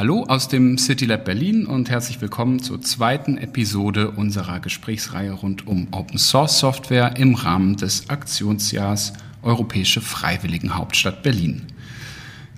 Hallo 0.00 0.24
aus 0.26 0.48
dem 0.48 0.78
City 0.78 1.04
Lab 1.04 1.26
Berlin 1.26 1.66
und 1.66 1.90
herzlich 1.90 2.22
willkommen 2.22 2.62
zur 2.62 2.80
zweiten 2.80 3.36
Episode 3.36 4.12
unserer 4.12 4.58
Gesprächsreihe 4.58 5.32
rund 5.32 5.66
um 5.66 5.88
Open 5.90 6.16
Source 6.16 6.58
Software 6.58 7.18
im 7.18 7.34
Rahmen 7.34 7.76
des 7.76 8.08
Aktionsjahrs 8.08 9.12
Europäische 9.42 10.00
Freiwilligen 10.00 10.74
Hauptstadt 10.74 11.22
Berlin. 11.22 11.66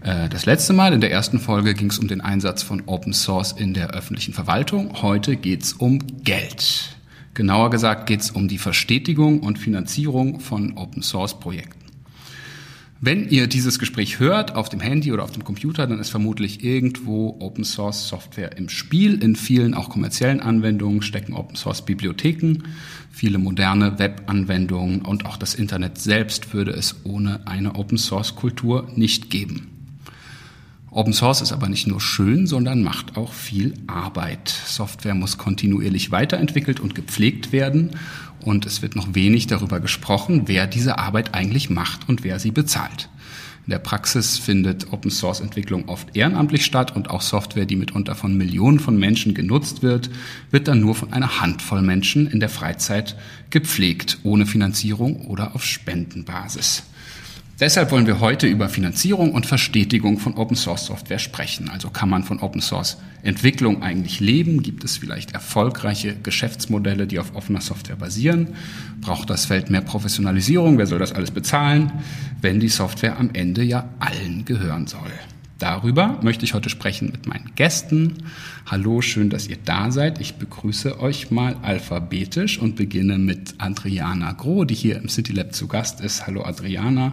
Äh, 0.05 0.29
das 0.29 0.47
letzte 0.47 0.73
Mal 0.73 0.93
in 0.93 1.01
der 1.01 1.11
ersten 1.11 1.41
Folge 1.41 1.75
ging 1.75 1.91
es 1.91 1.99
um 1.99 2.07
den 2.07 2.21
Einsatz 2.21 2.63
von 2.63 2.85
Open 2.87 3.13
Source 3.13 3.51
in 3.51 3.74
der 3.74 3.90
öffentlichen 3.90 4.35
Verwaltung. 4.35 5.03
Heute 5.03 5.35
geht 5.35 5.65
es 5.65 5.72
um 5.72 5.99
Geld. 6.22 6.97
Genauer 7.35 7.71
gesagt 7.71 8.06
geht 8.06 8.21
es 8.21 8.31
um 8.31 8.47
die 8.47 8.59
Verstetigung 8.59 9.40
und 9.40 9.59
Finanzierung 9.59 10.38
von 10.38 10.77
Open 10.77 11.03
Source 11.03 11.40
Projekten. 11.40 11.81
Wenn 13.04 13.28
ihr 13.30 13.48
dieses 13.48 13.80
Gespräch 13.80 14.21
hört 14.21 14.54
auf 14.54 14.69
dem 14.69 14.78
Handy 14.78 15.10
oder 15.10 15.24
auf 15.24 15.32
dem 15.32 15.42
Computer, 15.42 15.88
dann 15.88 15.98
ist 15.98 16.10
vermutlich 16.10 16.62
irgendwo 16.62 17.37
Open 17.41 17.64
Source 17.64 18.06
Software 18.06 18.56
im 18.56 18.69
Spiel. 18.69 19.20
In 19.20 19.34
vielen 19.34 19.74
auch 19.74 19.88
kommerziellen 19.88 20.38
Anwendungen 20.38 21.02
stecken 21.02 21.33
Open 21.33 21.57
Source 21.57 21.84
Bibliotheken, 21.84 22.59
viele 23.10 23.38
moderne 23.38 23.98
Web-Anwendungen 23.98 25.02
und 25.02 25.27
auch 25.27 25.37
das 25.37 25.57
Internet 25.57 25.98
selbst 25.98 26.55
würde 26.55 26.70
es 26.70 26.95
ohne 27.02 27.45
eine 27.45 27.74
Open 27.74 27.98
Source 27.98 28.37
Kultur 28.37 28.87
nicht 28.95 29.30
geben. 29.30 29.66
Open 30.93 31.15
Source 31.15 31.41
ist 31.41 31.52
aber 31.52 31.69
nicht 31.69 31.88
nur 31.88 32.02
schön, 32.02 32.46
sondern 32.46 32.82
macht 32.82 33.16
auch 33.16 33.32
viel 33.32 33.74
Arbeit. 33.88 34.48
Software 34.48 35.15
muss 35.15 35.38
kontinuierlich 35.38 36.12
weiterentwickelt 36.12 36.79
und 36.79 36.95
gepflegt 36.95 37.51
werden 37.51 37.93
und 38.42 38.66
es 38.66 38.82
wird 38.82 38.96
noch 38.96 39.14
wenig 39.14 39.46
darüber 39.46 39.80
gesprochen, 39.80 40.42
wer 40.46 40.66
diese 40.66 40.98
Arbeit 40.98 41.34
eigentlich 41.34 41.70
macht 41.70 42.09
und 42.09 42.24
wer 42.24 42.38
sie 42.38 42.51
bezahlt. 42.51 43.09
In 43.65 43.70
der 43.70 43.78
Praxis 43.78 44.38
findet 44.38 44.92
Open 44.92 45.10
Source 45.10 45.41
Entwicklung 45.41 45.88
oft 45.88 46.16
ehrenamtlich 46.16 46.65
statt 46.65 46.96
und 46.96 47.10
auch 47.10 47.20
Software, 47.20 47.65
die 47.65 47.77
mitunter 47.77 48.16
von 48.16 48.37
Millionen 48.37 48.80
von 48.80 48.98
Menschen 48.98 49.34
genutzt 49.34 49.82
wird, 49.82 50.10
wird 50.51 50.66
dann 50.66 50.80
nur 50.80 50.96
von 50.96 51.12
einer 51.12 51.40
Handvoll 51.40 51.80
Menschen 51.80 52.26
in 52.26 52.40
der 52.40 52.49
Freizeit 52.49 53.16
gepflegt, 53.51 54.18
ohne 54.24 54.46
Finanzierung 54.46 55.27
oder 55.27 55.54
auf 55.54 55.65
Spendenbasis. 55.65 56.82
Deshalb 57.63 57.93
wollen 57.93 58.09
wir 58.09 58.18
heute 58.18 58.49
über 58.49 58.68
Finanzierung 58.68 59.30
und 59.30 59.46
Verstetigung 59.46 60.18
von 60.18 60.35
Open 60.35 60.57
Source 60.57 60.87
Software 60.87 61.21
sprechen. 61.21 61.68
Also 61.68 61.91
kann 61.91 62.09
man 62.09 62.24
von 62.24 62.41
Open 62.41 62.60
Source 62.60 62.96
Entwicklung 63.23 63.85
eigentlich 63.85 64.18
leben? 64.18 64.64
Gibt 64.64 64.82
es 64.82 64.96
vielleicht 64.96 65.30
erfolgreiche 65.30 66.16
Geschäftsmodelle, 66.16 67.06
die 67.06 67.20
auf 67.20 67.36
offener 67.36 67.60
Software 67.60 67.94
basieren? 67.94 68.56
Braucht 69.00 69.30
das 69.30 69.44
Feld 69.46 69.70
mehr 69.70 69.80
Professionalisierung? 69.80 70.77
Wer 70.77 70.88
soll 70.88 70.98
das 70.98 71.12
alles 71.12 71.30
bezahlen, 71.30 71.92
wenn 72.40 72.58
die 72.58 72.66
Software 72.66 73.16
am 73.16 73.30
Ende 73.33 73.62
ja 73.62 73.88
allen 74.00 74.44
gehören 74.44 74.88
soll? 74.88 75.12
Darüber 75.62 76.18
möchte 76.22 76.44
ich 76.44 76.55
heute 76.55 76.68
sprechen 76.68 77.12
mit 77.12 77.28
meinen 77.28 77.52
Gästen. 77.55 78.24
Hallo, 78.66 79.00
schön, 79.00 79.30
dass 79.30 79.46
ihr 79.46 79.58
da 79.64 79.92
seid. 79.92 80.20
Ich 80.20 80.34
begrüße 80.34 80.98
euch 80.98 81.30
mal 81.30 81.55
alphabetisch 81.62 82.58
und 82.58 82.74
beginne 82.74 83.16
mit 83.16 83.55
Adriana 83.58 84.33
Groh, 84.33 84.64
die 84.64 84.74
hier 84.74 84.96
im 84.96 85.08
City 85.08 85.33
Lab 85.33 85.55
zu 85.55 85.68
Gast 85.68 86.00
ist. 86.00 86.27
Hallo 86.27 86.42
Adriana. 86.42 87.12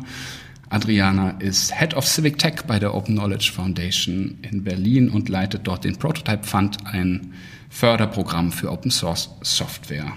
Adriana 0.67 1.35
ist 1.37 1.79
Head 1.79 1.93
of 1.93 2.07
Civic 2.07 2.39
Tech 2.39 2.63
bei 2.65 2.79
der 2.79 2.95
Open 2.95 3.17
Knowledge 3.17 3.51
Foundation 3.53 4.39
in 4.41 4.63
Berlin 4.63 5.09
und 5.09 5.29
leitet 5.29 5.67
dort 5.67 5.83
den 5.83 5.97
Prototype 5.97 6.43
Fund, 6.43 6.77
ein 6.85 7.35
Förderprogramm 7.69 8.51
für 8.51 8.71
Open 8.71 8.89
Source 8.89 9.29
Software. 9.43 10.11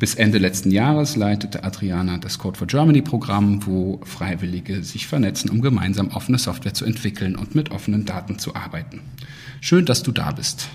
Bis 0.00 0.14
Ende 0.14 0.38
letzten 0.38 0.70
Jahres 0.70 1.14
leitete 1.14 1.62
Adriana 1.62 2.16
das 2.16 2.38
Code 2.38 2.56
for 2.56 2.66
Germany 2.66 3.02
Programm, 3.02 3.66
wo 3.66 4.00
Freiwillige 4.02 4.82
sich 4.82 5.06
vernetzen, 5.06 5.50
um 5.50 5.60
gemeinsam 5.60 6.08
offene 6.08 6.38
Software 6.38 6.72
zu 6.72 6.86
entwickeln 6.86 7.36
und 7.36 7.54
mit 7.54 7.70
offenen 7.70 8.06
Daten 8.06 8.38
zu 8.38 8.54
arbeiten. 8.56 9.00
Schön, 9.60 9.84
dass 9.84 10.02
du 10.02 10.10
da 10.10 10.32
bist. 10.32 10.68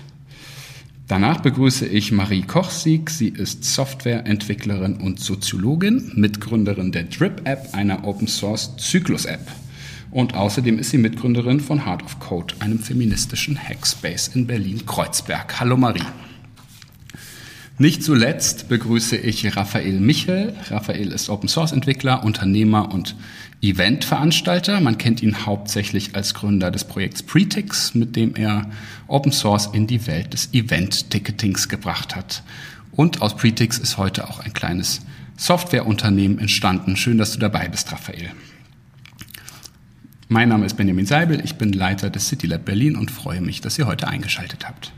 Danach 1.08 1.40
begrüße 1.40 1.86
ich 1.86 2.12
Marie 2.12 2.42
Kochsieg. 2.42 3.10
Sie 3.10 3.26
ist 3.26 3.64
Softwareentwicklerin 3.64 4.98
und 4.98 5.18
Soziologin, 5.18 6.12
Mitgründerin 6.14 6.92
der 6.92 7.02
Drip-App, 7.02 7.70
einer 7.74 8.06
Open-Source-Zyklus-App. 8.06 9.50
Und 10.12 10.36
außerdem 10.36 10.78
ist 10.78 10.90
sie 10.90 10.98
Mitgründerin 10.98 11.58
von 11.58 11.84
Heart 11.84 12.04
of 12.04 12.20
Code, 12.20 12.54
einem 12.60 12.78
feministischen 12.78 13.58
Hackspace 13.58 14.28
in 14.28 14.46
Berlin-Kreuzberg. 14.46 15.58
Hallo 15.58 15.76
Marie. 15.76 16.06
Nicht 17.78 18.02
zuletzt 18.02 18.70
begrüße 18.70 19.18
ich 19.18 19.54
Raphael 19.54 20.00
Michel. 20.00 20.54
Raphael 20.70 21.12
ist 21.12 21.28
Open 21.28 21.46
Source 21.46 21.72
Entwickler, 21.72 22.24
Unternehmer 22.24 22.90
und 22.90 23.14
Eventveranstalter. 23.60 24.80
Man 24.80 24.96
kennt 24.96 25.22
ihn 25.22 25.44
hauptsächlich 25.44 26.14
als 26.14 26.32
Gründer 26.32 26.70
des 26.70 26.84
Projekts 26.84 27.22
Pretix, 27.22 27.94
mit 27.94 28.16
dem 28.16 28.34
er 28.34 28.70
Open 29.08 29.30
Source 29.30 29.68
in 29.74 29.86
die 29.86 30.06
Welt 30.06 30.32
des 30.32 30.54
Event-Ticketings 30.54 31.68
gebracht 31.68 32.16
hat. 32.16 32.42
Und 32.92 33.20
aus 33.20 33.36
Pretix 33.36 33.76
ist 33.76 33.98
heute 33.98 34.30
auch 34.30 34.40
ein 34.40 34.54
kleines 34.54 35.02
Softwareunternehmen 35.36 36.38
entstanden. 36.38 36.96
Schön, 36.96 37.18
dass 37.18 37.32
du 37.32 37.38
dabei 37.38 37.68
bist, 37.68 37.92
Raphael. 37.92 38.30
Mein 40.28 40.48
Name 40.48 40.64
ist 40.64 40.78
Benjamin 40.78 41.04
Seibel, 41.04 41.42
ich 41.44 41.56
bin 41.56 41.74
Leiter 41.74 42.08
des 42.08 42.26
City 42.28 42.46
Lab 42.46 42.64
Berlin 42.64 42.96
und 42.96 43.10
freue 43.10 43.42
mich, 43.42 43.60
dass 43.60 43.78
ihr 43.78 43.86
heute 43.86 44.08
eingeschaltet 44.08 44.66
habt. 44.66 44.92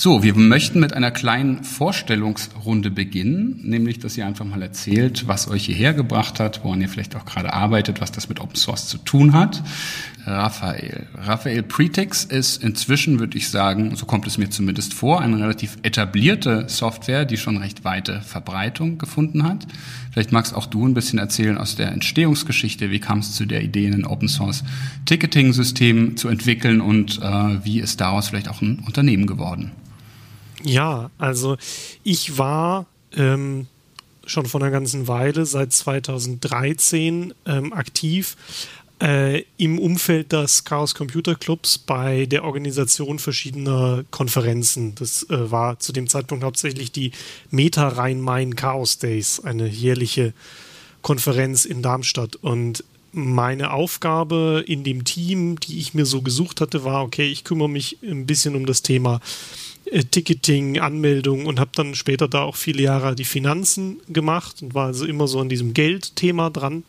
So, 0.00 0.22
wir 0.22 0.36
möchten 0.36 0.78
mit 0.78 0.92
einer 0.92 1.10
kleinen 1.10 1.64
Vorstellungsrunde 1.64 2.88
beginnen, 2.88 3.58
nämlich, 3.64 3.98
dass 3.98 4.16
ihr 4.16 4.26
einfach 4.26 4.44
mal 4.44 4.62
erzählt, 4.62 5.26
was 5.26 5.48
euch 5.48 5.66
hierher 5.66 5.92
gebracht 5.92 6.38
hat, 6.38 6.62
woran 6.62 6.80
ihr 6.80 6.88
vielleicht 6.88 7.16
auch 7.16 7.24
gerade 7.24 7.52
arbeitet, 7.52 8.00
was 8.00 8.12
das 8.12 8.28
mit 8.28 8.38
Open 8.38 8.54
Source 8.54 8.86
zu 8.86 8.98
tun 8.98 9.32
hat. 9.32 9.60
Raphael. 10.24 11.08
Raphael 11.16 11.64
Pretex 11.64 12.24
ist 12.24 12.62
inzwischen, 12.62 13.18
würde 13.18 13.36
ich 13.36 13.48
sagen, 13.48 13.96
so 13.96 14.06
kommt 14.06 14.28
es 14.28 14.38
mir 14.38 14.48
zumindest 14.50 14.94
vor, 14.94 15.20
eine 15.20 15.40
relativ 15.40 15.78
etablierte 15.82 16.68
Software, 16.68 17.24
die 17.24 17.36
schon 17.36 17.56
recht 17.56 17.82
weite 17.82 18.20
Verbreitung 18.20 18.98
gefunden 18.98 19.42
hat. 19.42 19.66
Vielleicht 20.12 20.30
magst 20.30 20.54
auch 20.54 20.66
du 20.66 20.86
ein 20.86 20.94
bisschen 20.94 21.18
erzählen 21.18 21.58
aus 21.58 21.74
der 21.74 21.90
Entstehungsgeschichte, 21.90 22.92
wie 22.92 23.00
kam 23.00 23.18
es 23.18 23.34
zu 23.34 23.46
der 23.46 23.64
Idee, 23.64 23.88
ein 23.88 24.04
Open 24.04 24.28
Source 24.28 24.62
Ticketing 25.06 25.52
System 25.52 26.16
zu 26.16 26.28
entwickeln 26.28 26.80
und 26.80 27.20
äh, 27.20 27.64
wie 27.64 27.80
ist 27.80 28.00
daraus 28.00 28.28
vielleicht 28.28 28.48
auch 28.48 28.62
ein 28.62 28.78
Unternehmen 28.86 29.26
geworden? 29.26 29.72
Ja, 30.64 31.10
also 31.18 31.56
ich 32.02 32.38
war 32.38 32.86
ähm, 33.16 33.66
schon 34.26 34.46
vor 34.46 34.60
einer 34.60 34.70
ganzen 34.70 35.08
Weile, 35.08 35.46
seit 35.46 35.72
2013, 35.72 37.34
ähm, 37.46 37.72
aktiv 37.72 38.36
äh, 39.00 39.44
im 39.56 39.78
Umfeld 39.78 40.32
des 40.32 40.64
Chaos 40.64 40.94
Computer 40.94 41.34
Clubs 41.34 41.78
bei 41.78 42.26
der 42.26 42.44
Organisation 42.44 43.18
verschiedener 43.18 44.04
Konferenzen. 44.10 44.94
Das 44.96 45.28
äh, 45.30 45.50
war 45.50 45.78
zu 45.78 45.92
dem 45.92 46.08
Zeitpunkt 46.08 46.44
hauptsächlich 46.44 46.92
die 46.92 47.12
Meta 47.50 47.88
Rhein-Main 47.88 48.56
Chaos 48.56 48.98
Days, 48.98 49.40
eine 49.40 49.68
jährliche 49.68 50.32
Konferenz 51.02 51.64
in 51.64 51.82
Darmstadt. 51.82 52.36
Und 52.36 52.84
meine 53.12 53.72
Aufgabe 53.72 54.64
in 54.66 54.84
dem 54.84 55.04
Team, 55.04 55.58
die 55.60 55.78
ich 55.78 55.94
mir 55.94 56.04
so 56.04 56.22
gesucht 56.22 56.60
hatte, 56.60 56.84
war, 56.84 57.04
okay, 57.04 57.28
ich 57.28 57.44
kümmere 57.44 57.68
mich 57.68 57.98
ein 58.02 58.26
bisschen 58.26 58.54
um 58.54 58.66
das 58.66 58.82
Thema 58.82 59.20
äh, 59.90 60.04
Ticketing, 60.04 60.78
Anmeldung 60.78 61.46
und 61.46 61.60
habe 61.60 61.70
dann 61.74 61.94
später 61.94 62.28
da 62.28 62.42
auch 62.42 62.56
viele 62.56 62.82
Jahre 62.82 63.14
die 63.14 63.24
Finanzen 63.24 64.00
gemacht 64.08 64.62
und 64.62 64.74
war 64.74 64.86
also 64.86 65.04
immer 65.04 65.28
so 65.28 65.40
an 65.40 65.48
diesem 65.48 65.74
Geldthema 65.74 66.50
dran. 66.50 66.84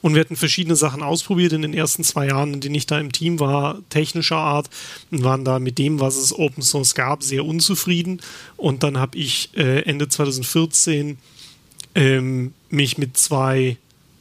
Und 0.00 0.14
wir 0.14 0.20
hatten 0.20 0.36
verschiedene 0.36 0.76
Sachen 0.76 1.02
ausprobiert 1.02 1.52
in 1.52 1.62
den 1.62 1.74
ersten 1.74 2.02
zwei 2.02 2.26
Jahren, 2.26 2.54
in 2.54 2.60
denen 2.60 2.74
ich 2.74 2.86
da 2.86 2.98
im 2.98 3.12
Team 3.12 3.38
war, 3.38 3.78
technischer 3.88 4.36
Art, 4.36 4.68
und 5.10 5.22
waren 5.22 5.44
da 5.44 5.58
mit 5.58 5.78
dem, 5.78 6.00
was 6.00 6.16
es 6.16 6.36
Open 6.36 6.62
Source 6.62 6.94
gab, 6.94 7.22
sehr 7.22 7.44
unzufrieden. 7.44 8.20
Und 8.56 8.82
dann 8.82 8.98
habe 8.98 9.16
ich 9.18 9.50
äh, 9.56 9.82
Ende 9.82 10.08
2014 10.08 11.18
ähm, 11.94 12.52
mich 12.68 12.98
mit 12.98 13.16
zwei 13.16 13.76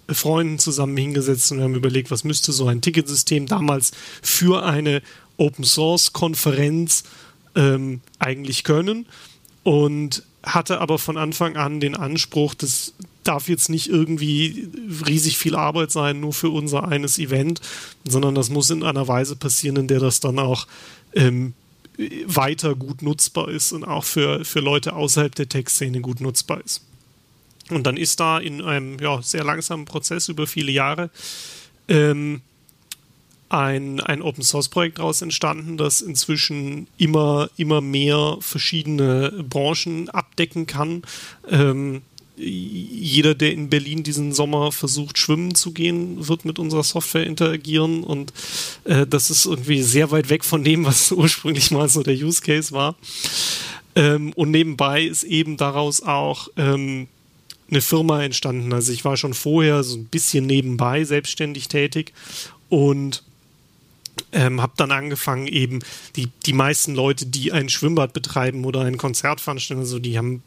Freunden 0.08 0.60
zusammen 0.60 0.98
hingesetzt 0.98 1.52
und 1.52 1.62
haben 1.62 1.76
überlegt, 1.76 2.12
was 2.12 2.24
müsste 2.24 2.52
so 2.52 2.68
ein 2.68 2.82
Ticketsystem 2.82 3.46
damals 3.46 3.92
für 4.22 4.64
eine 4.64 5.02
Open 5.38 5.64
Source 5.64 6.14
Konferenz 6.14 7.04
ähm, 7.60 8.00
eigentlich 8.18 8.64
können 8.64 9.06
und 9.64 10.24
hatte 10.42 10.80
aber 10.80 10.98
von 10.98 11.18
Anfang 11.18 11.58
an 11.58 11.82
den 11.82 11.96
Anspruch, 11.96 12.54
das 12.54 12.94
darf 13.24 13.50
jetzt 13.50 13.70
nicht 13.70 13.90
irgendwie 13.90 14.70
riesig 15.06 15.38
viel 15.38 15.56
Arbeit 15.56 15.92
sein, 15.92 16.22
nur 16.22 16.34
für 16.34 16.50
unser 16.50 16.88
eines 16.88 17.20
Event, 17.20 17.60
sondern 18.06 18.34
das 18.34 18.50
muss 18.50 18.70
in 18.70 18.84
einer 18.84 19.08
Weise 19.10 19.36
passieren, 19.36 19.76
in 19.76 19.88
der 19.90 20.00
das 20.00 20.22
dann 20.22 20.40
auch 20.40 20.66
ähm, 21.14 21.54
weiter 22.26 22.76
gut 22.76 23.02
nutzbar 23.02 23.50
ist 23.50 23.74
und 23.74 23.84
auch 23.84 24.06
für, 24.06 24.46
für 24.46 24.62
Leute 24.62 24.94
außerhalb 24.94 25.36
der 25.36 25.50
Tech-Szene 25.50 26.00
gut 26.00 26.22
nutzbar 26.22 26.62
ist. 26.64 26.82
Und 27.70 27.86
dann 27.86 27.98
ist 27.98 28.22
da 28.22 28.40
in 28.40 28.62
einem 28.62 28.98
ja, 29.00 29.22
sehr 29.22 29.44
langsamen 29.44 29.86
Prozess 29.86 30.30
über 30.30 30.48
viele 30.48 30.72
Jahre 30.72 31.10
ähm, 31.90 32.42
ein, 33.50 34.00
ein 34.00 34.22
Open 34.22 34.44
Source 34.44 34.70
Projekt 34.70 35.00
daraus 35.00 35.22
entstanden, 35.22 35.78
das 35.78 36.02
inzwischen 36.02 36.88
immer, 36.98 37.50
immer 37.58 37.82
mehr 37.82 38.38
verschiedene 38.40 39.44
Branchen 39.48 40.10
abdecken 40.10 40.68
kann. 40.68 41.02
Ähm, 41.50 42.02
jeder, 42.42 43.36
der 43.36 43.52
in 43.52 43.70
Berlin 43.70 44.04
diesen 44.04 44.34
Sommer 44.34 44.72
versucht, 44.72 45.18
schwimmen 45.18 45.56
zu 45.56 45.72
gehen, 45.72 46.28
wird 46.28 46.46
mit 46.46 46.58
unserer 46.58 46.84
Software 46.84 47.26
interagieren 47.26 48.04
und 48.04 48.32
äh, 48.86 49.06
das 49.06 49.30
ist 49.30 49.46
irgendwie 49.46 49.82
sehr 49.82 50.12
weit 50.12 50.30
weg 50.30 50.46
von 50.46 50.64
dem, 50.64 50.86
was 50.86 51.12
ursprünglich 51.12 51.72
mal 51.72 51.90
so 51.90 52.02
der 52.02 52.16
Use 52.16 52.42
Case 52.42 52.72
war. 52.72 52.96
Ähm, 53.96 54.32
und 54.34 54.52
nebenbei 54.52 55.04
ist 55.04 55.24
eben 55.24 55.58
daraus 55.58 56.02
auch 56.02 56.48
ähm, 56.56 57.08
eine 57.70 57.82
Firma 57.82 58.24
entstanden. 58.24 58.72
Also 58.72 58.94
ich 58.94 59.04
war 59.04 59.18
schon 59.18 59.34
vorher 59.34 59.84
so 59.84 59.98
ein 59.98 60.06
bisschen 60.06 60.46
nebenbei 60.46 61.04
selbstständig 61.04 61.68
tätig 61.68 62.14
und 62.70 63.24
ähm, 64.32 64.62
habe 64.62 64.74
dann 64.78 64.92
angefangen, 64.92 65.48
eben 65.48 65.80
die, 66.16 66.30
die 66.46 66.54
meisten 66.54 66.96
Leute, 66.96 67.26
die 67.26 67.52
ein 67.52 67.70
Schwimmbad 67.70 68.14
betreiben 68.14 68.66
oder 68.66 68.82
ein 68.82 68.98
Konzert 68.98 69.42
veranstalten, 69.42 69.82
also 69.82 70.00
die 70.00 70.18
haben 70.18 70.44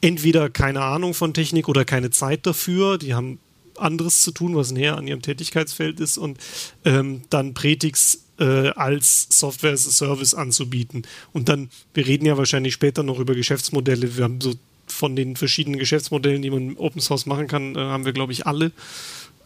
entweder 0.00 0.50
keine 0.50 0.82
Ahnung 0.82 1.14
von 1.14 1.32
Technik 1.32 1.68
oder 1.68 1.84
keine 1.84 2.10
Zeit 2.10 2.46
dafür, 2.46 2.98
die 2.98 3.14
haben 3.14 3.38
anderes 3.76 4.22
zu 4.22 4.30
tun, 4.30 4.54
was 4.54 4.70
näher 4.70 4.96
an 4.96 5.06
ihrem 5.06 5.22
Tätigkeitsfeld 5.22 5.98
ist 6.00 6.18
und 6.18 6.38
ähm, 6.84 7.22
dann 7.30 7.54
Pretix 7.54 8.24
äh, 8.38 8.68
als 8.70 9.26
Software 9.30 9.72
as 9.72 9.86
a 9.86 9.90
Service 9.90 10.34
anzubieten. 10.34 11.02
Und 11.32 11.48
dann, 11.48 11.70
wir 11.92 12.06
reden 12.06 12.26
ja 12.26 12.36
wahrscheinlich 12.36 12.74
später 12.74 13.02
noch 13.02 13.18
über 13.18 13.34
Geschäftsmodelle. 13.34 14.16
Wir 14.16 14.24
haben 14.24 14.40
so 14.40 14.54
von 14.86 15.16
den 15.16 15.36
verschiedenen 15.36 15.78
Geschäftsmodellen, 15.78 16.42
die 16.42 16.50
man 16.50 16.76
Open 16.76 17.00
Source 17.00 17.26
machen 17.26 17.48
kann, 17.48 17.74
äh, 17.74 17.78
haben 17.78 18.04
wir, 18.04 18.12
glaube 18.12 18.32
ich, 18.32 18.46
alle. 18.46 18.72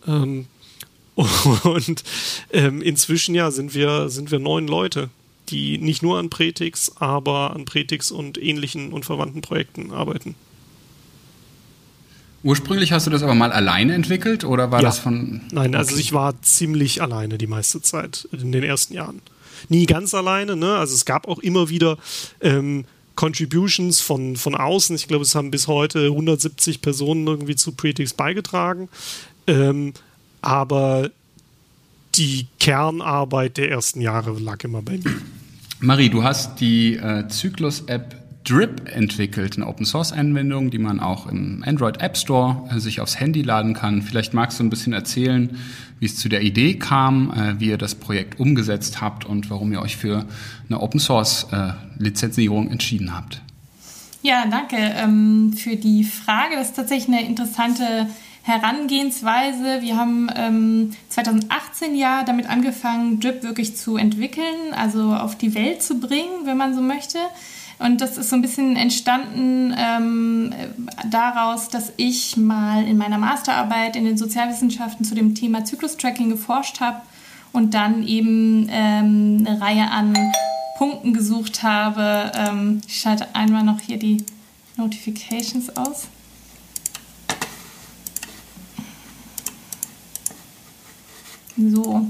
Ähm, 0.07 0.47
und 1.65 2.05
ähm, 2.53 2.81
inzwischen 2.81 3.35
ja 3.35 3.51
sind 3.51 3.75
wir, 3.75 4.09
sind 4.09 4.31
wir 4.31 4.39
neun 4.39 4.69
Leute, 4.69 5.11
die 5.49 5.79
nicht 5.79 6.03
nur 6.03 6.19
an 6.19 6.31
Pretix, 6.31 6.93
aber 6.97 7.55
an 7.55 7.65
Pretix 7.65 8.11
und 8.11 8.41
ähnlichen 8.41 8.93
und 8.93 9.05
verwandten 9.05 9.41
Projekten 9.41 9.91
arbeiten. 9.91 10.35
Ursprünglich 12.45 12.93
hast 12.93 13.07
du 13.07 13.11
das 13.11 13.25
aber 13.25 13.35
mal 13.35 13.51
alleine 13.51 13.95
entwickelt 13.95 14.45
oder 14.45 14.71
war 14.71 14.81
ja. 14.81 14.89
das 14.89 15.01
von. 15.01 15.41
Nein, 15.51 15.75
also 15.75 15.97
ich 15.97 16.13
war 16.13 16.41
ziemlich 16.43 17.03
alleine 17.03 17.37
die 17.37 17.49
meiste 17.49 17.83
Zeit 17.83 18.29
in 18.31 18.53
den 18.53 18.63
ersten 18.63 18.95
Jahren. 18.95 19.21
Nie 19.69 19.87
ganz 19.87 20.15
alleine, 20.15 20.55
ne? 20.55 20.77
Also 20.77 20.95
es 20.95 21.05
gab 21.05 21.27
auch 21.27 21.41
immer 21.41 21.69
wieder 21.69 21.99
ähm, 22.41 22.85
Contributions 23.17 24.01
von, 24.01 24.37
von 24.37 24.55
außen. 24.55 24.95
Ich 24.95 25.09
glaube, 25.09 25.25
es 25.25 25.35
haben 25.35 25.51
bis 25.51 25.67
heute 25.67 26.05
170 26.05 26.81
Personen 26.81 27.27
irgendwie 27.27 27.57
zu 27.57 27.73
Pretix 27.73 28.15
beigetragen. 28.15 28.89
Ähm, 29.49 29.95
aber 30.43 31.11
die 32.15 32.47
Kernarbeit 32.59 33.57
der 33.57 33.71
ersten 33.71 34.01
Jahre 34.01 34.39
lag 34.39 34.65
immer 34.65 34.83
bei 34.83 34.99
mir. 34.99 35.15
Marie, 35.81 36.09
du 36.09 36.25
hast 36.25 36.61
die 36.61 36.97
äh, 36.97 37.29
Zyklus-App 37.29 38.17
Drip 38.49 38.89
entwickelt, 38.95 39.57
eine 39.57 39.67
Open-Source-Anwendung, 39.67 40.71
die 40.71 40.79
man 40.79 41.01
auch 41.01 41.27
im 41.27 41.63
Android 41.67 42.01
App 42.01 42.17
Store 42.17 42.69
äh, 42.71 42.79
sich 42.81 43.01
aufs 43.01 43.21
Handy 43.21 43.43
laden 43.43 43.75
kann. 43.75 44.01
Vielleicht 44.03 44.33
magst 44.33 44.59
du 44.59 44.65
ein 44.65 44.71
bisschen 44.71 44.95
erzählen, 44.95 45.59
wie 46.01 46.07
es 46.07 46.17
zu 46.17 46.29
der 46.29 46.41
Idee 46.43 46.75
kam, 46.75 47.31
äh, 47.33 47.61
wie 47.61 47.67
ihr 47.67 47.79
das 47.79 47.95
Projekt 47.95 48.41
umgesetzt 48.41 49.01
habt 49.01 49.27
und 49.27 49.51
warum 49.51 49.73
ihr 49.73 49.83
euch 49.83 49.97
für 49.97 50.25
eine 50.69 50.81
Open-Source-Lizenzierung 50.81 52.69
äh, 52.69 52.73
entschieden 52.73 53.15
habt. 53.15 53.43
Ja, 54.23 54.47
danke 54.51 54.77
ähm, 54.77 55.53
für 55.53 55.77
die 55.77 56.05
Frage. 56.05 56.57
Das 56.57 56.69
ist 56.69 56.77
tatsächlich 56.77 57.15
eine 57.15 57.27
interessante 57.27 58.09
Herangehensweise. 58.49 59.83
Wir 59.83 59.97
haben 59.97 60.29
ähm, 60.35 60.91
2018 61.11 61.95
ja 61.95 62.25
damit 62.25 62.49
angefangen, 62.49 63.21
Drip 63.21 63.43
wirklich 63.43 63.77
zu 63.77 63.97
entwickeln, 63.97 64.73
also 64.75 65.15
auf 65.15 65.37
die 65.37 65.55
Welt 65.55 65.83
zu 65.83 66.01
bringen, 66.01 66.45
wenn 66.45 66.57
man 66.57 66.75
so 66.75 66.81
möchte. 66.81 67.19
Und 67.79 68.01
das 68.01 68.19
ist 68.19 68.31
so 68.31 68.37
ein 68.37 68.43
bisschen 68.43 68.75
entstanden 68.75 69.73
ähm, 69.79 70.53
daraus, 71.11 71.69
dass 71.69 71.93
ich 71.97 72.37
mal 72.37 72.85
in 72.85 72.97
meiner 72.97 73.19
Masterarbeit 73.19 73.95
in 73.95 74.05
den 74.05 74.19
Sozialwissenschaften 74.19 75.05
zu 75.05 75.15
dem 75.15 75.35
Thema 75.35 75.65
Zyklustracking 75.65 76.29
geforscht 76.29 76.81
habe 76.81 77.01
und 77.53 77.75
dann 77.75 78.05
eben 78.07 78.69
ähm, 78.71 79.45
eine 79.47 79.61
Reihe 79.61 79.91
an 79.91 80.15
Punkten 80.77 81.13
gesucht 81.13 81.63
habe. 81.63 82.33
Ähm, 82.37 82.81
ich 82.87 83.01
schalte 83.01 83.35
einmal 83.35 83.63
noch 83.63 83.81
hier 83.81 83.99
die 83.99 84.25
Notifications 84.77 85.77
aus. 85.77 86.09
So, 91.59 92.07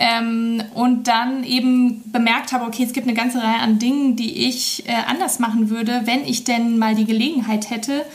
ähm, 0.00 0.62
und 0.74 1.08
dann 1.08 1.44
eben 1.44 2.10
bemerkt 2.10 2.52
habe, 2.52 2.64
okay, 2.64 2.84
es 2.84 2.94
gibt 2.94 3.06
eine 3.06 3.16
ganze 3.16 3.42
Reihe 3.42 3.60
an 3.60 3.78
Dingen, 3.78 4.16
die 4.16 4.48
ich 4.48 4.88
äh, 4.88 4.92
anders 5.06 5.38
machen 5.38 5.68
würde, 5.68 6.02
wenn 6.06 6.24
ich 6.24 6.44
denn 6.44 6.78
mal 6.78 6.94
die 6.94 7.04
Gelegenheit 7.04 7.68
hätte. 7.68 8.06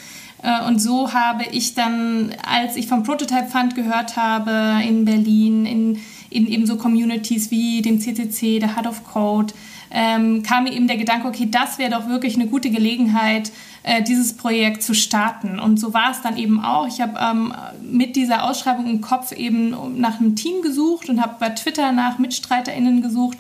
Äh, 0.42 0.66
und 0.68 0.80
so 0.80 1.13
habe 1.13 1.44
ich 1.51 1.75
dann, 1.75 2.33
als 2.44 2.75
ich 2.75 2.88
vom 2.88 3.04
Prototype 3.04 3.50
Fund 3.50 3.75
gehört 3.75 4.18
habe 4.18 4.83
in 4.83 5.06
Berlin, 5.06 5.68
in, 5.68 6.00
in 6.31 6.48
eben 6.48 6.66
so 6.66 6.75
Communities 6.78 7.51
wie 7.51 7.83
dem 7.83 8.00
CCC, 8.00 8.57
der 8.57 8.75
Heart 8.75 8.88
of 8.88 9.04
Code, 9.04 9.54
ähm, 9.91 10.43
kam 10.43 10.65
mir 10.65 10.73
eben 10.73 10.87
der 10.87 10.97
Gedanke, 10.97 11.27
okay, 11.27 11.47
das 11.49 11.77
wäre 11.77 11.91
doch 11.91 12.07
wirklich 12.07 12.35
eine 12.35 12.47
gute 12.47 12.69
Gelegenheit, 12.69 13.51
äh, 13.83 14.01
dieses 14.01 14.35
Projekt 14.35 14.83
zu 14.83 14.93
starten. 14.93 15.59
Und 15.59 15.79
so 15.79 15.93
war 15.93 16.11
es 16.11 16.21
dann 16.21 16.37
eben 16.37 16.63
auch. 16.63 16.87
Ich 16.87 17.01
habe 17.01 17.19
ähm, 17.19 17.53
mit 17.81 18.15
dieser 18.15 18.43
Ausschreibung 18.43 18.87
im 18.87 19.01
Kopf 19.01 19.31
eben 19.31 19.99
nach 19.99 20.19
einem 20.19 20.35
Team 20.35 20.61
gesucht 20.61 21.09
und 21.09 21.21
habe 21.21 21.35
bei 21.39 21.49
Twitter 21.49 21.91
nach 21.91 22.17
MitstreiterInnen 22.17 23.01
gesucht. 23.01 23.37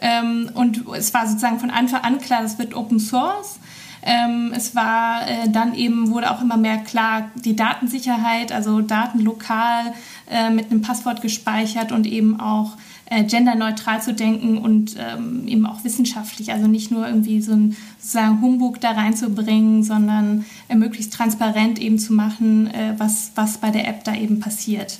Ähm, 0.00 0.50
und 0.54 0.84
es 0.96 1.12
war 1.12 1.26
sozusagen 1.26 1.58
von 1.58 1.70
Anfang 1.70 2.02
an 2.02 2.20
klar, 2.20 2.42
das 2.42 2.58
wird 2.58 2.74
Open 2.74 3.00
Source. 3.00 3.58
Ähm, 4.02 4.52
es 4.54 4.76
war 4.76 5.28
äh, 5.28 5.50
dann 5.50 5.74
eben, 5.74 6.10
wurde 6.10 6.30
auch 6.30 6.40
immer 6.40 6.56
mehr 6.56 6.78
klar, 6.78 7.30
die 7.34 7.56
Datensicherheit, 7.56 8.52
also 8.52 8.80
Daten 8.80 9.20
lokal 9.20 9.92
äh, 10.30 10.50
mit 10.50 10.70
einem 10.70 10.82
Passwort 10.82 11.20
gespeichert 11.20 11.90
und 11.90 12.06
eben 12.06 12.38
auch 12.38 12.76
äh, 13.10 13.24
genderneutral 13.24 14.02
zu 14.02 14.14
denken 14.14 14.58
und 14.58 14.96
ähm, 14.98 15.46
eben 15.48 15.66
auch 15.66 15.84
wissenschaftlich, 15.84 16.52
also 16.52 16.66
nicht 16.66 16.90
nur 16.90 17.06
irgendwie 17.06 17.40
so 17.40 17.52
ein 17.52 17.76
sozusagen 17.98 18.40
Humbug 18.40 18.80
da 18.80 18.92
reinzubringen, 18.92 19.82
sondern 19.82 20.44
äh, 20.68 20.76
möglichst 20.76 21.14
transparent 21.14 21.78
eben 21.78 21.98
zu 21.98 22.12
machen, 22.12 22.68
äh, 22.68 22.94
was, 22.98 23.32
was 23.34 23.58
bei 23.58 23.70
der 23.70 23.88
App 23.88 24.04
da 24.04 24.14
eben 24.14 24.40
passiert. 24.40 24.98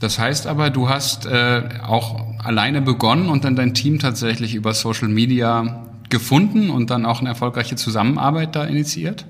Das 0.00 0.18
heißt 0.18 0.46
aber, 0.46 0.70
du 0.70 0.88
hast 0.88 1.26
äh, 1.26 1.62
auch 1.86 2.20
alleine 2.42 2.80
begonnen 2.80 3.28
und 3.28 3.44
dann 3.44 3.56
dein 3.56 3.74
Team 3.74 3.98
tatsächlich 3.98 4.54
über 4.54 4.72
Social 4.72 5.08
Media 5.08 5.84
gefunden 6.08 6.70
und 6.70 6.90
dann 6.90 7.04
auch 7.04 7.20
eine 7.20 7.28
erfolgreiche 7.30 7.76
Zusammenarbeit 7.76 8.56
da 8.56 8.64
initiiert? 8.64 9.26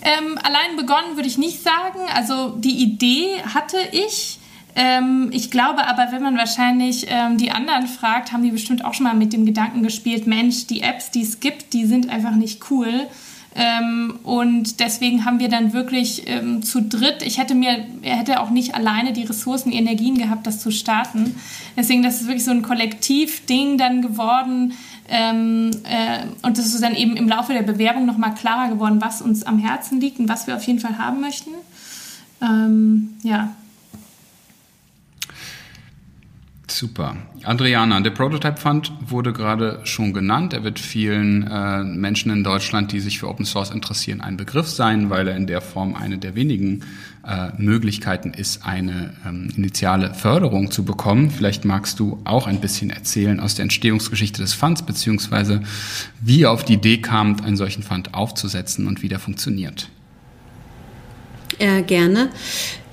Ähm, 0.00 0.38
allein 0.42 0.76
begonnen 0.76 1.16
würde 1.16 1.28
ich 1.28 1.38
nicht 1.38 1.62
sagen. 1.62 1.98
Also 2.14 2.56
die 2.56 2.82
Idee 2.82 3.42
hatte 3.52 3.76
ich. 3.92 4.37
Ähm, 4.80 5.30
ich 5.32 5.50
glaube 5.50 5.88
aber, 5.88 6.12
wenn 6.12 6.22
man 6.22 6.36
wahrscheinlich 6.36 7.06
ähm, 7.08 7.36
die 7.36 7.50
anderen 7.50 7.88
fragt, 7.88 8.32
haben 8.32 8.44
die 8.44 8.52
bestimmt 8.52 8.84
auch 8.84 8.94
schon 8.94 9.04
mal 9.04 9.14
mit 9.14 9.32
dem 9.32 9.44
Gedanken 9.44 9.82
gespielt, 9.82 10.28
Mensch, 10.28 10.68
die 10.68 10.82
Apps, 10.82 11.10
die 11.10 11.22
es 11.22 11.40
gibt, 11.40 11.72
die 11.72 11.84
sind 11.84 12.08
einfach 12.10 12.36
nicht 12.36 12.70
cool. 12.70 13.08
Ähm, 13.56 14.20
und 14.22 14.78
deswegen 14.78 15.24
haben 15.24 15.40
wir 15.40 15.48
dann 15.48 15.72
wirklich 15.72 16.28
ähm, 16.28 16.62
zu 16.62 16.80
dritt, 16.80 17.24
ich 17.24 17.38
hätte 17.38 17.56
mir, 17.56 17.86
er 18.02 18.18
hätte 18.18 18.38
auch 18.38 18.50
nicht 18.50 18.76
alleine 18.76 19.12
die 19.12 19.24
Ressourcen, 19.24 19.72
die 19.72 19.78
Energien 19.78 20.16
gehabt, 20.16 20.46
das 20.46 20.60
zu 20.60 20.70
starten. 20.70 21.34
Deswegen, 21.76 22.04
das 22.04 22.20
ist 22.20 22.28
wirklich 22.28 22.44
so 22.44 22.52
ein 22.52 22.62
Kollektivding 22.62 23.78
dann 23.78 24.00
geworden. 24.00 24.74
Ähm, 25.08 25.72
äh, 25.82 26.46
und 26.46 26.56
das 26.56 26.66
ist 26.66 26.84
dann 26.84 26.94
eben 26.94 27.16
im 27.16 27.28
Laufe 27.28 27.52
der 27.52 27.62
Bewerbung 27.62 28.06
nochmal 28.06 28.34
klarer 28.34 28.68
geworden, 28.68 29.00
was 29.00 29.22
uns 29.22 29.42
am 29.42 29.58
Herzen 29.58 30.00
liegt 30.00 30.20
und 30.20 30.28
was 30.28 30.46
wir 30.46 30.54
auf 30.54 30.62
jeden 30.62 30.78
Fall 30.78 30.98
haben 30.98 31.20
möchten. 31.20 31.50
Ähm, 32.40 33.16
ja. 33.24 33.56
Super. 36.70 37.16
Adriana, 37.44 38.00
der 38.00 38.10
Prototype 38.10 38.58
Fund 38.58 38.92
wurde 39.00 39.32
gerade 39.32 39.80
schon 39.84 40.12
genannt. 40.12 40.52
Er 40.52 40.64
wird 40.64 40.78
vielen 40.78 41.46
äh, 41.46 41.82
Menschen 41.82 42.30
in 42.30 42.44
Deutschland, 42.44 42.92
die 42.92 43.00
sich 43.00 43.18
für 43.18 43.28
Open 43.28 43.46
Source 43.46 43.70
interessieren, 43.70 44.20
ein 44.20 44.36
Begriff 44.36 44.68
sein, 44.68 45.08
weil 45.08 45.28
er 45.28 45.36
in 45.36 45.46
der 45.46 45.62
Form 45.62 45.94
eine 45.94 46.18
der 46.18 46.34
wenigen 46.34 46.84
äh, 47.26 47.48
Möglichkeiten 47.56 48.32
ist, 48.34 48.66
eine 48.66 49.14
ähm, 49.26 49.50
initiale 49.56 50.12
Förderung 50.14 50.70
zu 50.70 50.84
bekommen. 50.84 51.30
Vielleicht 51.30 51.64
magst 51.64 52.00
du 52.00 52.20
auch 52.24 52.46
ein 52.46 52.60
bisschen 52.60 52.90
erzählen 52.90 53.40
aus 53.40 53.54
der 53.54 53.62
Entstehungsgeschichte 53.62 54.42
des 54.42 54.52
Funds, 54.52 54.82
beziehungsweise 54.82 55.62
wie 56.20 56.40
ihr 56.40 56.50
auf 56.50 56.64
die 56.64 56.74
Idee 56.74 56.98
kamt, 56.98 57.44
einen 57.44 57.56
solchen 57.56 57.82
Fund 57.82 58.14
aufzusetzen 58.14 58.86
und 58.86 59.02
wie 59.02 59.08
der 59.08 59.18
funktioniert. 59.18 59.88
Ja, 61.58 61.80
gerne. 61.80 62.28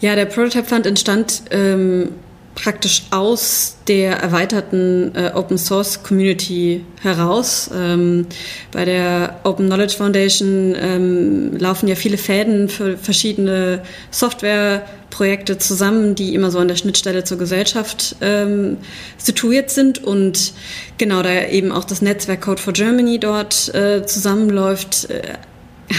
Ja, 0.01 0.15
der 0.15 0.25
Prototype 0.25 0.65
Fund 0.65 0.85
entstand 0.85 1.43
ähm, 1.51 2.09
praktisch 2.55 3.03
aus 3.11 3.75
der 3.87 4.17
erweiterten 4.17 5.13
äh, 5.13 5.31
Open 5.35 5.57
Source 5.57 6.01
Community 6.01 6.83
heraus. 7.01 7.69
Ähm, 7.75 8.25
bei 8.71 8.85
der 8.85 9.39
Open 9.43 9.67
Knowledge 9.67 9.95
Foundation 9.97 10.73
ähm, 10.79 11.57
laufen 11.57 11.87
ja 11.87 11.95
viele 11.95 12.17
Fäden 12.17 12.69
für 12.69 12.97
verschiedene 12.97 13.81
Softwareprojekte 14.09 15.57
zusammen, 15.57 16.15
die 16.15 16.33
immer 16.33 16.49
so 16.49 16.59
an 16.59 16.69
der 16.69 16.77
Schnittstelle 16.77 17.25
zur 17.25 17.37
Gesellschaft 17.37 18.15
ähm, 18.21 18.77
situiert 19.17 19.69
sind 19.69 20.03
und 20.03 20.53
genau 20.97 21.21
da 21.21 21.47
eben 21.47 21.71
auch 21.71 21.83
das 21.83 22.01
Netzwerk 22.01 22.41
Code 22.41 22.61
for 22.61 22.73
Germany 22.73 23.19
dort 23.19 23.73
äh, 23.75 24.05
zusammenläuft. 24.05 25.09
Äh, 25.09 25.21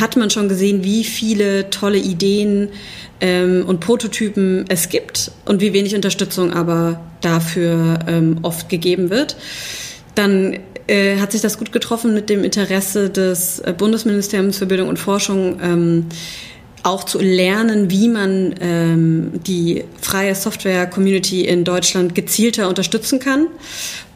hat 0.00 0.16
man 0.16 0.30
schon 0.30 0.48
gesehen, 0.48 0.82
wie 0.84 1.04
viele 1.04 1.70
tolle 1.70 1.98
Ideen 1.98 2.70
ähm, 3.20 3.64
und 3.66 3.80
Prototypen 3.80 4.64
es 4.68 4.88
gibt 4.88 5.30
und 5.44 5.60
wie 5.60 5.72
wenig 5.72 5.94
Unterstützung 5.94 6.52
aber 6.52 7.00
dafür 7.20 8.00
ähm, 8.06 8.38
oft 8.42 8.68
gegeben 8.68 9.10
wird. 9.10 9.36
Dann 10.14 10.58
äh, 10.86 11.18
hat 11.18 11.32
sich 11.32 11.40
das 11.40 11.58
gut 11.58 11.72
getroffen 11.72 12.14
mit 12.14 12.30
dem 12.30 12.44
Interesse 12.44 13.10
des 13.10 13.60
äh, 13.60 13.74
Bundesministeriums 13.76 14.58
für 14.58 14.66
Bildung 14.66 14.88
und 14.88 14.98
Forschung, 14.98 15.58
ähm, 15.62 16.06
auch 16.82 17.02
zu 17.02 17.18
lernen, 17.18 17.90
wie 17.90 18.08
man 18.08 18.54
ähm, 18.60 19.32
die 19.44 19.84
freie 20.00 20.36
Software-Community 20.36 21.44
in 21.44 21.64
Deutschland 21.64 22.14
gezielter 22.14 22.68
unterstützen 22.68 23.18
kann. 23.18 23.48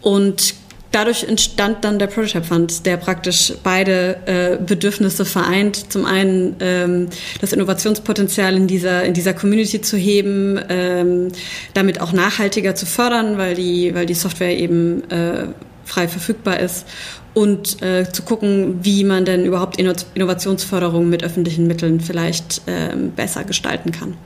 Und 0.03 0.55
dadurch 0.91 1.25
entstand 1.25 1.85
dann 1.85 1.99
der 1.99 2.07
Prototype 2.07 2.45
Fund, 2.45 2.87
der 2.87 2.97
praktisch 2.97 3.53
beide 3.63 4.17
äh, 4.27 4.57
Bedürfnisse 4.63 5.25
vereint. 5.25 5.93
Zum 5.93 6.05
einen 6.05 6.57
ähm, 6.61 7.09
das 7.41 7.53
Innovationspotenzial 7.53 8.57
in 8.57 8.67
dieser, 8.67 9.05
in 9.05 9.15
dieser 9.15 9.35
Community 9.35 9.81
zu 9.81 9.97
heben, 9.97 10.61
ähm, 10.69 11.29
damit 11.75 12.01
auch 12.01 12.13
nachhaltiger 12.13 12.75
zu 12.75 12.87
fördern, 12.87 13.39
weil 13.39 13.55
die, 13.55 13.95
weil 13.95 14.07
die 14.07 14.15
Software 14.15 14.57
eben 14.57 15.09
äh, 15.11 15.47
frei 15.85 16.09
verfügbar 16.09 16.61
ist 16.61 16.87
und 17.35 17.81
äh, 17.83 18.11
zu 18.11 18.23
gucken, 18.23 18.81
wie 18.83 19.05
man 19.05 19.25
denn 19.25 19.45
überhaupt 19.45 19.79
Innovationsförderung 19.79 21.09
mit 21.09 21.23
öffentlichen 21.23 21.67
Mitteln 21.67 22.01
vielleicht 22.01 22.63
äh, 22.67 22.97
besser 22.97 23.45
gestalten 23.45 23.93
kann. 23.93 24.17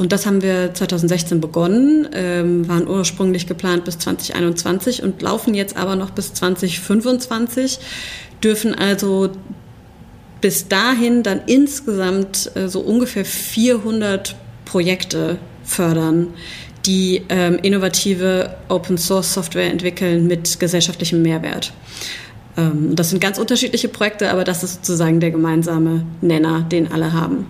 Und 0.00 0.12
das 0.12 0.24
haben 0.24 0.40
wir 0.40 0.72
2016 0.72 1.42
begonnen, 1.42 2.08
ähm, 2.14 2.66
waren 2.66 2.88
ursprünglich 2.88 3.46
geplant 3.46 3.84
bis 3.84 3.98
2021 3.98 5.02
und 5.02 5.20
laufen 5.20 5.52
jetzt 5.52 5.76
aber 5.76 5.94
noch 5.94 6.08
bis 6.08 6.32
2025, 6.32 7.78
dürfen 8.42 8.74
also 8.74 9.28
bis 10.40 10.68
dahin 10.68 11.22
dann 11.22 11.42
insgesamt 11.44 12.50
äh, 12.54 12.66
so 12.66 12.80
ungefähr 12.80 13.26
400 13.26 14.36
Projekte 14.64 15.36
fördern, 15.64 16.28
die 16.86 17.20
ähm, 17.28 17.58
innovative 17.60 18.56
Open 18.70 18.96
Source 18.96 19.34
Software 19.34 19.70
entwickeln 19.70 20.26
mit 20.26 20.58
gesellschaftlichem 20.58 21.20
Mehrwert. 21.20 21.74
Ähm, 22.56 22.96
das 22.96 23.10
sind 23.10 23.20
ganz 23.20 23.36
unterschiedliche 23.36 23.88
Projekte, 23.88 24.30
aber 24.30 24.44
das 24.44 24.62
ist 24.62 24.76
sozusagen 24.76 25.20
der 25.20 25.30
gemeinsame 25.30 26.06
Nenner, 26.22 26.62
den 26.62 26.90
alle 26.90 27.12
haben. 27.12 27.48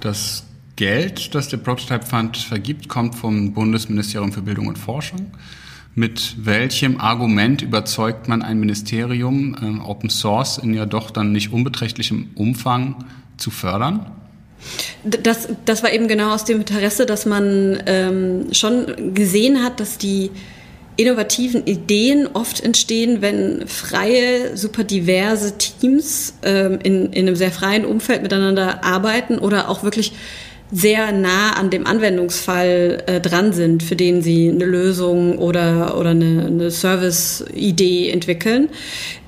Das 0.00 0.46
Geld, 0.76 1.34
das 1.34 1.48
der 1.48 1.58
Prototype 1.58 2.06
Fund 2.06 2.36
vergibt, 2.36 2.88
kommt 2.88 3.14
vom 3.14 3.52
Bundesministerium 3.52 4.32
für 4.32 4.42
Bildung 4.42 4.68
und 4.68 4.78
Forschung. 4.78 5.30
Mit 5.94 6.36
welchem 6.38 6.98
Argument 7.00 7.60
überzeugt 7.60 8.26
man 8.26 8.42
ein 8.42 8.58
Ministerium, 8.58 9.54
äh, 9.60 9.86
Open 9.86 10.08
Source 10.08 10.56
in 10.56 10.72
ja 10.72 10.86
doch 10.86 11.10
dann 11.10 11.32
nicht 11.32 11.52
unbeträchtlichem 11.52 12.30
Umfang 12.34 13.04
zu 13.36 13.50
fördern? 13.50 14.10
Das, 15.04 15.48
das 15.64 15.82
war 15.82 15.92
eben 15.92 16.08
genau 16.08 16.32
aus 16.32 16.44
dem 16.44 16.58
Interesse, 16.60 17.04
dass 17.04 17.26
man 17.26 17.82
ähm, 17.86 18.46
schon 18.52 19.12
gesehen 19.12 19.62
hat, 19.62 19.80
dass 19.80 19.98
die 19.98 20.30
innovativen 20.96 21.66
Ideen 21.66 22.28
oft 22.32 22.60
entstehen, 22.60 23.20
wenn 23.20 23.66
freie, 23.66 24.56
super 24.56 24.84
diverse 24.84 25.58
Teams 25.58 26.34
ähm, 26.42 26.78
in, 26.82 27.12
in 27.12 27.26
einem 27.26 27.36
sehr 27.36 27.50
freien 27.50 27.84
Umfeld 27.84 28.22
miteinander 28.22 28.84
arbeiten 28.84 29.38
oder 29.38 29.68
auch 29.68 29.82
wirklich 29.82 30.12
sehr 30.74 31.12
nah 31.12 31.52
an 31.52 31.68
dem 31.68 31.86
Anwendungsfall 31.86 33.02
äh, 33.06 33.20
dran 33.20 33.52
sind, 33.52 33.82
für 33.82 33.94
den 33.94 34.22
sie 34.22 34.48
eine 34.48 34.64
Lösung 34.64 35.38
oder, 35.38 35.98
oder 35.98 36.10
eine, 36.10 36.46
eine 36.46 36.70
Service-Idee 36.70 38.08
entwickeln 38.10 38.70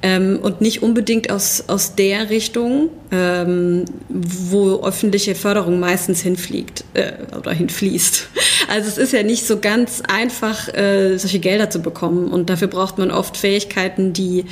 ähm, 0.00 0.38
und 0.42 0.62
nicht 0.62 0.82
unbedingt 0.82 1.30
aus, 1.30 1.64
aus 1.66 1.96
der 1.96 2.30
Richtung, 2.30 2.88
ähm, 3.10 3.84
wo 4.08 4.82
öffentliche 4.82 5.34
Förderung 5.34 5.80
meistens 5.80 6.22
hinfliegt 6.22 6.84
äh, 6.94 7.12
oder 7.36 7.52
hinfließt. 7.52 8.28
Also 8.68 8.88
es 8.88 8.96
ist 8.96 9.12
ja 9.12 9.22
nicht 9.22 9.46
so 9.46 9.58
ganz 9.58 10.02
einfach, 10.08 10.72
äh, 10.72 11.18
solche 11.18 11.38
Gelder 11.38 11.68
zu 11.68 11.80
bekommen 11.80 12.28
und 12.28 12.48
dafür 12.48 12.68
braucht 12.68 12.96
man 12.96 13.10
oft 13.10 13.36
Fähigkeiten, 13.36 14.14
die 14.14 14.46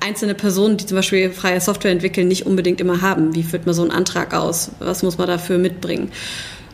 einzelne 0.00 0.34
Personen, 0.34 0.78
die 0.78 0.86
zum 0.86 0.96
Beispiel 0.96 1.30
freie 1.30 1.60
Software 1.60 1.90
entwickeln, 1.90 2.28
nicht 2.28 2.46
unbedingt 2.46 2.80
immer 2.80 3.02
haben. 3.02 3.34
Wie 3.34 3.42
führt 3.42 3.66
man 3.66 3.74
so 3.74 3.82
einen 3.82 3.90
Antrag 3.90 4.32
aus? 4.34 4.70
Was 4.78 5.02
muss 5.02 5.18
man 5.18 5.26
dafür 5.26 5.58
mitbringen? 5.58 6.10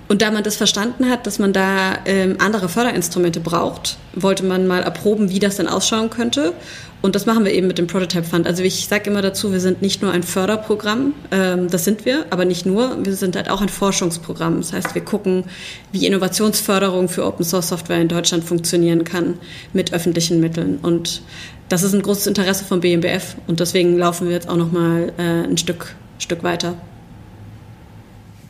Und 0.06 0.20
da 0.20 0.30
man 0.30 0.42
das 0.42 0.56
verstanden 0.56 1.08
hat, 1.08 1.26
dass 1.26 1.38
man 1.38 1.52
da 1.52 1.98
ähm, 2.04 2.36
andere 2.38 2.68
Förderinstrumente 2.68 3.40
braucht, 3.40 3.96
wollte 4.14 4.44
man 4.44 4.66
mal 4.66 4.82
erproben, 4.82 5.30
wie 5.30 5.38
das 5.38 5.56
denn 5.56 5.66
ausschauen 5.66 6.10
könnte. 6.10 6.52
Und 7.00 7.14
das 7.14 7.26
machen 7.26 7.44
wir 7.44 7.52
eben 7.52 7.66
mit 7.66 7.76
dem 7.76 7.86
Prototype 7.86 8.24
Fund. 8.24 8.46
Also 8.46 8.62
ich 8.62 8.86
sage 8.86 9.10
immer 9.10 9.20
dazu, 9.20 9.52
wir 9.52 9.60
sind 9.60 9.82
nicht 9.82 10.00
nur 10.00 10.10
ein 10.10 10.22
Förderprogramm, 10.22 11.12
ähm, 11.30 11.68
das 11.68 11.84
sind 11.84 12.06
wir, 12.06 12.24
aber 12.30 12.46
nicht 12.46 12.64
nur, 12.64 13.04
wir 13.04 13.14
sind 13.14 13.36
halt 13.36 13.50
auch 13.50 13.60
ein 13.60 13.68
Forschungsprogramm. 13.68 14.56
Das 14.58 14.72
heißt, 14.72 14.94
wir 14.94 15.04
gucken, 15.04 15.44
wie 15.92 16.06
Innovationsförderung 16.06 17.10
für 17.10 17.26
Open 17.26 17.44
Source 17.44 17.68
Software 17.68 18.00
in 18.00 18.08
Deutschland 18.08 18.44
funktionieren 18.44 19.04
kann 19.04 19.34
mit 19.74 19.92
öffentlichen 19.92 20.40
Mitteln. 20.40 20.78
Und 20.80 21.20
das 21.68 21.82
ist 21.82 21.94
ein 21.94 22.02
großes 22.02 22.26
Interesse 22.26 22.64
vom 22.64 22.80
BMBF 22.80 23.36
und 23.46 23.60
deswegen 23.60 23.98
laufen 23.98 24.28
wir 24.28 24.34
jetzt 24.34 24.48
auch 24.48 24.56
noch 24.56 24.72
mal 24.72 25.12
äh, 25.18 25.44
ein 25.44 25.58
Stück, 25.58 25.94
Stück 26.18 26.42
weiter. 26.42 26.74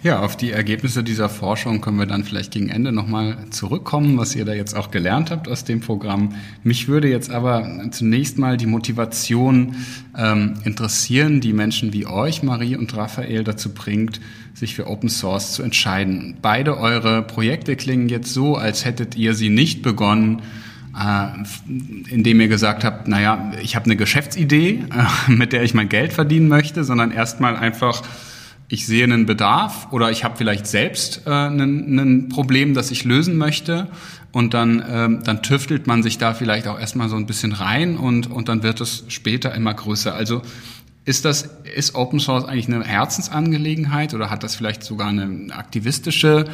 Ja, 0.05 0.21
auf 0.21 0.37
die 0.37 0.51
Ergebnisse 0.51 1.03
dieser 1.03 1.31
Forschung 1.31 1.81
können 1.81 1.99
wir 1.99 2.05
dann 2.05 2.25
vielleicht 2.25 2.53
gegen 2.53 2.69
Ende 2.69 2.93
nochmal 2.93 3.39
zurückkommen, 3.49 4.19
was 4.19 4.37
ihr 4.37 4.45
da 4.45 4.53
jetzt 4.53 4.77
auch 4.77 4.91
gelernt 4.91 5.31
habt 5.31 5.49
aus 5.49 5.65
dem 5.65 5.81
Programm. 5.81 6.35
Mich 6.63 6.89
würde 6.89 7.09
jetzt 7.09 7.31
aber 7.31 7.87
zunächst 7.91 8.37
mal 8.37 8.59
die 8.59 8.67
Motivation 8.67 9.77
ähm, 10.15 10.57
interessieren, 10.65 11.41
die 11.41 11.55
Menschen 11.55 11.95
wie 11.95 12.05
euch, 12.05 12.43
Marie 12.43 12.77
und 12.77 12.95
Raphael, 12.95 13.45
dazu 13.45 13.73
bringt, 13.73 14.21
sich 14.53 14.75
für 14.75 14.89
Open 14.89 15.09
Source 15.09 15.55
zu 15.55 15.63
entscheiden. 15.63 16.37
Beide 16.43 16.77
eure 16.77 17.23
Projekte 17.23 17.75
klingen 17.75 18.11
jetzt 18.11 18.35
so, 18.35 18.57
als 18.57 18.85
hättet 18.85 19.17
ihr 19.17 19.33
sie 19.33 19.49
nicht 19.49 19.81
begonnen, 19.81 20.43
äh, 20.95 21.29
indem 22.11 22.43
ihr 22.43 22.49
gesagt 22.49 22.85
habt, 22.85 23.09
naja, 23.09 23.53
ich 23.63 23.75
habe 23.75 23.87
eine 23.87 23.97
Geschäftsidee, 23.97 24.85
äh, 25.29 25.31
mit 25.33 25.55
der 25.55 25.63
ich 25.63 25.73
mein 25.73 25.89
Geld 25.89 26.13
verdienen 26.13 26.49
möchte, 26.49 26.85
sondern 26.85 27.11
erstmal 27.11 27.57
einfach 27.57 28.03
ich 28.69 28.87
sehe 28.87 29.05
einen 29.05 29.27
Bedarf 29.27 29.89
oder 29.91 30.11
ich 30.11 30.25
habe 30.25 30.37
vielleicht 30.37 30.67
selbst 30.67 31.23
äh, 31.27 31.31
ein, 31.31 32.29
Problem, 32.29 32.75
das 32.75 32.91
ich 32.91 33.05
lösen 33.05 33.37
möchte 33.37 33.89
und 34.33 34.55
dann, 34.55 34.83
ähm, 34.89 35.23
dann 35.25 35.43
tüftelt 35.43 35.87
man 35.87 36.03
sich 36.03 36.19
da 36.19 36.35
vielleicht 36.35 36.67
auch 36.67 36.79
erstmal 36.79 37.09
so 37.09 37.17
ein 37.17 37.27
bisschen 37.27 37.53
rein 37.53 37.97
und, 37.97 38.31
und 38.31 38.49
dann 38.49 38.63
wird 38.63 38.81
es 38.81 39.05
später 39.09 39.55
immer 39.55 39.75
größer. 39.75 40.15
Also 40.15 40.43
ist 41.07 41.27
das, 41.27 41.51
ist 41.75 41.95
Open 41.95 42.19
Source 42.19 42.47
eigentlich 42.47 42.67
eine 42.67 42.83
Herzensangelegenheit 42.83 44.15
oder 44.15 44.31
hat 44.31 44.43
das 44.43 44.55
vielleicht 44.55 44.83
sogar 44.83 45.09
eine 45.09 45.55
aktivistische 45.55 46.47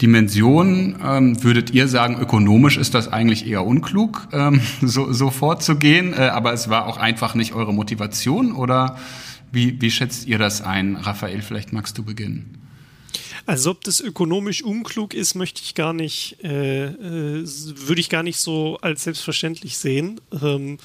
Dimension? 0.00 0.96
Ähm, 1.04 1.42
würdet 1.42 1.70
ihr 1.70 1.88
sagen, 1.88 2.16
ökonomisch 2.20 2.76
ist 2.76 2.94
das 2.94 3.12
eigentlich 3.12 3.48
eher 3.48 3.66
unklug, 3.66 4.28
ähm, 4.32 4.60
so, 4.80 5.12
so 5.12 5.30
vorzugehen, 5.30 6.12
äh, 6.12 6.28
aber 6.28 6.52
es 6.52 6.70
war 6.70 6.86
auch 6.86 6.98
einfach 6.98 7.34
nicht 7.34 7.52
eure 7.54 7.74
Motivation 7.74 8.52
oder 8.52 8.96
wie, 9.56 9.80
wie 9.80 9.90
schätzt 9.90 10.26
ihr 10.26 10.38
das 10.38 10.60
ein? 10.60 10.94
Raphael, 10.94 11.42
vielleicht 11.42 11.72
magst 11.72 11.98
du 11.98 12.04
beginnen. 12.04 12.62
Also 13.46 13.70
ob 13.70 13.82
das 13.84 14.00
ökonomisch 14.00 14.62
unklug 14.62 15.14
ist, 15.14 15.34
möchte 15.34 15.62
ich 15.62 15.74
gar 15.74 15.92
nicht, 15.92 16.36
äh, 16.44 16.86
äh, 16.86 17.42
würde 17.44 18.00
ich 18.00 18.10
gar 18.10 18.22
nicht 18.22 18.38
so 18.38 18.78
als 18.82 19.04
selbstverständlich 19.04 19.78
sehen. 19.78 20.20
Ähm, 20.42 20.78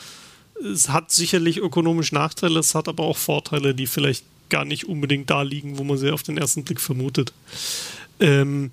es 0.63 0.89
hat 0.89 1.11
sicherlich 1.11 1.57
ökonomisch 1.57 2.11
Nachteile, 2.11 2.59
es 2.59 2.73
hat 2.73 2.87
aber 2.87 3.03
auch 3.03 3.17
Vorteile, 3.17 3.75
die 3.75 3.87
vielleicht 3.87 4.25
gar 4.49 4.63
nicht 4.63 4.87
unbedingt 4.87 5.29
da 5.29 5.41
liegen, 5.41 5.77
wo 5.77 5.83
man 5.83 5.97
sie 5.97 6.11
auf 6.11 6.23
den 6.23 6.37
ersten 6.37 6.63
Blick 6.63 6.79
vermutet. 6.79 7.33
Ähm, 8.19 8.71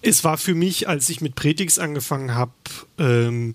es 0.00 0.22
war 0.24 0.38
für 0.38 0.54
mich, 0.54 0.88
als 0.88 1.08
ich 1.10 1.20
mit 1.20 1.34
Pretix 1.34 1.78
angefangen 1.78 2.34
habe, 2.34 2.52
ähm, 2.98 3.54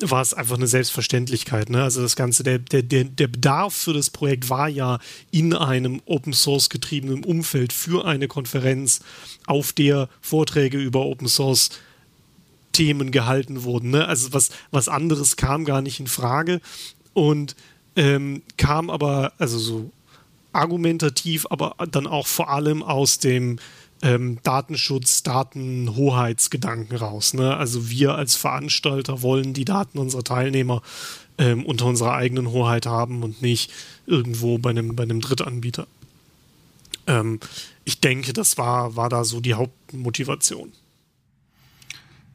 war 0.00 0.22
es 0.22 0.34
einfach 0.34 0.56
eine 0.56 0.66
Selbstverständlichkeit. 0.66 1.70
Ne? 1.70 1.82
Also 1.82 2.02
das 2.02 2.16
Ganze, 2.16 2.42
der, 2.42 2.58
der, 2.58 2.82
der 2.82 3.28
Bedarf 3.28 3.74
für 3.74 3.92
das 3.92 4.10
Projekt 4.10 4.50
war 4.50 4.68
ja 4.68 4.98
in 5.30 5.54
einem 5.54 6.02
Open 6.06 6.32
Source 6.32 6.68
getriebenen 6.68 7.24
Umfeld 7.24 7.72
für 7.72 8.04
eine 8.04 8.28
Konferenz, 8.28 9.00
auf 9.46 9.72
der 9.72 10.08
Vorträge 10.20 10.78
über 10.78 11.00
Open 11.00 11.28
Source 11.28 11.70
Themen 12.72 13.12
gehalten 13.12 13.62
wurden. 13.62 13.90
Ne? 13.90 14.06
Also 14.06 14.32
was, 14.32 14.50
was 14.70 14.88
anderes 14.88 15.36
kam 15.36 15.64
gar 15.64 15.80
nicht 15.80 16.00
in 16.00 16.06
Frage 16.06 16.60
und 17.12 17.54
ähm, 17.96 18.42
kam 18.56 18.90
aber, 18.90 19.32
also 19.38 19.58
so 19.58 19.90
argumentativ, 20.52 21.46
aber 21.50 21.74
dann 21.90 22.06
auch 22.06 22.26
vor 22.26 22.50
allem 22.50 22.82
aus 22.82 23.18
dem 23.18 23.58
ähm, 24.04 24.38
Datenschutz, 24.42 25.22
Datenhoheitsgedanken 25.22 26.96
raus. 26.96 27.32
Ne? 27.32 27.56
Also 27.56 27.88
wir 27.88 28.14
als 28.14 28.36
Veranstalter 28.36 29.22
wollen 29.22 29.54
die 29.54 29.64
Daten 29.64 29.98
unserer 29.98 30.22
Teilnehmer 30.22 30.82
ähm, 31.38 31.64
unter 31.64 31.86
unserer 31.86 32.12
eigenen 32.12 32.52
Hoheit 32.52 32.86
haben 32.86 33.22
und 33.22 33.40
nicht 33.42 33.72
irgendwo 34.06 34.58
bei 34.58 34.70
einem, 34.70 34.94
bei 34.94 35.04
einem 35.04 35.20
Drittanbieter. 35.20 35.86
Ähm, 37.06 37.40
ich 37.84 38.00
denke, 38.00 38.34
das 38.34 38.58
war, 38.58 38.94
war 38.94 39.08
da 39.08 39.24
so 39.24 39.40
die 39.40 39.54
Hauptmotivation. 39.54 40.72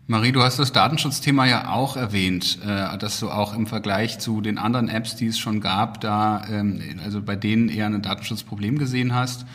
Marie, 0.07 0.31
du 0.31 0.41
hast 0.41 0.57
das 0.57 0.71
Datenschutzthema 0.71 1.45
ja 1.45 1.71
auch 1.71 1.95
erwähnt, 1.95 2.57
äh, 2.65 2.97
dass 2.97 3.19
du 3.19 3.29
auch 3.29 3.53
im 3.53 3.67
Vergleich 3.67 4.17
zu 4.17 4.41
den 4.41 4.57
anderen 4.57 4.89
Apps, 4.89 5.15
die 5.15 5.27
es 5.27 5.37
schon 5.37 5.61
gab, 5.61 6.01
da 6.01 6.43
ähm, 6.49 6.81
also 7.03 7.21
bei 7.21 7.35
denen 7.35 7.69
eher 7.69 7.85
ein 7.85 8.01
Datenschutzproblem 8.01 8.79
gesehen 8.79 9.13
hast. 9.13 9.45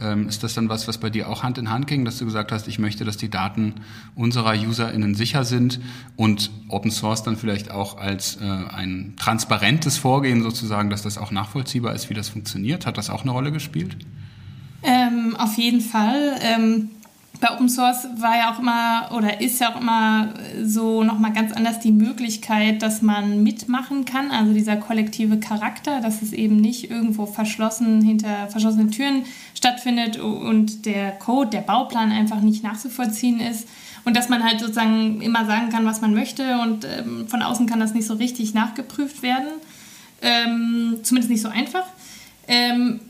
Ähm, 0.00 0.26
ist 0.28 0.42
das 0.42 0.54
dann 0.54 0.68
was, 0.68 0.88
was 0.88 0.98
bei 0.98 1.10
dir 1.10 1.28
auch 1.28 1.42
Hand 1.42 1.58
in 1.58 1.70
Hand 1.70 1.86
ging, 1.86 2.04
dass 2.04 2.18
du 2.18 2.24
gesagt 2.24 2.50
hast, 2.50 2.66
ich 2.66 2.78
möchte, 2.78 3.04
dass 3.04 3.18
die 3.18 3.28
Daten 3.28 3.74
unserer 4.14 4.54
UserInnen 4.54 5.14
sicher 5.14 5.44
sind 5.44 5.80
und 6.16 6.50
Open 6.68 6.90
Source 6.90 7.22
dann 7.22 7.36
vielleicht 7.36 7.70
auch 7.70 7.98
als 7.98 8.36
äh, 8.36 8.44
ein 8.44 9.14
transparentes 9.18 9.98
Vorgehen 9.98 10.42
sozusagen, 10.42 10.88
dass 10.88 11.02
das 11.02 11.18
auch 11.18 11.30
nachvollziehbar 11.30 11.94
ist, 11.94 12.08
wie 12.08 12.14
das 12.14 12.30
funktioniert? 12.30 12.86
Hat 12.86 12.96
das 12.96 13.10
auch 13.10 13.22
eine 13.22 13.32
Rolle 13.32 13.52
gespielt? 13.52 13.96
Ähm, 14.82 15.36
auf 15.36 15.56
jeden 15.58 15.80
Fall. 15.80 16.38
Ähm 16.40 16.90
bei 17.42 17.50
Open 17.50 17.68
Source 17.68 18.06
war 18.18 18.36
ja 18.36 18.54
auch 18.54 18.60
immer 18.60 19.10
oder 19.16 19.40
ist 19.40 19.60
ja 19.60 19.74
auch 19.74 19.80
immer 19.80 20.32
so 20.62 21.02
nochmal 21.02 21.32
ganz 21.32 21.52
anders 21.52 21.80
die 21.80 21.90
Möglichkeit, 21.90 22.82
dass 22.82 23.02
man 23.02 23.42
mitmachen 23.42 24.04
kann. 24.04 24.30
Also 24.30 24.54
dieser 24.54 24.76
kollektive 24.76 25.40
Charakter, 25.40 26.00
dass 26.00 26.22
es 26.22 26.32
eben 26.32 26.56
nicht 26.56 26.88
irgendwo 26.88 27.26
verschlossen 27.26 28.00
hinter 28.00 28.46
verschlossenen 28.48 28.92
Türen 28.92 29.24
stattfindet 29.56 30.20
und 30.20 30.86
der 30.86 31.10
Code, 31.10 31.50
der 31.50 31.62
Bauplan 31.62 32.12
einfach 32.12 32.40
nicht 32.40 32.62
nachzuvollziehen 32.62 33.40
ist. 33.40 33.66
Und 34.04 34.16
dass 34.16 34.28
man 34.28 34.44
halt 34.44 34.60
sozusagen 34.60 35.20
immer 35.20 35.44
sagen 35.44 35.68
kann, 35.68 35.84
was 35.84 36.00
man 36.00 36.14
möchte 36.14 36.58
und 36.60 36.84
ähm, 36.84 37.26
von 37.26 37.42
außen 37.42 37.66
kann 37.66 37.80
das 37.80 37.92
nicht 37.92 38.06
so 38.06 38.14
richtig 38.14 38.54
nachgeprüft 38.54 39.24
werden. 39.24 39.48
Ähm, 40.22 41.00
zumindest 41.02 41.30
nicht 41.30 41.42
so 41.42 41.48
einfach. 41.48 41.86
Ähm, 42.46 43.00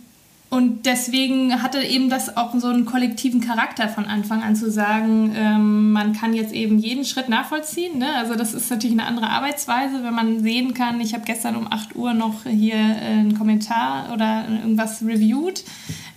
und 0.52 0.84
deswegen 0.84 1.62
hatte 1.62 1.82
eben 1.82 2.10
das 2.10 2.36
auch 2.36 2.52
so 2.58 2.66
einen 2.66 2.84
kollektiven 2.84 3.40
Charakter 3.40 3.88
von 3.88 4.04
Anfang 4.04 4.42
an 4.42 4.54
zu 4.54 4.70
sagen, 4.70 5.34
ähm, 5.34 5.92
man 5.92 6.12
kann 6.12 6.34
jetzt 6.34 6.52
eben 6.52 6.78
jeden 6.78 7.06
Schritt 7.06 7.30
nachvollziehen. 7.30 7.96
Ne? 7.96 8.14
Also 8.16 8.34
das 8.34 8.52
ist 8.52 8.70
natürlich 8.70 8.98
eine 8.98 9.08
andere 9.08 9.30
Arbeitsweise, 9.30 10.04
wenn 10.04 10.12
man 10.12 10.42
sehen 10.42 10.74
kann, 10.74 11.00
ich 11.00 11.14
habe 11.14 11.24
gestern 11.24 11.56
um 11.56 11.72
8 11.72 11.96
Uhr 11.96 12.12
noch 12.12 12.44
hier 12.44 12.74
äh, 12.74 13.20
einen 13.20 13.38
Kommentar 13.38 14.12
oder 14.12 14.44
irgendwas 14.46 15.00
reviewed. 15.00 15.64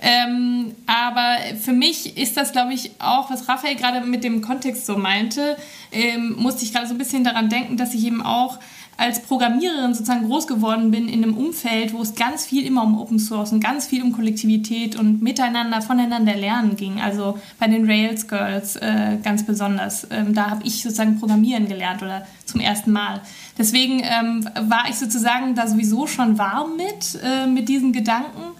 Ähm, 0.01 0.73
aber 0.85 1.37
für 1.57 1.71
mich 1.71 2.17
ist 2.17 2.35
das, 2.35 2.51
glaube 2.51 2.73
ich, 2.73 2.91
auch, 2.99 3.31
was 3.31 3.47
Raphael 3.47 3.75
gerade 3.75 4.05
mit 4.05 4.25
dem 4.25 4.41
Kontext 4.41 4.85
so 4.85 4.97
meinte, 4.97 5.55
ähm, 5.93 6.35
musste 6.37 6.65
ich 6.65 6.73
gerade 6.73 6.87
so 6.87 6.93
ein 6.93 6.97
bisschen 6.97 7.23
daran 7.23 7.47
denken, 7.47 7.77
dass 7.77 7.93
ich 7.93 8.05
eben 8.05 8.21
auch 8.21 8.59
als 8.97 9.21
Programmiererin 9.21 9.93
sozusagen 9.93 10.27
groß 10.27 10.47
geworden 10.47 10.91
bin 10.91 11.09
in 11.09 11.23
einem 11.23 11.37
Umfeld, 11.37 11.93
wo 11.93 12.01
es 12.01 12.15
ganz 12.15 12.45
viel 12.45 12.65
immer 12.65 12.83
um 12.83 12.99
Open 12.99 13.19
Source 13.19 13.51
und 13.51 13.61
ganz 13.61 13.87
viel 13.87 14.01
um 14.01 14.13
Kollektivität 14.13 14.97
und 14.97 15.21
miteinander, 15.21 15.81
voneinander 15.81 16.35
lernen 16.35 16.75
ging. 16.75 17.01
Also 17.01 17.37
bei 17.59 17.67
den 17.67 17.85
Rails 17.85 18.27
Girls 18.27 18.77
äh, 18.77 19.17
ganz 19.21 19.45
besonders. 19.45 20.07
Ähm, 20.11 20.33
da 20.33 20.49
habe 20.49 20.63
ich 20.63 20.81
sozusagen 20.81 21.19
Programmieren 21.19 21.67
gelernt 21.67 22.01
oder 22.01 22.25
zum 22.45 22.61
ersten 22.61 22.91
Mal. 22.91 23.21
Deswegen 23.57 24.01
ähm, 24.03 24.47
war 24.69 24.85
ich 24.89 24.95
sozusagen 24.95 25.55
da 25.55 25.67
sowieso 25.67 26.07
schon 26.07 26.37
warm 26.37 26.77
mit, 26.77 27.19
äh, 27.23 27.47
mit 27.47 27.67
diesen 27.67 27.91
Gedanken. 27.91 28.55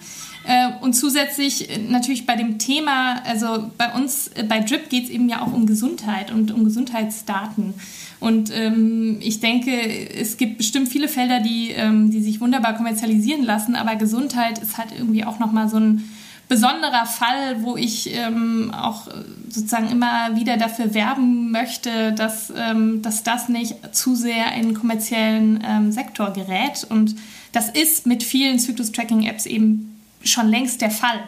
Äh, 0.46 0.70
und 0.82 0.94
zusätzlich 0.94 1.70
äh, 1.70 1.80
natürlich 1.80 2.26
bei 2.26 2.36
dem 2.36 2.60
Thema, 2.60 3.22
also 3.26 3.72
bei 3.78 3.94
uns, 3.94 4.28
äh, 4.30 4.44
bei 4.44 4.60
Drip 4.60 4.90
geht 4.90 5.06
es 5.06 5.10
eben 5.10 5.28
ja 5.28 5.42
auch 5.42 5.52
um 5.54 5.66
Gesundheit 5.66 6.32
und 6.32 6.52
um 6.52 6.64
Gesundheitsdaten. 6.64 7.74
Und 8.20 8.52
ähm, 8.56 9.18
ich 9.22 9.40
denke, 9.40 9.72
es 9.72 10.38
gibt 10.38 10.58
bestimmt 10.58 10.88
viele 10.88 11.08
Felder, 11.08 11.40
die, 11.40 11.72
ähm, 11.72 12.12
die 12.12 12.22
sich 12.22 12.42
wunderbar 12.42 12.76
kommerzialisieren 12.76 13.44
lassen, 13.44 13.76
aber 13.76 13.96
Gesundheit 13.96 14.60
ist 14.60 14.78
halt 14.78 14.90
irgendwie 14.96 15.26
auch 15.26 15.40
nochmal 15.40 15.68
so 15.68 15.78
ein 15.78 16.10
besonderer 16.48 17.06
Fall, 17.08 17.64
wo 17.64 17.76
ich 17.76 18.14
ähm, 18.14 18.72
auch 18.72 19.08
sozusagen 19.50 19.90
immer 19.90 20.36
wieder 20.36 20.58
dafür 20.58 20.94
werben 20.94 21.50
möchte, 21.50 22.14
dass, 22.14 22.54
ähm, 22.56 23.02
dass 23.02 23.24
das 23.24 23.50
nicht 23.50 23.96
zu 23.96 24.16
sehr 24.16 24.54
in 24.54 24.68
den 24.68 24.74
kommerziellen 24.76 25.64
ähm, 25.68 25.92
Sektor 25.92 26.32
gerät. 26.34 26.86
Und 26.88 27.16
das 27.52 27.70
ist 27.70 28.06
mit 28.06 28.22
vielen 28.22 28.60
Zyklus-Tracking-Apps 28.60 29.48
eben 29.48 29.95
schon 30.26 30.50
längst 30.50 30.82
der 30.82 30.92
Fall. 30.92 31.20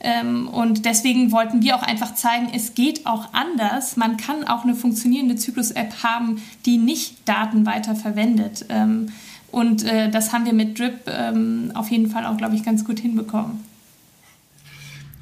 Ähm, 0.00 0.48
und 0.48 0.84
deswegen 0.84 1.32
wollten 1.32 1.62
wir 1.62 1.76
auch 1.76 1.82
einfach 1.82 2.14
zeigen, 2.14 2.48
es 2.54 2.74
geht 2.74 3.06
auch 3.06 3.32
anders. 3.32 3.96
Man 3.96 4.16
kann 4.16 4.46
auch 4.46 4.64
eine 4.64 4.74
funktionierende 4.74 5.36
Zyklus-App 5.36 6.02
haben, 6.02 6.42
die 6.66 6.76
nicht 6.76 7.28
Daten 7.28 7.64
weiter 7.66 7.94
verwendet. 7.94 8.66
Ähm, 8.68 9.08
und 9.50 9.84
äh, 9.84 10.10
das 10.10 10.32
haben 10.32 10.44
wir 10.44 10.52
mit 10.52 10.78
Drip 10.78 11.06
ähm, 11.06 11.70
auf 11.74 11.90
jeden 11.90 12.10
Fall 12.10 12.26
auch, 12.26 12.36
glaube 12.36 12.56
ich, 12.56 12.62
ganz 12.62 12.84
gut 12.84 13.00
hinbekommen. 13.00 13.64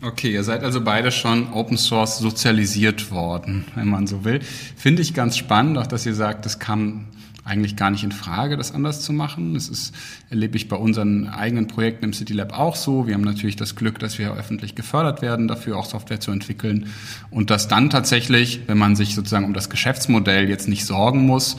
Okay, 0.03 0.33
ihr 0.33 0.45
seid 0.45 0.63
also 0.63 0.83
beide 0.83 1.13
schon 1.13 1.53
Open 1.53 1.79
Source 1.79 2.19
sozialisiert 2.19 3.11
worden, 3.11 3.65
wenn 3.75 3.89
man 3.89 4.07
so 4.07 4.25
will. 4.25 4.41
Finde 4.77 5.03
ich 5.03 5.15
ganz 5.15 5.37
spannend, 5.37 5.79
auch 5.79 5.87
dass 5.87 6.05
ihr 6.05 6.15
sagt, 6.15 6.45
das 6.45 6.59
kam 6.59 7.07
eigentlich 7.45 7.77
gar 7.77 7.91
nicht 7.91 8.05
in 8.05 8.13
Frage, 8.13 8.57
das 8.57 8.73
anders 8.73 9.03
zu 9.03 9.13
machen. 9.13 9.55
Das 9.55 9.69
ist, 9.69 9.95
erlebe 10.31 10.57
ich 10.57 10.69
bei 10.69 10.77
unseren 10.77 11.29
eigenen 11.29 11.67
Projekten 11.67 12.07
im 12.07 12.13
City 12.15 12.33
Lab 12.33 12.59
auch 12.59 12.75
so. 12.75 13.07
Wir 13.07 13.15
haben 13.15 13.23
natürlich 13.23 13.57
das 13.57 13.77
Glück, 13.77 13.99
dass 13.99 14.19
wir 14.19 14.33
öffentlich 14.33 14.75
gefördert 14.75 15.21
werden, 15.21 15.47
dafür 15.47 15.77
auch 15.77 15.85
Software 15.85 16.21
zu 16.21 16.31
entwickeln. 16.31 16.87
Und 17.31 17.51
dass 17.51 17.69
dann 17.69 17.91
tatsächlich, 17.91 18.63
wenn 18.67 18.79
man 18.79 18.97
sich 18.97 19.15
sozusagen 19.15 19.45
um 19.45 19.53
das 19.53 19.69
Geschäftsmodell 19.69 20.49
jetzt 20.49 20.69
nicht 20.69 20.87
sorgen 20.87 21.27
muss, 21.27 21.59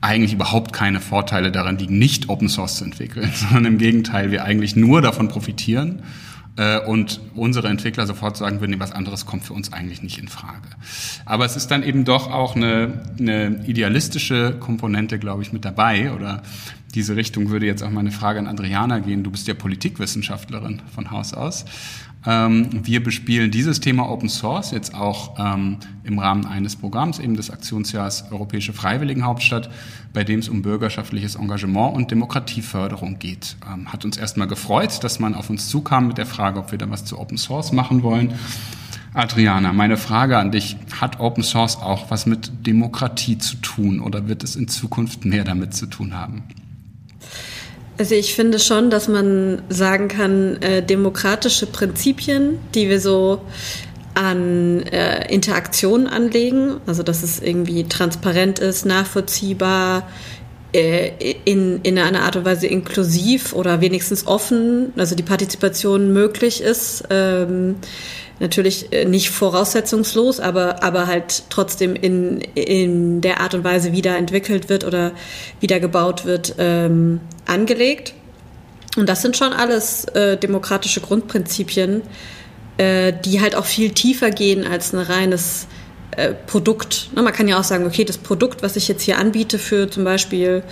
eigentlich 0.00 0.32
überhaupt 0.32 0.72
keine 0.72 1.00
Vorteile 1.00 1.52
daran 1.52 1.78
liegen, 1.78 1.98
nicht 1.98 2.28
Open 2.28 2.48
Source 2.48 2.76
zu 2.76 2.84
entwickeln, 2.84 3.30
sondern 3.34 3.64
im 3.64 3.78
Gegenteil, 3.78 4.32
wir 4.32 4.44
eigentlich 4.44 4.74
nur 4.74 5.02
davon 5.02 5.28
profitieren 5.28 6.02
und 6.86 7.20
unsere 7.34 7.68
Entwickler 7.68 8.06
sofort 8.06 8.36
sagen 8.36 8.60
würden, 8.60 8.80
was 8.80 8.92
anderes 8.92 9.26
kommt 9.26 9.44
für 9.44 9.52
uns 9.52 9.72
eigentlich 9.72 10.02
nicht 10.02 10.18
in 10.18 10.28
Frage. 10.28 10.68
Aber 11.24 11.44
es 11.44 11.56
ist 11.56 11.70
dann 11.70 11.82
eben 11.82 12.04
doch 12.04 12.32
auch 12.32 12.56
eine, 12.56 13.02
eine 13.18 13.64
idealistische 13.66 14.56
Komponente, 14.58 15.18
glaube 15.18 15.42
ich, 15.42 15.52
mit 15.52 15.64
dabei 15.64 16.12
oder 16.12 16.42
diese 16.94 17.14
Richtung 17.14 17.50
würde 17.50 17.66
jetzt 17.66 17.82
auch 17.82 17.90
meine 17.90 18.10
Frage 18.10 18.38
an 18.38 18.46
Adriana 18.46 19.00
gehen. 19.00 19.22
Du 19.22 19.30
bist 19.30 19.46
ja 19.48 19.54
Politikwissenschaftlerin 19.54 20.80
von 20.94 21.10
Haus 21.10 21.34
aus. 21.34 21.66
Ähm, 22.26 22.68
wir 22.84 23.02
bespielen 23.02 23.50
dieses 23.50 23.80
Thema 23.80 24.10
Open 24.10 24.28
Source 24.28 24.72
jetzt 24.72 24.94
auch 24.94 25.36
ähm, 25.38 25.78
im 26.02 26.18
Rahmen 26.18 26.44
eines 26.44 26.74
Programms, 26.74 27.18
eben 27.18 27.36
des 27.36 27.50
Aktionsjahrs 27.50 28.32
Europäische 28.32 28.72
Freiwilligenhauptstadt, 28.72 29.70
bei 30.12 30.24
dem 30.24 30.40
es 30.40 30.48
um 30.48 30.62
bürgerschaftliches 30.62 31.36
Engagement 31.36 31.94
und 31.94 32.10
Demokratieförderung 32.10 33.18
geht. 33.18 33.56
Ähm, 33.72 33.92
hat 33.92 34.04
uns 34.04 34.16
erstmal 34.16 34.48
gefreut, 34.48 35.04
dass 35.04 35.20
man 35.20 35.34
auf 35.34 35.50
uns 35.50 35.68
zukam 35.68 36.08
mit 36.08 36.18
der 36.18 36.26
Frage, 36.26 36.58
ob 36.58 36.72
wir 36.72 36.78
da 36.78 36.90
was 36.90 37.04
zu 37.04 37.18
Open 37.18 37.38
Source 37.38 37.72
machen 37.72 38.02
wollen. 38.02 38.34
Adriana, 39.14 39.72
meine 39.72 39.96
Frage 39.96 40.36
an 40.36 40.50
dich, 40.50 40.76
hat 41.00 41.20
Open 41.20 41.42
Source 41.42 41.76
auch 41.76 42.10
was 42.10 42.26
mit 42.26 42.66
Demokratie 42.66 43.38
zu 43.38 43.56
tun 43.56 44.00
oder 44.00 44.28
wird 44.28 44.44
es 44.44 44.56
in 44.56 44.68
Zukunft 44.68 45.24
mehr 45.24 45.44
damit 45.44 45.74
zu 45.74 45.86
tun 45.86 46.14
haben? 46.14 46.42
Also 47.98 48.14
ich 48.14 48.34
finde 48.34 48.58
schon, 48.58 48.90
dass 48.90 49.08
man 49.08 49.62
sagen 49.68 50.08
kann, 50.08 50.60
äh, 50.60 50.82
demokratische 50.82 51.66
Prinzipien, 51.66 52.58
die 52.74 52.88
wir 52.88 53.00
so 53.00 53.40
an 54.14 54.82
äh, 54.82 55.32
Interaktionen 55.32 56.06
anlegen, 56.06 56.80
also 56.86 57.02
dass 57.02 57.22
es 57.22 57.40
irgendwie 57.40 57.84
transparent 57.84 58.58
ist, 58.58 58.84
nachvollziehbar, 58.84 60.08
äh, 60.72 61.34
in, 61.44 61.80
in 61.82 61.98
einer 61.98 62.22
Art 62.22 62.36
und 62.36 62.44
Weise 62.44 62.66
inklusiv 62.66 63.54
oder 63.54 63.80
wenigstens 63.80 64.26
offen, 64.26 64.92
also 64.96 65.14
die 65.14 65.22
Partizipation 65.22 66.12
möglich 66.12 66.60
ist. 66.60 67.04
Ähm, 67.08 67.76
natürlich 68.40 68.92
äh, 68.92 69.04
nicht 69.04 69.30
voraussetzungslos, 69.30 70.40
aber, 70.40 70.82
aber 70.82 71.06
halt 71.06 71.44
trotzdem 71.50 71.94
in, 71.94 72.40
in 72.54 73.20
der 73.20 73.40
Art 73.40 73.54
und 73.54 73.64
Weise, 73.64 73.92
wie 73.92 74.02
da 74.02 74.16
entwickelt 74.16 74.68
wird 74.68 74.84
oder 74.84 75.12
wieder 75.60 75.80
gebaut 75.80 76.24
wird, 76.24 76.54
ähm, 76.58 77.20
angelegt. 77.46 78.14
Und 78.96 79.08
das 79.08 79.22
sind 79.22 79.36
schon 79.36 79.52
alles 79.52 80.04
äh, 80.06 80.36
demokratische 80.36 81.00
Grundprinzipien, 81.00 82.02
äh, 82.78 83.12
die 83.24 83.40
halt 83.40 83.54
auch 83.54 83.66
viel 83.66 83.90
tiefer 83.90 84.30
gehen 84.30 84.66
als 84.66 84.92
ein 84.92 85.00
reines 85.00 85.66
äh, 86.12 86.32
Produkt. 86.32 87.10
Man 87.14 87.32
kann 87.32 87.48
ja 87.48 87.58
auch 87.58 87.64
sagen, 87.64 87.84
okay, 87.84 88.04
das 88.04 88.18
Produkt, 88.18 88.62
was 88.62 88.76
ich 88.76 88.88
jetzt 88.88 89.02
hier 89.02 89.18
anbiete 89.18 89.58
für 89.58 89.90
zum 89.90 90.04
Beispiel 90.04 90.62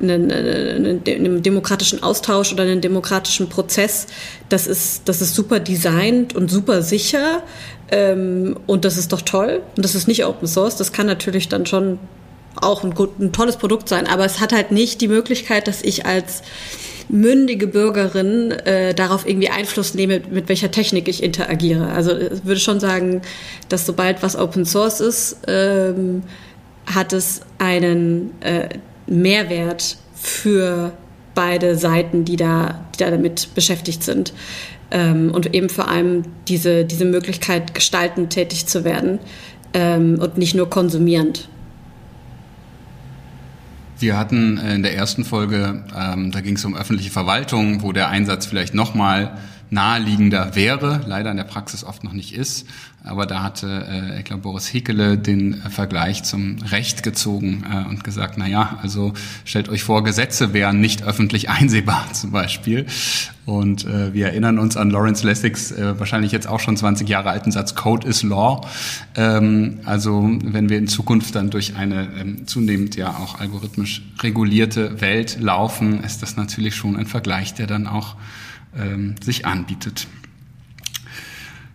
einen, 0.00 0.30
einen, 0.30 1.02
einen, 1.06 1.42
demokratischen 1.42 2.02
Austausch 2.02 2.52
oder 2.52 2.64
einen 2.64 2.80
demokratischen 2.80 3.48
Prozess, 3.48 4.06
das 4.48 4.66
ist, 4.66 5.08
das 5.08 5.22
ist 5.22 5.34
super 5.34 5.60
designt 5.60 6.36
und 6.36 6.50
super 6.50 6.82
sicher 6.82 7.42
ähm, 7.90 8.56
und 8.66 8.84
das 8.84 8.98
ist 8.98 9.12
doch 9.12 9.22
toll. 9.22 9.62
Und 9.76 9.84
das 9.84 9.94
ist 9.94 10.08
nicht 10.08 10.24
Open 10.24 10.46
Source, 10.46 10.76
das 10.76 10.92
kann 10.92 11.06
natürlich 11.06 11.48
dann 11.48 11.66
schon 11.66 11.98
auch 12.56 12.84
ein, 12.84 12.94
gut, 12.94 13.18
ein 13.18 13.32
tolles 13.32 13.56
Produkt 13.56 13.88
sein, 13.88 14.06
aber 14.06 14.24
es 14.24 14.40
hat 14.40 14.52
halt 14.52 14.72
nicht 14.72 15.00
die 15.00 15.08
Möglichkeit, 15.08 15.68
dass 15.68 15.82
ich 15.82 16.06
als 16.06 16.42
mündige 17.08 17.66
Bürgerin 17.66 18.52
äh, 18.52 18.94
darauf 18.94 19.26
irgendwie 19.26 19.50
Einfluss 19.50 19.94
nehme, 19.94 20.20
mit 20.30 20.48
welcher 20.48 20.70
Technik 20.70 21.08
ich 21.08 21.22
interagiere. 21.22 21.88
Also 21.88 22.16
ich 22.16 22.44
würde 22.44 22.60
schon 22.60 22.80
sagen, 22.80 23.22
dass 23.68 23.86
sobald 23.86 24.22
was 24.22 24.36
Open 24.36 24.64
Source 24.64 25.00
ist, 25.00 25.38
ähm, 25.46 26.22
hat 26.86 27.12
es 27.12 27.42
einen 27.58 28.30
äh, 28.40 28.68
Mehrwert 29.06 29.96
für 30.14 30.92
beide 31.34 31.76
Seiten, 31.76 32.24
die 32.24 32.36
da, 32.36 32.84
die 32.94 32.98
da 32.98 33.10
damit 33.10 33.54
beschäftigt 33.54 34.02
sind. 34.02 34.32
Ähm, 34.90 35.32
und 35.32 35.54
eben 35.54 35.68
vor 35.68 35.88
allem 35.88 36.24
diese, 36.48 36.84
diese 36.84 37.04
Möglichkeit, 37.04 37.74
gestaltend 37.74 38.30
tätig 38.30 38.66
zu 38.66 38.84
werden 38.84 39.18
ähm, 39.72 40.18
und 40.20 40.36
nicht 40.36 40.54
nur 40.54 40.68
konsumierend. 40.68 41.48
Wir 44.02 44.18
hatten 44.18 44.58
in 44.58 44.82
der 44.82 44.96
ersten 44.96 45.24
Folge, 45.24 45.84
ähm, 45.96 46.32
da 46.32 46.40
ging 46.40 46.56
es 46.56 46.64
um 46.64 46.74
öffentliche 46.74 47.12
Verwaltung, 47.12 47.82
wo 47.82 47.92
der 47.92 48.08
Einsatz 48.08 48.46
vielleicht 48.46 48.74
nochmal 48.74 49.38
naheliegender 49.70 50.56
wäre, 50.56 51.02
leider 51.06 51.30
in 51.30 51.36
der 51.36 51.44
Praxis 51.44 51.84
oft 51.84 52.02
noch 52.02 52.12
nicht 52.12 52.34
ist. 52.34 52.66
Aber 53.04 53.26
da 53.26 53.42
hatte, 53.42 53.86
äh, 53.88 54.18
ich 54.18 54.24
glaube, 54.24 54.42
Boris 54.42 54.72
Hekele 54.72 55.18
den 55.18 55.60
äh, 55.60 55.70
Vergleich 55.70 56.22
zum 56.22 56.58
Recht 56.62 57.02
gezogen 57.02 57.64
äh, 57.68 57.88
und 57.88 58.04
gesagt, 58.04 58.34
na 58.38 58.46
ja, 58.46 58.78
also 58.80 59.12
stellt 59.44 59.68
euch 59.68 59.82
vor, 59.82 60.04
Gesetze 60.04 60.52
wären 60.52 60.80
nicht 60.80 61.02
öffentlich 61.02 61.50
einsehbar 61.50 62.12
zum 62.12 62.30
Beispiel. 62.30 62.86
Und 63.44 63.84
äh, 63.86 64.14
wir 64.14 64.26
erinnern 64.26 64.60
uns 64.60 64.76
an 64.76 64.90
Lawrence 64.90 65.26
Lessigs 65.26 65.72
äh, 65.72 65.98
wahrscheinlich 65.98 66.30
jetzt 66.30 66.46
auch 66.46 66.60
schon 66.60 66.76
20 66.76 67.08
Jahre 67.08 67.30
alten 67.30 67.50
Satz, 67.50 67.74
Code 67.74 68.06
is 68.06 68.22
Law. 68.22 68.60
Ähm, 69.16 69.80
also 69.84 70.30
wenn 70.44 70.68
wir 70.68 70.78
in 70.78 70.86
Zukunft 70.86 71.34
dann 71.34 71.50
durch 71.50 71.74
eine 71.74 72.08
ähm, 72.20 72.46
zunehmend 72.46 72.94
ja 72.94 73.10
auch 73.10 73.40
algorithmisch 73.40 74.02
regulierte 74.22 75.00
Welt 75.00 75.38
laufen, 75.40 76.04
ist 76.04 76.22
das 76.22 76.36
natürlich 76.36 76.76
schon 76.76 76.96
ein 76.96 77.06
Vergleich, 77.06 77.52
der 77.54 77.66
dann 77.66 77.88
auch 77.88 78.14
ähm, 78.78 79.16
sich 79.20 79.44
anbietet. 79.44 80.06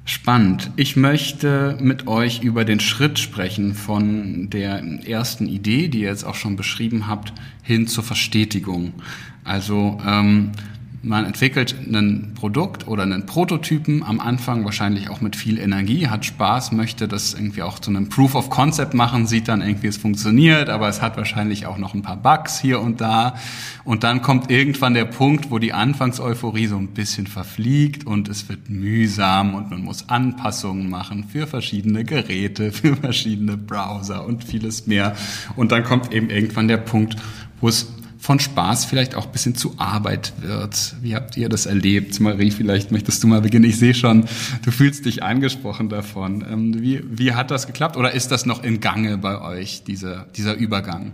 Spannend. 0.10 0.72
Ich 0.78 0.96
möchte 0.96 1.78
mit 1.82 2.08
euch 2.08 2.42
über 2.42 2.64
den 2.64 2.80
Schritt 2.80 3.20
sprechen 3.20 3.74
von 3.74 4.50
der 4.50 4.82
ersten 5.06 5.50
Idee, 5.50 5.90
die 5.90 6.00
ihr 6.00 6.08
jetzt 6.08 6.24
auch 6.24 6.36
schon 6.36 6.56
beschrieben 6.56 7.08
habt, 7.08 7.34
hin 7.62 7.88
zur 7.88 8.06
Verstetigung. 8.06 8.94
Also 9.44 10.00
ähm, 10.08 10.54
man 11.04 11.26
entwickelt 11.26 11.76
ein 11.88 12.34
Produkt 12.36 12.88
oder 12.88 13.04
einen 13.04 13.26
Prototypen 13.26 14.04
am 14.04 14.20
Anfang 14.20 14.66
wahrscheinlich 14.66 15.10
auch 15.10 15.22
mit 15.22 15.36
viel 15.36 15.60
Energie, 15.60 16.08
hat 16.08 16.26
Spaß, 16.26 16.72
möchte 16.72 17.08
das 17.08 17.34
irgendwie 17.34 17.62
auch 17.62 17.80
zu 17.80 17.92
einem 17.92 18.10
Proof 18.10 18.36
of 18.36 18.50
Concept 18.50 18.94
machen, 18.94 19.28
sieht 19.28 19.48
dann 19.48 19.62
irgendwie, 19.62 19.88
es 19.88 19.98
funktioniert, 19.98 20.70
aber 20.70 20.88
es 20.90 21.02
hat 21.02 21.18
wahrscheinlich 21.18 21.66
auch 21.66 21.78
noch 21.78 21.94
ein 21.94 22.02
paar 22.02 22.18
Bugs 22.18 22.60
hier 22.60 22.82
und 22.82 23.00
da. 23.02 23.36
Und 23.84 24.04
dann 24.04 24.22
kommt 24.22 24.52
irgendwann 24.52 24.94
der 24.94 25.06
Punkt, 25.06 25.52
wo 25.52 25.60
die 25.60 25.74
Anfangseuphorie 25.74 26.68
so 26.68 26.78
ein 26.78 26.90
bisschen 26.90 27.28
verfliegt 27.28 28.06
und 28.06 28.28
es 28.28 28.50
wird 28.50 28.70
mühsam 28.70 29.56
und 29.56 29.70
man 29.70 29.84
muss 29.84 30.10
Anpassungen 30.10 30.90
machen 30.90 31.26
für 31.26 31.48
verschiedene 31.48 32.04
Geräte, 32.04 32.72
für 32.72 32.96
verschiedene 32.96 33.56
Browser 33.56 34.26
und 34.26 34.44
vieles 34.44 34.88
mehr. 34.88 35.16
Und 35.56 35.72
dann 35.72 35.84
kommt 35.84 36.12
eben 36.14 36.30
irgendwann 36.30 36.68
der 36.68 36.78
Punkt, 36.78 37.16
wo 37.60 37.68
es 37.68 37.97
von 38.20 38.40
Spaß 38.40 38.86
vielleicht 38.86 39.16
auch 39.16 39.26
ein 39.26 39.32
bisschen 39.32 39.56
zu 39.56 39.76
Arbeit 39.78 40.34
wird. 40.42 40.96
Wie 41.02 41.16
habt 41.16 41.38
ihr 41.38 41.50
das 41.50 41.66
erlebt? 41.66 42.20
Marie, 42.20 42.52
vielleicht 42.52 42.92
möchtest 42.92 43.24
du 43.24 43.28
mal 43.28 43.42
beginnen. 43.42 43.66
Ich 43.66 43.78
sehe 43.78 43.94
schon, 43.94 44.26
du 44.64 44.72
fühlst 44.72 45.06
dich 45.06 45.24
angesprochen 45.24 45.90
davon. 45.90 46.46
Ähm, 46.50 46.82
wie, 46.82 47.02
wie 47.06 47.34
hat 47.34 47.52
das 47.52 47.68
geklappt 47.68 47.98
oder 47.98 48.12
ist 48.12 48.32
das 48.32 48.46
noch 48.46 48.64
in 48.64 48.80
Gange 48.80 49.18
bei 49.18 49.40
euch, 49.40 49.84
dieser, 49.84 50.26
dieser 50.36 50.56
Übergang? 50.56 51.14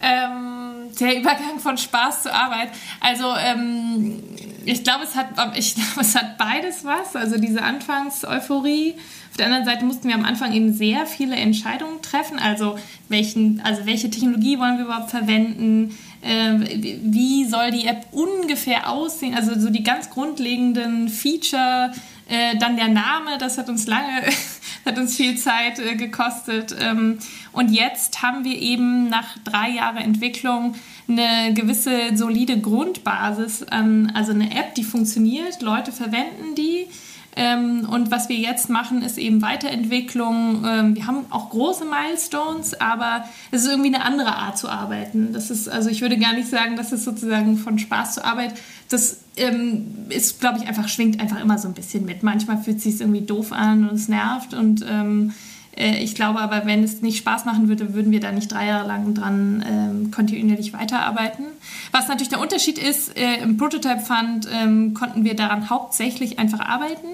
Ähm, 0.00 0.90
der 1.00 1.18
Übergang 1.18 1.58
von 1.60 1.76
Spaß 1.76 2.22
zu 2.22 2.34
Arbeit. 2.34 2.70
Also 3.00 3.34
ähm, 3.36 4.22
ich 4.64 4.84
glaube, 4.84 5.04
es 5.04 5.14
hat, 5.16 5.28
ich 5.56 5.74
glaube, 5.74 6.00
es 6.00 6.14
hat 6.14 6.38
beides 6.38 6.84
was. 6.84 7.16
Also 7.16 7.38
diese 7.38 7.62
Anfangseuphorie. 7.62 8.94
Auf 9.38 9.44
der 9.44 9.54
anderen 9.54 9.66
Seite 9.66 9.84
mussten 9.84 10.08
wir 10.08 10.16
am 10.16 10.24
Anfang 10.24 10.52
eben 10.52 10.72
sehr 10.72 11.06
viele 11.06 11.36
Entscheidungen 11.36 12.02
treffen. 12.02 12.40
Also 12.40 12.76
welchen, 13.08 13.60
also 13.62 13.86
welche 13.86 14.10
Technologie 14.10 14.58
wollen 14.58 14.78
wir 14.78 14.86
überhaupt 14.86 15.10
verwenden? 15.10 15.96
Äh, 16.22 16.58
wie 17.04 17.44
soll 17.44 17.70
die 17.70 17.86
App 17.86 18.06
ungefähr 18.10 18.90
aussehen? 18.90 19.36
Also 19.36 19.56
so 19.56 19.70
die 19.70 19.84
ganz 19.84 20.10
grundlegenden 20.10 21.08
Feature. 21.08 21.92
Äh, 22.28 22.56
dann 22.58 22.74
der 22.74 22.88
Name, 22.88 23.38
das 23.38 23.58
hat 23.58 23.68
uns 23.68 23.86
lange, 23.86 24.24
hat 24.84 24.98
uns 24.98 25.14
viel 25.14 25.36
Zeit 25.36 25.78
äh, 25.78 25.94
gekostet. 25.94 26.74
Ähm, 26.80 27.20
und 27.52 27.70
jetzt 27.70 28.20
haben 28.22 28.42
wir 28.44 28.60
eben 28.60 29.08
nach 29.08 29.38
drei 29.44 29.70
Jahren 29.70 29.98
Entwicklung 29.98 30.74
eine 31.06 31.54
gewisse 31.54 32.16
solide 32.16 32.60
Grundbasis 32.60 33.62
also 33.62 34.32
eine 34.32 34.50
App, 34.50 34.74
die 34.74 34.82
funktioniert, 34.82 35.62
Leute 35.62 35.92
verwenden 35.92 36.56
die. 36.56 36.88
Ähm, 37.36 37.88
und 37.88 38.10
was 38.10 38.28
wir 38.28 38.36
jetzt 38.36 38.68
machen, 38.68 39.02
ist 39.02 39.16
eben 39.18 39.42
Weiterentwicklung. 39.42 40.64
Ähm, 40.66 40.96
wir 40.96 41.06
haben 41.06 41.26
auch 41.30 41.50
große 41.50 41.84
Milestones, 41.84 42.80
aber 42.80 43.24
es 43.50 43.62
ist 43.62 43.68
irgendwie 43.68 43.94
eine 43.94 44.04
andere 44.04 44.34
Art 44.34 44.58
zu 44.58 44.68
arbeiten. 44.68 45.32
Das 45.32 45.50
ist, 45.50 45.68
also 45.68 45.88
ich 45.88 46.00
würde 46.00 46.18
gar 46.18 46.32
nicht 46.32 46.48
sagen, 46.48 46.76
dass 46.76 46.90
es 46.92 47.04
sozusagen 47.04 47.56
von 47.56 47.78
Spaß 47.78 48.14
zur 48.14 48.24
Arbeit, 48.24 48.54
das 48.88 49.20
ähm, 49.36 49.86
ist, 50.08 50.40
glaube 50.40 50.58
ich, 50.58 50.66
einfach, 50.66 50.88
schwingt 50.88 51.20
einfach 51.20 51.40
immer 51.40 51.58
so 51.58 51.68
ein 51.68 51.74
bisschen 51.74 52.04
mit. 52.04 52.22
Manchmal 52.22 52.58
fühlt 52.58 52.78
es 52.78 52.84
sich 52.84 53.00
irgendwie 53.00 53.20
doof 53.20 53.52
an 53.52 53.88
und 53.88 53.94
es 53.94 54.08
nervt 54.08 54.54
und 54.54 54.84
ähm, 54.88 55.30
äh, 55.30 55.47
ich 55.78 56.14
glaube 56.14 56.40
aber, 56.40 56.66
wenn 56.66 56.82
es 56.82 57.02
nicht 57.02 57.18
Spaß 57.18 57.44
machen 57.44 57.68
würde, 57.68 57.94
würden 57.94 58.10
wir 58.12 58.20
da 58.20 58.32
nicht 58.32 58.50
drei 58.50 58.66
Jahre 58.66 58.88
lang 58.88 59.14
dran 59.14 59.64
ähm, 59.68 60.10
kontinuierlich 60.10 60.72
weiterarbeiten. 60.72 61.44
Was 61.92 62.08
natürlich 62.08 62.30
der 62.30 62.40
Unterschied 62.40 62.78
ist, 62.78 63.16
äh, 63.16 63.42
im 63.42 63.56
Prototype 63.56 64.00
Fund 64.00 64.48
ähm, 64.52 64.94
konnten 64.94 65.24
wir 65.24 65.34
daran 65.34 65.70
hauptsächlich 65.70 66.38
einfach 66.38 66.60
arbeiten. 66.60 67.06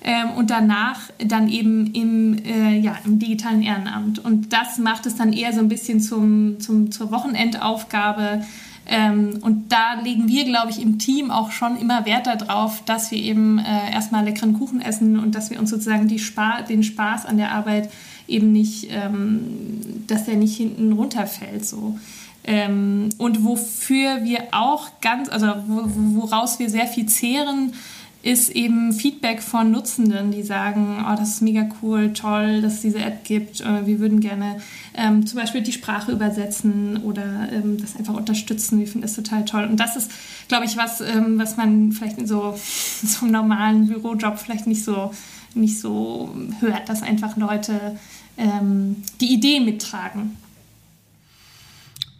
Ähm, 0.00 0.30
und 0.36 0.50
danach 0.50 1.00
dann 1.18 1.48
eben 1.48 1.92
im, 1.92 2.38
äh, 2.44 2.78
ja, 2.78 2.96
im 3.04 3.18
digitalen 3.18 3.62
Ehrenamt. 3.62 4.24
Und 4.24 4.52
das 4.52 4.78
macht 4.78 5.06
es 5.06 5.16
dann 5.16 5.32
eher 5.32 5.52
so 5.52 5.58
ein 5.58 5.68
bisschen 5.68 6.00
zum, 6.00 6.60
zum, 6.60 6.92
zur 6.92 7.10
Wochenendaufgabe, 7.10 8.44
ähm, 8.88 9.38
und 9.42 9.70
da 9.70 10.00
legen 10.02 10.28
wir, 10.28 10.44
glaube 10.44 10.70
ich, 10.70 10.80
im 10.80 10.98
Team 10.98 11.30
auch 11.30 11.50
schon 11.50 11.76
immer 11.76 12.06
Wert 12.06 12.26
darauf, 12.26 12.82
dass 12.86 13.10
wir 13.10 13.18
eben 13.18 13.58
äh, 13.58 13.92
erstmal 13.92 14.24
leckeren 14.24 14.54
Kuchen 14.54 14.80
essen 14.80 15.18
und 15.18 15.34
dass 15.34 15.50
wir 15.50 15.60
uns 15.60 15.68
sozusagen 15.68 16.18
Spa 16.18 16.62
den 16.62 16.82
Spaß 16.82 17.26
an 17.26 17.36
der 17.36 17.52
Arbeit 17.52 17.90
eben 18.26 18.50
nicht, 18.50 18.88
ähm, 18.90 20.04
dass 20.06 20.24
der 20.24 20.36
nicht 20.36 20.56
hinten 20.56 20.92
runterfällt. 20.92 21.66
So. 21.66 21.98
Ähm, 22.44 23.10
und 23.18 23.44
wofür 23.44 24.24
wir 24.24 24.44
auch 24.52 24.88
ganz, 25.02 25.28
also 25.28 25.52
woraus 25.66 26.58
wir 26.58 26.70
sehr 26.70 26.86
viel 26.86 27.04
zehren, 27.04 27.74
ist 28.22 28.50
eben 28.50 28.92
Feedback 28.92 29.42
von 29.42 29.70
Nutzenden, 29.70 30.32
die 30.32 30.42
sagen, 30.42 31.04
oh, 31.08 31.14
das 31.16 31.34
ist 31.34 31.42
mega 31.42 31.68
cool, 31.80 32.12
toll, 32.12 32.62
dass 32.62 32.74
es 32.74 32.80
diese 32.80 32.98
App 32.98 33.22
gibt. 33.24 33.60
Äh, 33.60 33.86
wir 33.86 34.00
würden 34.00 34.20
gerne 34.20 34.60
ähm, 34.94 35.24
zum 35.24 35.38
Beispiel 35.38 35.62
die 35.62 35.72
Sprache 35.72 36.10
übersetzen 36.10 36.96
oder 37.04 37.48
ähm, 37.52 37.80
das 37.80 37.96
einfach 37.96 38.14
unterstützen. 38.14 38.80
Wir 38.80 38.86
finden 38.86 39.02
das 39.02 39.14
total 39.14 39.44
toll. 39.44 39.64
Und 39.64 39.78
das 39.78 39.94
ist, 39.94 40.10
glaube 40.48 40.64
ich, 40.64 40.76
was, 40.76 41.00
ähm, 41.00 41.38
was 41.38 41.56
man 41.56 41.92
vielleicht 41.92 42.18
in 42.18 42.26
so, 42.26 42.58
so 43.02 43.24
einem 43.24 43.32
normalen 43.32 43.86
Bürojob 43.86 44.38
vielleicht 44.38 44.66
nicht 44.66 44.82
so, 44.82 45.12
nicht 45.54 45.78
so 45.78 46.34
hört, 46.60 46.88
dass 46.88 47.02
einfach 47.02 47.36
Leute 47.36 47.96
ähm, 48.36 48.96
die 49.20 49.32
Idee 49.32 49.60
mittragen. 49.60 50.36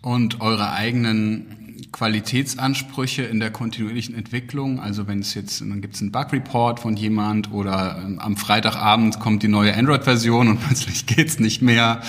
Und 0.00 0.40
eure 0.40 0.72
eigenen 0.72 1.57
Qualitätsansprüche 1.92 3.22
in 3.22 3.40
der 3.40 3.50
kontinuierlichen 3.50 4.14
Entwicklung. 4.14 4.80
Also 4.80 5.06
wenn 5.06 5.20
es 5.20 5.34
jetzt, 5.34 5.60
dann 5.60 5.80
gibt 5.80 5.94
es 5.94 6.00
einen 6.00 6.12
Bug-Report 6.12 6.80
von 6.80 6.96
jemand 6.96 7.52
oder 7.52 8.00
ähm, 8.04 8.18
am 8.18 8.36
Freitagabend 8.36 9.20
kommt 9.20 9.42
die 9.42 9.48
neue 9.48 9.74
Android-Version 9.74 10.48
und 10.48 10.58
plötzlich 10.66 11.06
geht's 11.06 11.38
nicht 11.38 11.62
mehr. 11.62 12.00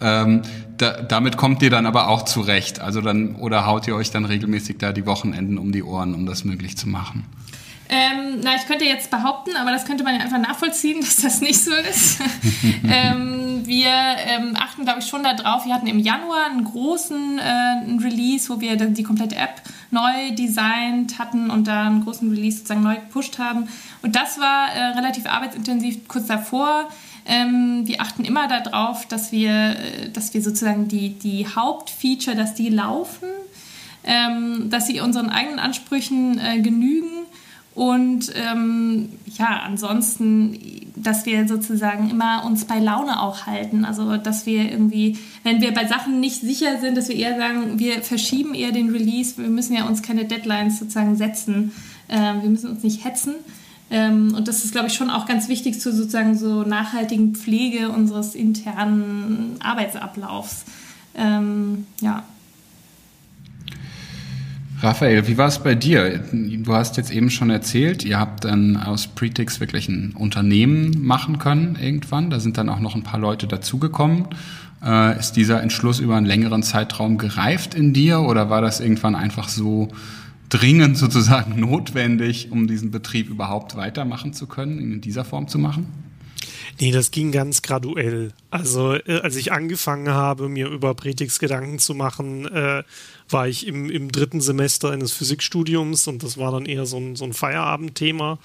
Ähm, 0.00 0.42
da, 0.76 1.02
damit 1.02 1.36
kommt 1.36 1.62
ihr 1.62 1.70
dann 1.70 1.86
aber 1.86 2.08
auch 2.08 2.22
zurecht. 2.22 2.80
Also 2.80 3.00
dann, 3.00 3.36
oder 3.36 3.66
haut 3.66 3.86
ihr 3.86 3.94
euch 3.94 4.10
dann 4.10 4.24
regelmäßig 4.24 4.78
da 4.78 4.92
die 4.92 5.06
Wochenenden 5.06 5.58
um 5.58 5.72
die 5.72 5.82
Ohren, 5.82 6.14
um 6.14 6.26
das 6.26 6.44
möglich 6.44 6.76
zu 6.76 6.88
machen? 6.88 7.24
Ähm, 7.90 8.40
na, 8.42 8.54
ich 8.56 8.66
könnte 8.66 8.84
jetzt 8.84 9.10
behaupten, 9.10 9.56
aber 9.56 9.70
das 9.70 9.86
könnte 9.86 10.04
man 10.04 10.14
ja 10.14 10.20
einfach 10.20 10.38
nachvollziehen, 10.38 11.00
dass 11.00 11.16
das 11.16 11.40
nicht 11.40 11.62
so 11.62 11.72
ist. 11.72 12.20
ähm, 12.84 13.37
wir 13.68 13.90
ähm, 13.90 14.56
achten, 14.56 14.84
glaube 14.84 15.00
ich, 15.00 15.06
schon 15.06 15.22
darauf. 15.22 15.64
Wir 15.64 15.74
hatten 15.74 15.86
im 15.86 15.98
Januar 15.98 16.46
einen 16.46 16.64
großen 16.64 17.38
äh, 17.38 18.02
Release, 18.02 18.48
wo 18.48 18.60
wir 18.60 18.76
die 18.76 19.02
komplette 19.02 19.36
App 19.36 19.62
neu 19.90 20.32
designt 20.32 21.18
hatten 21.18 21.50
und 21.50 21.68
da 21.68 21.86
einen 21.86 22.04
großen 22.04 22.28
Release 22.30 22.58
sozusagen 22.58 22.82
neu 22.82 22.96
gepusht 22.96 23.38
haben. 23.38 23.68
Und 24.02 24.16
das 24.16 24.40
war 24.40 24.72
äh, 24.72 24.96
relativ 24.96 25.26
arbeitsintensiv 25.26 26.08
kurz 26.08 26.26
davor. 26.26 26.88
Ähm, 27.26 27.82
wir 27.86 28.00
achten 28.00 28.24
immer 28.24 28.48
darauf, 28.48 29.06
dass 29.06 29.32
wir, 29.32 29.50
äh, 29.50 30.10
dass 30.10 30.34
wir 30.34 30.42
sozusagen 30.42 30.88
die, 30.88 31.10
die 31.10 31.46
Hauptfeature, 31.46 32.34
dass 32.34 32.54
die 32.54 32.70
laufen, 32.70 33.28
ähm, 34.04 34.70
dass 34.70 34.86
sie 34.86 35.00
unseren 35.00 35.28
eigenen 35.28 35.58
Ansprüchen 35.58 36.38
äh, 36.38 36.60
genügen 36.60 37.26
und 37.78 38.32
ähm, 38.34 39.08
ja, 39.38 39.62
ansonsten, 39.64 40.58
dass 40.96 41.26
wir 41.26 41.46
sozusagen 41.46 42.10
immer 42.10 42.44
uns 42.44 42.64
bei 42.64 42.80
Laune 42.80 43.22
auch 43.22 43.46
halten. 43.46 43.84
Also, 43.84 44.16
dass 44.16 44.46
wir 44.46 44.68
irgendwie, 44.68 45.16
wenn 45.44 45.60
wir 45.60 45.72
bei 45.72 45.86
Sachen 45.86 46.18
nicht 46.18 46.40
sicher 46.40 46.80
sind, 46.80 46.96
dass 46.96 47.08
wir 47.08 47.14
eher 47.14 47.38
sagen, 47.38 47.78
wir 47.78 48.02
verschieben 48.02 48.54
eher 48.54 48.72
den 48.72 48.90
Release. 48.90 49.40
Wir 49.40 49.48
müssen 49.48 49.76
ja 49.76 49.86
uns 49.86 50.02
keine 50.02 50.24
Deadlines 50.24 50.80
sozusagen 50.80 51.14
setzen. 51.14 51.70
Ähm, 52.08 52.42
wir 52.42 52.50
müssen 52.50 52.68
uns 52.68 52.82
nicht 52.82 53.04
hetzen. 53.04 53.34
Ähm, 53.92 54.34
und 54.36 54.48
das 54.48 54.64
ist, 54.64 54.72
glaube 54.72 54.88
ich, 54.88 54.94
schon 54.94 55.08
auch 55.08 55.26
ganz 55.26 55.48
wichtig 55.48 55.80
zur 55.80 55.92
sozusagen 55.92 56.36
so 56.36 56.64
nachhaltigen 56.64 57.36
Pflege 57.36 57.90
unseres 57.90 58.34
internen 58.34 59.54
Arbeitsablaufs. 59.60 60.64
Ähm, 61.14 61.86
ja. 62.00 62.24
Raphael, 64.80 65.26
wie 65.26 65.36
war 65.36 65.48
es 65.48 65.58
bei 65.58 65.74
dir? 65.74 66.20
Du 66.32 66.72
hast 66.72 66.96
jetzt 66.96 67.10
eben 67.10 67.30
schon 67.30 67.50
erzählt, 67.50 68.04
ihr 68.04 68.20
habt 68.20 68.44
dann 68.44 68.76
aus 68.76 69.08
Pretix 69.08 69.58
wirklich 69.58 69.88
ein 69.88 70.14
Unternehmen 70.16 71.04
machen 71.04 71.38
können 71.38 71.76
irgendwann. 71.80 72.30
Da 72.30 72.38
sind 72.38 72.58
dann 72.58 72.68
auch 72.68 72.78
noch 72.78 72.94
ein 72.94 73.02
paar 73.02 73.18
Leute 73.18 73.48
dazugekommen. 73.48 74.28
Äh, 74.84 75.18
ist 75.18 75.32
dieser 75.32 75.60
Entschluss 75.62 75.98
über 75.98 76.16
einen 76.16 76.26
längeren 76.26 76.62
Zeitraum 76.62 77.18
gereift 77.18 77.74
in 77.74 77.92
dir 77.92 78.20
oder 78.20 78.50
war 78.50 78.60
das 78.60 78.78
irgendwann 78.78 79.16
einfach 79.16 79.48
so 79.48 79.88
dringend 80.48 80.96
sozusagen 80.96 81.58
notwendig, 81.58 82.52
um 82.52 82.68
diesen 82.68 82.92
Betrieb 82.92 83.28
überhaupt 83.30 83.74
weitermachen 83.76 84.32
zu 84.32 84.46
können, 84.46 84.78
ihn 84.78 84.92
in 84.92 85.00
dieser 85.00 85.24
Form 85.24 85.48
zu 85.48 85.58
machen? 85.58 85.86
Nee, 86.80 86.92
das 86.92 87.10
ging 87.10 87.32
ganz 87.32 87.62
graduell. 87.62 88.32
Also 88.50 88.94
äh, 88.94 89.20
als 89.22 89.34
ich 89.34 89.50
angefangen 89.50 90.10
habe, 90.10 90.48
mir 90.48 90.68
über 90.68 90.94
Pretix 90.94 91.40
Gedanken 91.40 91.80
zu 91.80 91.94
machen, 91.94 92.46
äh, 92.46 92.84
war 93.28 93.48
ich 93.48 93.66
im, 93.66 93.90
im 93.90 94.10
dritten 94.10 94.40
Semester 94.40 94.90
eines 94.90 95.12
Physikstudiums 95.12 96.06
und 96.06 96.22
das 96.22 96.38
war 96.38 96.52
dann 96.52 96.66
eher 96.66 96.86
so 96.86 96.98
ein, 96.98 97.16
so 97.16 97.24
ein 97.24 97.32
Feierabendthema 97.32 98.38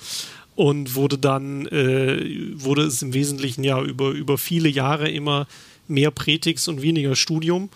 und 0.56 0.96
wurde 0.96 1.18
dann, 1.18 1.66
äh, 1.68 2.52
wurde 2.54 2.84
es 2.84 3.02
im 3.02 3.14
Wesentlichen 3.14 3.64
ja 3.64 3.82
über, 3.82 4.12
über 4.12 4.38
viele 4.38 4.70
Jahre 4.70 5.10
immer 5.10 5.48
mehr 5.88 6.12
Pretix 6.12 6.68
und 6.68 6.82
weniger 6.82 7.16
Studium. 7.16 7.70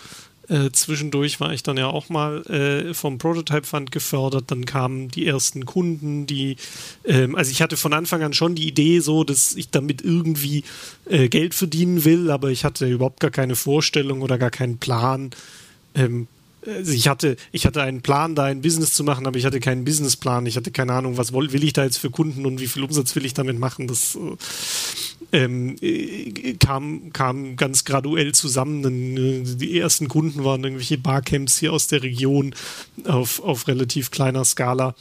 Äh, 0.49 0.71
zwischendurch 0.71 1.41
war 1.41 1.51
ich 1.51 1.61
dann 1.61 1.75
ja 1.75 1.87
auch 1.87 2.07
mal 2.07 2.41
äh, 2.45 2.93
vom 2.93 3.17
Prototype 3.17 3.65
Fund 3.65 3.91
gefördert. 3.91 4.45
Dann 4.47 4.65
kamen 4.65 5.09
die 5.09 5.27
ersten 5.27 5.65
Kunden, 5.65 6.25
die, 6.25 6.55
ähm, 7.03 7.35
also 7.35 7.51
ich 7.51 7.61
hatte 7.61 7.75
von 7.75 7.91
Anfang 7.91 8.23
an 8.23 8.33
schon 8.33 8.55
die 8.55 8.67
Idee, 8.67 9.01
so, 9.01 9.25
dass 9.25 9.55
ich 9.55 9.71
damit 9.71 10.01
irgendwie 10.01 10.63
äh, 11.05 11.27
Geld 11.27 11.53
verdienen 11.53 12.05
will, 12.05 12.31
aber 12.31 12.49
ich 12.49 12.63
hatte 12.63 12.87
überhaupt 12.87 13.19
gar 13.19 13.31
keine 13.31 13.57
Vorstellung 13.57 14.21
oder 14.21 14.37
gar 14.37 14.51
keinen 14.51 14.77
Plan. 14.77 15.31
Ähm, 15.95 16.27
also 16.67 16.91
ich 16.91 17.07
hatte, 17.07 17.37
ich 17.51 17.65
hatte 17.65 17.81
einen 17.81 18.01
Plan, 18.01 18.35
da 18.35 18.43
ein 18.43 18.61
Business 18.61 18.93
zu 18.93 19.03
machen, 19.03 19.25
aber 19.25 19.37
ich 19.37 19.45
hatte 19.45 19.59
keinen 19.59 19.85
Businessplan. 19.85 20.45
Ich 20.45 20.57
hatte 20.57 20.71
keine 20.71 20.93
Ahnung, 20.93 21.17
was 21.17 21.33
will, 21.33 21.63
ich 21.63 21.73
da 21.73 21.83
jetzt 21.83 21.97
für 21.97 22.09
Kunden 22.09 22.45
und 22.45 22.59
wie 22.59 22.67
viel 22.67 22.83
Umsatz 22.83 23.15
will 23.15 23.25
ich 23.25 23.33
damit 23.33 23.57
machen. 23.57 23.87
Das 23.87 24.15
äh, 25.31 25.43
ähm, 25.43 25.75
äh, 25.81 26.53
kam, 26.55 27.11
kam 27.13 27.55
ganz 27.55 27.85
graduell 27.85 28.33
zusammen. 28.33 29.57
Die 29.57 29.79
ersten 29.79 30.07
Kunden 30.07 30.43
waren 30.43 30.63
irgendwelche 30.63 30.97
Barcamps 30.97 31.57
hier 31.57 31.73
aus 31.73 31.87
der 31.87 32.03
Region 32.03 32.53
auf, 33.05 33.41
auf 33.41 33.67
relativ 33.67 34.11
kleiner 34.11 34.45
Skala. 34.45 34.95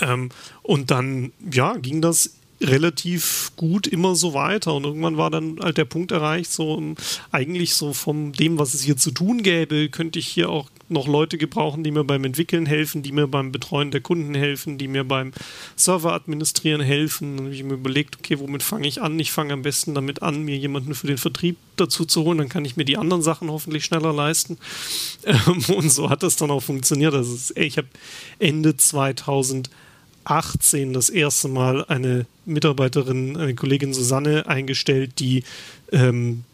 Ähm, 0.00 0.30
und 0.62 0.90
dann, 0.90 1.32
ja, 1.52 1.76
ging 1.76 2.00
das 2.00 2.37
relativ 2.60 3.52
gut 3.56 3.86
immer 3.86 4.14
so 4.14 4.34
weiter 4.34 4.74
und 4.74 4.84
irgendwann 4.84 5.16
war 5.16 5.30
dann 5.30 5.58
halt 5.62 5.78
der 5.78 5.84
Punkt 5.84 6.12
erreicht, 6.12 6.50
so 6.50 6.94
eigentlich 7.30 7.74
so 7.74 7.92
von 7.92 8.32
dem, 8.32 8.58
was 8.58 8.74
es 8.74 8.82
hier 8.82 8.96
zu 8.96 9.10
tun 9.10 9.42
gäbe, 9.42 9.88
könnte 9.88 10.18
ich 10.18 10.26
hier 10.26 10.48
auch 10.48 10.68
noch 10.88 11.06
Leute 11.06 11.38
gebrauchen, 11.38 11.84
die 11.84 11.90
mir 11.90 12.04
beim 12.04 12.24
Entwickeln 12.24 12.66
helfen, 12.66 13.02
die 13.02 13.12
mir 13.12 13.26
beim 13.26 13.52
Betreuen 13.52 13.90
der 13.90 14.00
Kunden 14.00 14.34
helfen, 14.34 14.78
die 14.78 14.88
mir 14.88 15.04
beim 15.04 15.32
Server 15.76 16.14
administrieren 16.14 16.80
helfen. 16.80 17.36
Dann 17.36 17.46
habe 17.46 17.54
ich 17.54 17.62
mir 17.62 17.74
überlegt, 17.74 18.16
okay, 18.16 18.38
womit 18.38 18.62
fange 18.62 18.88
ich 18.88 19.02
an? 19.02 19.18
Ich 19.18 19.30
fange 19.30 19.52
am 19.52 19.62
besten 19.62 19.94
damit 19.94 20.22
an, 20.22 20.42
mir 20.42 20.56
jemanden 20.56 20.94
für 20.94 21.06
den 21.06 21.18
Vertrieb 21.18 21.56
dazu 21.76 22.04
zu 22.04 22.24
holen, 22.24 22.38
dann 22.38 22.48
kann 22.48 22.64
ich 22.64 22.76
mir 22.76 22.84
die 22.84 22.96
anderen 22.96 23.22
Sachen 23.22 23.50
hoffentlich 23.50 23.84
schneller 23.84 24.12
leisten. 24.12 24.58
Ähm, 25.24 25.64
und 25.74 25.90
so 25.90 26.08
hat 26.08 26.22
das 26.22 26.36
dann 26.36 26.50
auch 26.50 26.62
funktioniert. 26.62 27.12
Also 27.12 27.52
ich 27.54 27.76
habe 27.76 27.88
Ende 28.38 28.76
2000 28.76 29.68
2018 30.28 30.92
das 30.92 31.08
erste 31.08 31.48
Mal 31.48 31.84
eine 31.86 32.26
Mitarbeiterin, 32.44 33.36
eine 33.36 33.54
Kollegin 33.54 33.94
Susanne 33.94 34.46
eingestellt, 34.46 35.18
die 35.18 35.42
ähm, 35.90 36.44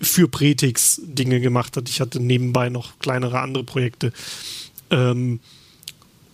für 0.00 0.28
Pretix 0.28 1.00
Dinge 1.04 1.40
gemacht 1.40 1.76
hat. 1.76 1.88
Ich 1.88 2.00
hatte 2.00 2.20
nebenbei 2.20 2.68
noch 2.68 2.98
kleinere 2.98 3.40
andere 3.40 3.64
Projekte. 3.64 4.12
Ähm, 4.90 5.40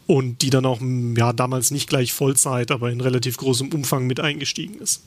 und 0.06 0.42
die 0.42 0.50
dann 0.50 0.66
auch 0.66 0.80
ja, 1.16 1.32
damals 1.32 1.70
nicht 1.70 1.88
gleich 1.88 2.12
Vollzeit, 2.12 2.70
aber 2.70 2.90
in 2.90 3.00
relativ 3.00 3.38
großem 3.38 3.72
Umfang 3.72 4.06
mit 4.06 4.20
eingestiegen 4.20 4.74
ist. 4.74 5.02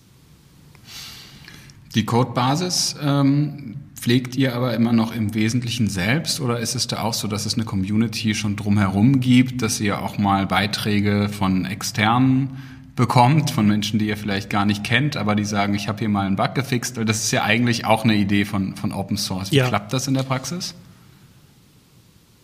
Die 1.93 2.03
Codebasis 2.03 2.95
ähm, 2.99 3.75
pflegt 4.07 4.37
ihr 4.37 4.55
aber 4.55 4.73
immer 4.73 4.93
noch 4.93 5.13
im 5.13 5.33
Wesentlichen 5.33 5.89
selbst 5.89 6.39
oder 6.39 6.61
ist 6.61 6.75
es 6.75 6.87
da 6.87 7.01
auch 7.01 7.13
so, 7.13 7.27
dass 7.27 7.45
es 7.45 7.55
eine 7.55 7.65
Community 7.65 8.35
schon 8.35 8.55
drumherum 8.55 9.19
gibt, 9.19 9.61
dass 9.61 9.81
ihr 9.81 10.01
auch 10.01 10.17
mal 10.17 10.47
Beiträge 10.47 11.27
von 11.27 11.65
externen 11.65 12.57
bekommt, 12.95 13.51
von 13.51 13.67
Menschen, 13.67 13.99
die 13.99 14.07
ihr 14.07 14.15
vielleicht 14.15 14.49
gar 14.49 14.65
nicht 14.65 14.85
kennt, 14.85 15.17
aber 15.17 15.35
die 15.35 15.43
sagen, 15.43 15.73
ich 15.73 15.89
habe 15.89 15.99
hier 15.99 16.07
mal 16.07 16.25
einen 16.25 16.37
Bug 16.37 16.55
gefixt, 16.55 16.95
weil 16.95 17.03
das 17.03 17.25
ist 17.25 17.31
ja 17.31 17.43
eigentlich 17.43 17.83
auch 17.83 18.05
eine 18.05 18.15
Idee 18.15 18.45
von, 18.45 18.77
von 18.77 18.93
Open 18.93 19.17
Source. 19.17 19.51
Wie 19.51 19.57
ja. 19.57 19.67
klappt 19.67 19.91
das 19.91 20.07
in 20.07 20.13
der 20.13 20.23
Praxis? 20.23 20.73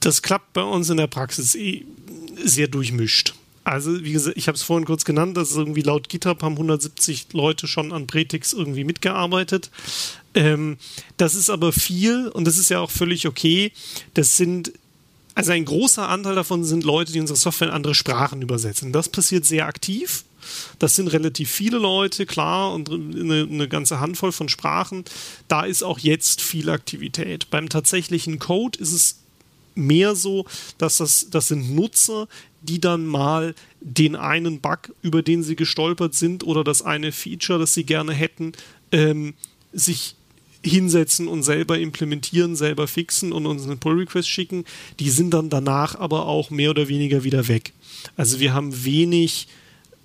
Das 0.01 0.21
klappt 0.21 0.51
bei 0.51 0.63
uns 0.63 0.89
in 0.89 0.97
der 0.97 1.07
Praxis 1.07 1.55
eh 1.55 1.85
sehr 2.43 2.67
durchmischt. 2.67 3.35
Also, 3.63 4.03
wie 4.03 4.11
gesagt, 4.11 4.37
ich 4.37 4.47
habe 4.47 4.55
es 4.55 4.63
vorhin 4.63 4.85
kurz 4.85 5.05
genannt, 5.05 5.37
dass 5.37 5.55
irgendwie 5.55 5.81
laut 5.81 6.09
GitHub 6.09 6.41
haben 6.43 6.53
170 6.53 7.27
Leute 7.33 7.67
schon 7.67 7.93
an 7.93 8.07
Pretix 8.07 8.51
irgendwie 8.53 8.83
mitgearbeitet. 8.83 9.71
Ähm, 10.33 10.77
das 11.17 11.35
ist 11.35 11.49
aber 11.49 11.71
viel 11.71 12.27
und 12.27 12.45
das 12.45 12.57
ist 12.57 12.69
ja 12.69 12.79
auch 12.79 12.91
völlig 12.91 13.27
okay. 13.27 13.71
Das 14.13 14.35
sind 14.37 14.73
also 15.35 15.51
ein 15.51 15.65
großer 15.65 16.07
Anteil 16.07 16.35
davon 16.35 16.63
sind 16.63 16.83
Leute, 16.83 17.11
die 17.11 17.19
unsere 17.19 17.37
Software 17.37 17.69
in 17.69 17.73
andere 17.73 17.95
Sprachen 17.95 18.41
übersetzen. 18.41 18.91
Das 18.91 19.09
passiert 19.09 19.45
sehr 19.45 19.65
aktiv. 19.65 20.25
Das 20.77 20.95
sind 20.95 21.07
relativ 21.07 21.49
viele 21.49 21.77
Leute, 21.77 22.25
klar, 22.25 22.73
und 22.73 22.89
eine, 22.91 23.47
eine, 23.49 23.67
ganze 23.67 23.99
Handvoll 23.99 24.31
von 24.31 24.49
Sprachen. 24.49 25.05
Da 25.47 25.63
ist 25.63 25.83
auch 25.83 25.99
jetzt 25.99 26.41
viel 26.41 26.69
Aktivität. 26.69 27.49
Beim 27.49 27.69
tatsächlichen 27.69 28.39
Code 28.39 28.77
ist 28.77 28.91
es 28.91 29.22
mehr 29.75 30.15
so, 30.15 30.45
dass 30.77 30.97
das, 30.97 31.29
das 31.29 31.47
sind 31.47 31.75
Nutzer, 31.75 32.27
die 32.61 32.79
dann 32.79 33.05
mal 33.05 33.55
den 33.81 34.15
einen 34.15 34.61
Bug, 34.61 34.93
über 35.01 35.21
den 35.21 35.43
sie 35.43 35.55
gestolpert 35.55 36.15
sind, 36.15 36.43
oder 36.43 36.63
das 36.63 36.81
eine 36.81 37.11
Feature, 37.11 37.59
das 37.59 37.73
sie 37.73 37.83
gerne 37.83 38.13
hätten, 38.13 38.53
ähm, 38.91 39.33
sich 39.73 40.15
hinsetzen 40.65 41.27
und 41.27 41.43
selber 41.43 41.77
implementieren, 41.77 42.55
selber 42.55 42.87
fixen 42.87 43.33
und 43.33 43.45
uns 43.45 43.63
einen 43.63 43.79
Pull-Request 43.79 44.29
schicken. 44.29 44.63
Die 44.99 45.09
sind 45.09 45.33
dann 45.33 45.49
danach 45.49 45.95
aber 45.95 46.25
auch 46.25 46.49
mehr 46.49 46.69
oder 46.69 46.87
weniger 46.87 47.23
wieder 47.23 47.47
weg. 47.47 47.73
Also 48.15 48.39
wir 48.39 48.53
haben 48.53 48.85
wenig 48.85 49.47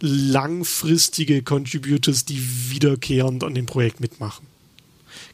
langfristige 0.01 1.43
Contributors, 1.43 2.25
die 2.25 2.41
wiederkehrend 2.71 3.45
an 3.45 3.55
dem 3.55 3.67
Projekt 3.67 4.01
mitmachen. 4.01 4.47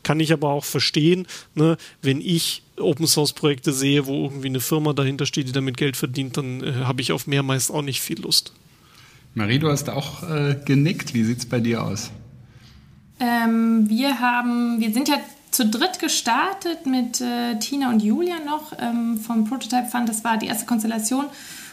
Kann 0.04 0.20
ich 0.20 0.32
aber 0.32 0.50
auch 0.50 0.64
verstehen, 0.64 1.26
ne, 1.54 1.76
wenn 2.02 2.20
ich 2.20 2.62
Open 2.78 3.06
Source 3.06 3.32
Projekte 3.32 3.72
sehe, 3.72 4.06
wo 4.06 4.24
irgendwie 4.24 4.48
eine 4.48 4.60
Firma 4.60 4.92
dahinter 4.92 5.26
steht, 5.26 5.48
die 5.48 5.52
damit 5.52 5.76
Geld 5.76 5.96
verdient, 5.96 6.36
dann 6.36 6.62
äh, 6.62 6.72
habe 6.84 7.00
ich 7.00 7.10
auf 7.10 7.26
mehr 7.26 7.42
meist 7.42 7.72
auch 7.72 7.82
nicht 7.82 8.00
viel 8.00 8.20
Lust. 8.20 8.52
Marie, 9.34 9.58
du 9.58 9.68
hast 9.68 9.90
auch 9.90 10.22
äh, 10.22 10.56
genickt. 10.64 11.12
Wie 11.12 11.24
sieht 11.24 11.38
es 11.38 11.46
bei 11.46 11.58
dir 11.58 11.82
aus? 11.82 12.12
Ähm, 13.18 13.88
wir 13.88 14.20
haben, 14.20 14.80
wir 14.80 14.92
sind 14.92 15.08
ja 15.08 15.16
zu 15.50 15.66
dritt 15.66 16.00
gestartet 16.00 16.86
mit 16.86 17.20
äh, 17.20 17.58
Tina 17.58 17.90
und 17.90 18.02
Julia 18.02 18.36
noch 18.44 18.72
ähm, 18.78 19.18
vom 19.18 19.44
Prototype 19.44 19.86
Fund. 19.88 20.08
Das 20.08 20.24
war 20.24 20.36
die 20.36 20.46
erste 20.46 20.66
Konstellation. 20.66 21.26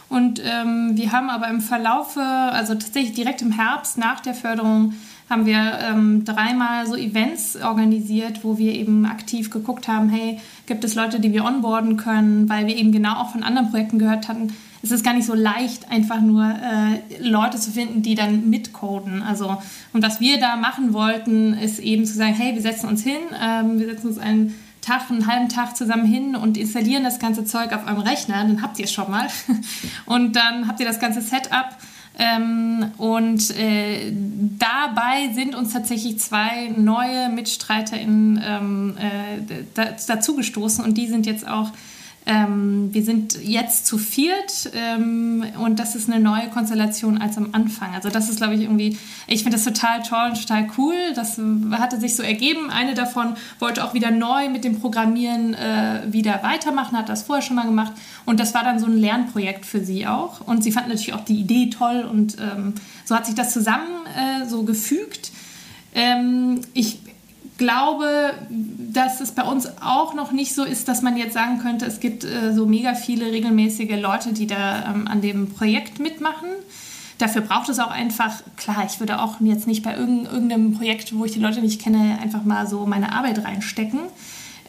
Und 0.08 0.42
ähm, 0.44 0.92
wir 0.94 1.10
haben 1.10 1.30
aber 1.30 1.48
im 1.48 1.60
Verlaufe, 1.60 2.20
also 2.20 2.74
tatsächlich 2.74 3.14
direkt 3.14 3.42
im 3.42 3.50
Herbst 3.50 3.96
nach 3.96 4.20
der 4.20 4.34
Förderung, 4.34 4.94
haben 5.32 5.46
wir 5.46 5.78
ähm, 5.80 6.24
dreimal 6.24 6.86
so 6.86 6.94
Events 6.94 7.56
organisiert, 7.56 8.44
wo 8.44 8.58
wir 8.58 8.72
eben 8.74 9.06
aktiv 9.06 9.50
geguckt 9.50 9.88
haben, 9.88 10.08
hey, 10.08 10.38
gibt 10.66 10.84
es 10.84 10.94
Leute, 10.94 11.18
die 11.18 11.32
wir 11.32 11.44
onboarden 11.44 11.96
können, 11.96 12.48
weil 12.48 12.68
wir 12.68 12.76
eben 12.76 12.92
genau 12.92 13.14
auch 13.14 13.30
von 13.30 13.42
anderen 13.42 13.70
Projekten 13.70 13.98
gehört 13.98 14.28
hatten, 14.28 14.52
es 14.82 14.90
ist 14.90 15.04
gar 15.04 15.14
nicht 15.14 15.26
so 15.26 15.34
leicht, 15.34 15.90
einfach 15.90 16.20
nur 16.20 16.44
äh, 16.44 17.20
Leute 17.20 17.58
zu 17.58 17.70
finden, 17.70 18.02
die 18.02 18.16
dann 18.16 18.50
mitcoden. 18.50 19.22
Also, 19.22 19.56
und 19.92 20.02
was 20.02 20.20
wir 20.20 20.40
da 20.40 20.56
machen 20.56 20.92
wollten, 20.92 21.54
ist 21.54 21.78
eben 21.78 22.04
zu 22.04 22.14
sagen, 22.14 22.34
hey, 22.34 22.54
wir 22.54 22.62
setzen 22.62 22.88
uns 22.88 23.02
hin, 23.02 23.20
ähm, 23.40 23.78
wir 23.78 23.86
setzen 23.86 24.08
uns 24.08 24.18
einen 24.18 24.54
Tag, 24.80 25.08
einen 25.08 25.28
halben 25.28 25.48
Tag 25.48 25.76
zusammen 25.76 26.04
hin 26.04 26.34
und 26.34 26.56
installieren 26.56 27.04
das 27.04 27.20
ganze 27.20 27.44
Zeug 27.44 27.72
auf 27.72 27.86
eurem 27.86 28.00
Rechner, 28.00 28.42
dann 28.42 28.60
habt 28.60 28.80
ihr 28.80 28.86
es 28.86 28.92
schon 28.92 29.08
mal. 29.08 29.28
und 30.06 30.34
dann 30.34 30.66
habt 30.66 30.80
ihr 30.80 30.86
das 30.86 30.98
ganze 30.98 31.20
Setup 31.20 31.76
ähm, 32.18 32.92
und 32.98 33.56
äh, 33.56 34.12
dabei 34.58 35.32
sind 35.34 35.54
uns 35.54 35.72
tatsächlich 35.72 36.18
zwei 36.18 36.68
neue 36.76 37.28
MitstreiterInnen 37.30 38.42
ähm, 38.44 38.96
äh, 38.98 39.84
dazugestoßen 40.06 40.84
und 40.84 40.98
die 40.98 41.08
sind 41.08 41.26
jetzt 41.26 41.48
auch 41.48 41.70
ähm, 42.24 42.90
wir 42.92 43.02
sind 43.02 43.36
jetzt 43.42 43.86
zu 43.86 43.98
viert 43.98 44.70
ähm, 44.74 45.44
und 45.58 45.80
das 45.80 45.96
ist 45.96 46.08
eine 46.08 46.20
neue 46.20 46.48
Konstellation 46.50 47.18
als 47.18 47.36
am 47.36 47.48
Anfang. 47.50 47.94
Also 47.94 48.10
das 48.10 48.28
ist, 48.28 48.36
glaube 48.36 48.54
ich, 48.54 48.62
irgendwie, 48.62 48.96
ich 49.26 49.42
finde 49.42 49.56
das 49.56 49.64
total 49.64 50.02
toll 50.02 50.30
und 50.30 50.40
total 50.40 50.68
cool. 50.78 50.94
Das 51.16 51.40
hatte 51.72 51.98
sich 51.98 52.14
so 52.14 52.22
ergeben. 52.22 52.70
Eine 52.70 52.94
davon 52.94 53.34
wollte 53.58 53.84
auch 53.84 53.92
wieder 53.92 54.12
neu 54.12 54.48
mit 54.50 54.62
dem 54.62 54.78
Programmieren 54.78 55.54
äh, 55.54 56.02
wieder 56.06 56.44
weitermachen, 56.44 56.96
hat 56.96 57.08
das 57.08 57.22
vorher 57.22 57.42
schon 57.42 57.56
mal 57.56 57.66
gemacht 57.66 57.92
und 58.24 58.38
das 58.38 58.54
war 58.54 58.62
dann 58.62 58.78
so 58.78 58.86
ein 58.86 58.96
Lernprojekt 58.96 59.66
für 59.66 59.84
sie 59.84 60.06
auch. 60.06 60.46
Und 60.46 60.62
sie 60.62 60.70
fand 60.70 60.86
natürlich 60.88 61.14
auch 61.14 61.24
die 61.24 61.40
Idee 61.40 61.70
toll 61.70 62.06
und 62.08 62.36
ähm, 62.38 62.74
so 63.04 63.16
hat 63.16 63.26
sich 63.26 63.34
das 63.34 63.52
zusammen 63.52 64.06
äh, 64.16 64.46
so 64.46 64.62
gefügt. 64.62 65.32
Ähm, 65.94 66.60
ich 66.72 67.00
glaube, 67.58 68.34
dass 68.50 69.20
es 69.20 69.32
bei 69.32 69.42
uns 69.42 69.68
auch 69.80 70.14
noch 70.14 70.32
nicht 70.32 70.54
so 70.54 70.64
ist, 70.64 70.88
dass 70.88 71.02
man 71.02 71.16
jetzt 71.16 71.34
sagen 71.34 71.58
könnte, 71.58 71.86
es 71.86 72.00
gibt 72.00 72.24
äh, 72.24 72.52
so 72.52 72.66
mega 72.66 72.94
viele 72.94 73.26
regelmäßige 73.26 74.00
Leute, 74.00 74.32
die 74.32 74.46
da 74.46 74.90
ähm, 74.90 75.06
an 75.06 75.20
dem 75.20 75.50
Projekt 75.50 75.98
mitmachen. 75.98 76.48
Dafür 77.18 77.42
braucht 77.42 77.68
es 77.68 77.78
auch 77.78 77.90
einfach, 77.90 78.42
klar, 78.56 78.84
ich 78.86 78.98
würde 78.98 79.20
auch 79.20 79.40
jetzt 79.40 79.66
nicht 79.66 79.84
bei 79.84 79.96
irgendeinem 79.96 80.74
Projekt, 80.74 81.16
wo 81.16 81.24
ich 81.24 81.32
die 81.32 81.38
Leute 81.38 81.60
nicht 81.60 81.80
kenne, 81.80 82.18
einfach 82.20 82.44
mal 82.44 82.66
so 82.66 82.84
meine 82.86 83.12
Arbeit 83.12 83.44
reinstecken. 83.44 84.00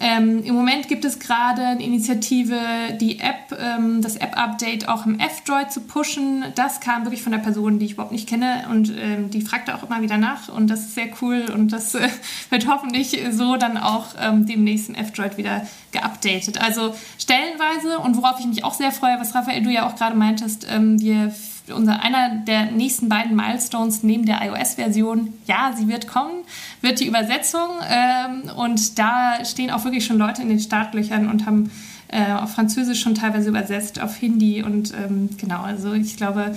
Ähm, 0.06 0.44
Im 0.44 0.54
Moment 0.54 0.90
gibt 0.90 1.06
es 1.06 1.18
gerade 1.18 1.66
eine 1.66 1.82
Initiative, 1.82 2.60
die 3.00 3.22
App, 3.22 3.58
ähm, 3.58 4.02
das 4.02 4.18
App-Update 4.18 4.90
auch 4.90 5.06
im 5.06 5.18
F-Droid 5.18 5.72
zu 5.72 5.80
pushen. 5.80 6.44
Das 6.56 6.82
kam 6.82 7.06
wirklich 7.06 7.24
von 7.24 7.32
der 7.32 7.40
Person, 7.40 7.80
die 7.80 7.86
ich 7.86 7.94
überhaupt 7.94 8.12
nicht 8.12 8.28
kenne 8.28 8.66
und 8.70 8.92
ähm, 9.00 9.30
die 9.30 9.40
fragte 9.40 9.74
auch 9.74 9.82
immer 9.82 10.02
wieder 10.02 10.18
nach 10.18 10.50
und 10.50 10.68
das 10.70 10.82
ist 10.82 10.96
sehr 10.96 11.08
cool 11.22 11.46
und 11.54 11.72
das 11.72 11.96
äh, 11.96 12.10
wird 12.50 12.68
hoffentlich 12.68 13.18
so 13.32 13.56
dann 13.56 13.78
auch 13.78 14.08
ähm, 14.20 14.46
demnächst 14.46 14.90
im 14.90 14.96
F-Droid 14.96 15.38
wieder 15.38 15.66
geupdatet. 15.94 16.60
Also 16.60 16.94
stellenweise 17.18 18.00
und 18.00 18.18
worauf 18.18 18.42
ich 18.42 18.46
mich 18.46 18.66
auch 18.66 18.74
sehr 18.74 18.92
freue, 18.92 19.22
was 19.22 19.34
Raphael 19.34 19.64
du 19.64 19.70
ja 19.70 19.88
auch 19.88 19.96
gerade 19.96 20.18
meintest, 20.18 20.68
ähm, 20.70 21.00
wir 21.00 21.32
unser, 21.74 22.02
einer 22.02 22.38
der 22.46 22.72
nächsten 22.72 23.10
beiden 23.10 23.36
Milestones 23.36 24.04
neben 24.04 24.26
der 24.26 24.42
iOS-Version, 24.42 25.34
ja, 25.46 25.74
sie 25.78 25.88
wird 25.88 26.08
kommen, 26.08 26.44
wird 26.82 27.00
die 27.00 27.08
Übersetzung. 27.08 27.70
Ähm, 27.90 28.50
und 28.58 29.00
da 29.00 29.46
stehen 29.46 29.72
auch 29.72 29.84
wirklich 29.86 30.06
schon 30.06 30.18
Leute 30.18 30.42
in 30.42 30.50
den 30.50 30.60
Startlöchern 30.60 31.30
und 31.30 31.46
haben 31.46 31.72
äh, 32.10 32.34
auf 32.34 32.54
Französisch 32.54 33.02
schon 33.02 33.16
teilweise 33.16 33.50
übersetzt, 33.50 34.00
auf 34.00 34.16
Hindi 34.16 34.62
und 34.62 34.94
ähm, 34.94 35.30
genau, 35.38 35.62
also 35.62 35.94
ich 35.94 36.18
glaube, 36.18 36.56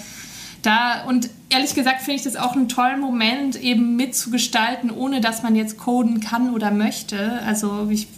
da 0.63 1.05
und 1.07 1.31
ehrlich 1.49 1.75
gesagt 1.75 2.03
finde 2.03 2.17
ich 2.17 2.25
das 2.25 2.37
auch 2.37 2.55
einen 2.55 2.69
tollen 2.69 3.01
Moment, 3.01 3.57
eben 3.57 3.97
mitzugestalten, 3.97 4.91
ohne 4.91 5.21
dass 5.21 5.43
man 5.43 5.55
jetzt 5.55 5.79
coden 5.79 6.21
kann 6.21 6.53
oder 6.53 6.71
möchte. 6.71 7.41
Also 7.47 7.89
ich 7.91 8.09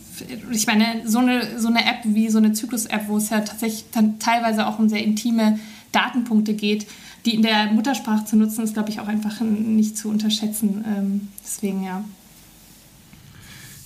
ich 0.50 0.66
meine, 0.66 1.02
so 1.04 1.18
eine, 1.20 1.60
so 1.60 1.68
eine 1.68 1.80
App 1.80 2.00
wie 2.02 2.28
so 2.28 2.38
eine 2.38 2.52
Zyklus-App, 2.52 3.08
wo 3.08 3.18
es 3.18 3.30
ja 3.30 3.40
tatsächlich 3.40 3.84
dann 3.92 4.18
teilweise 4.18 4.66
auch 4.66 4.80
um 4.80 4.88
sehr 4.88 5.04
intime 5.04 5.60
Datenpunkte 5.92 6.54
geht, 6.54 6.86
die 7.24 7.34
in 7.34 7.42
der 7.42 7.66
Muttersprache 7.72 8.24
zu 8.24 8.36
nutzen, 8.36 8.64
ist, 8.64 8.74
glaube 8.74 8.90
ich, 8.90 9.00
auch 9.00 9.08
einfach 9.08 9.40
nicht 9.40 9.96
zu 9.96 10.08
unterschätzen. 10.08 10.84
Ähm, 10.86 11.28
deswegen 11.44 11.84
ja. 11.84 12.04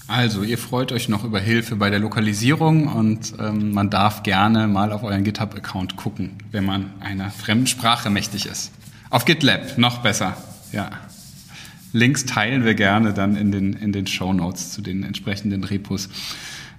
Also, 0.09 0.43
ihr 0.43 0.59
freut 0.59 0.93
euch 0.93 1.09
noch 1.09 1.25
über 1.25 1.41
Hilfe 1.41 1.77
bei 1.77 1.89
der 1.89 1.99
Lokalisierung 1.99 2.89
und 2.89 3.35
ähm, 3.39 3.73
man 3.73 3.89
darf 3.89 4.23
gerne 4.23 4.67
mal 4.67 4.93
auf 4.93 5.05
euren 5.05 5.25
GitHub-Account 5.25 5.97
gucken, 5.97 6.33
wenn 6.51 6.65
man 6.65 6.91
einer 7.01 7.31
fremden 7.31 7.67
Sprache 7.67 8.11
mächtig 8.11 8.47
ist. 8.47 8.73
Auf 9.11 9.25
GitLab, 9.25 9.79
noch 9.79 9.99
besser, 9.99 10.37
ja. 10.73 10.91
Links 11.93 12.25
teilen 12.25 12.65
wir 12.65 12.75
gerne 12.75 13.13
dann 13.13 13.37
in 13.37 13.53
den, 13.53 13.75
in 13.75 13.93
den 13.93 14.07
Show 14.07 14.33
Notes 14.33 14.73
zu 14.73 14.83
den 14.83 15.03
entsprechenden 15.03 15.63
Repos. 15.65 16.09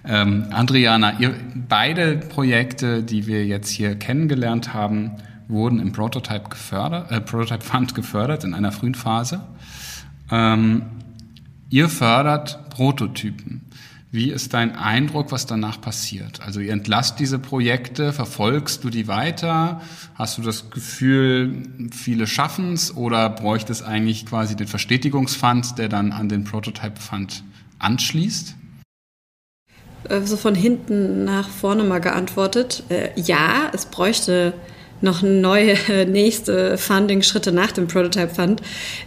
Ähm, 0.05 0.47
Adriana, 0.51 1.19
ihr, 1.19 1.33
beide 1.69 2.17
Projekte, 2.17 3.03
die 3.03 3.25
wir 3.25 3.45
jetzt 3.45 3.69
hier 3.69 3.95
kennengelernt 3.95 4.73
haben, 4.73 5.11
wurden 5.47 5.79
im 5.79 5.91
Prototype, 5.93 6.49
gefördert, 6.49 7.11
äh, 7.11 7.21
Prototype 7.21 7.63
Fund 7.63 7.95
gefördert 7.95 8.43
in 8.43 8.53
einer 8.53 8.71
frühen 8.71 8.95
Phase. 8.95 9.41
Ähm, 10.29 10.83
ihr 11.69 11.87
fördert 11.89 12.69
Prototypen. 12.69 13.61
Wie 14.11 14.29
ist 14.29 14.53
dein 14.53 14.75
Eindruck, 14.75 15.31
was 15.31 15.47
danach 15.47 15.81
passiert? 15.81 16.41
Also 16.41 16.59
ihr 16.59 16.71
entlasst 16.71 17.19
diese 17.19 17.39
Projekte, 17.39 18.13
verfolgst 18.13 18.83
du 18.83 18.91
die 18.91 19.07
weiter? 19.07 19.81
Hast 20.13 20.37
du 20.37 20.43
das 20.43 20.69
Gefühl, 20.69 21.63
viele 21.91 22.27
schaffen 22.27 22.73
es 22.73 22.95
oder 22.95 23.27
bräuchte 23.29 23.71
es 23.71 23.81
eigentlich 23.81 24.27
quasi 24.27 24.55
den 24.55 24.67
Verstetigungsfund, 24.67 25.79
der 25.79 25.89
dann 25.89 26.11
an 26.11 26.29
den 26.29 26.43
Prototype 26.43 26.99
Fund 26.99 27.43
anschließt? 27.79 28.55
Äh, 30.09 30.21
so 30.21 30.37
von 30.37 30.55
hinten 30.55 31.23
nach 31.23 31.49
vorne 31.49 31.83
mal 31.83 31.99
geantwortet. 31.99 32.83
Äh, 32.89 33.09
ja, 33.15 33.71
es 33.73 33.85
bräuchte 33.85 34.53
noch 35.01 35.21
neue 35.21 35.75
nächste 36.07 36.77
Funding-Schritte 36.77 37.51
nach 37.51 37.71
dem 37.71 37.87
Prototype 37.87 38.33
Fund. 38.33 38.61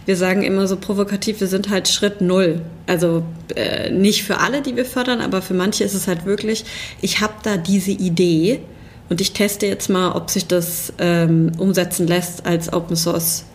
Wir 0.05 0.15
sagen 0.15 0.43
immer 0.43 0.67
so 0.67 0.77
provokativ, 0.77 1.39
wir 1.39 1.47
sind 1.47 1.69
halt 1.69 1.87
Schritt 1.87 2.21
Null. 2.21 2.61
Also 2.85 3.23
äh, 3.55 3.89
nicht 3.89 4.23
für 4.23 4.37
alle, 4.39 4.61
die 4.61 4.75
wir 4.75 4.85
fördern, 4.85 5.21
aber 5.21 5.41
für 5.41 5.55
manche 5.55 5.83
ist 5.83 5.95
es 5.95 6.07
halt 6.07 6.25
wirklich, 6.25 6.65
ich 7.01 7.19
habe 7.19 7.33
da 7.43 7.57
diese 7.57 7.91
Idee 7.91 8.61
und 9.09 9.21
ich 9.21 9.33
teste 9.33 9.65
jetzt 9.65 9.89
mal, 9.89 10.11
ob 10.11 10.29
sich 10.29 10.47
das 10.47 10.93
ähm, 10.99 11.51
umsetzen 11.57 12.07
lässt 12.07 12.45
als 12.45 12.71
Open 12.71 12.95
Source 12.95 13.45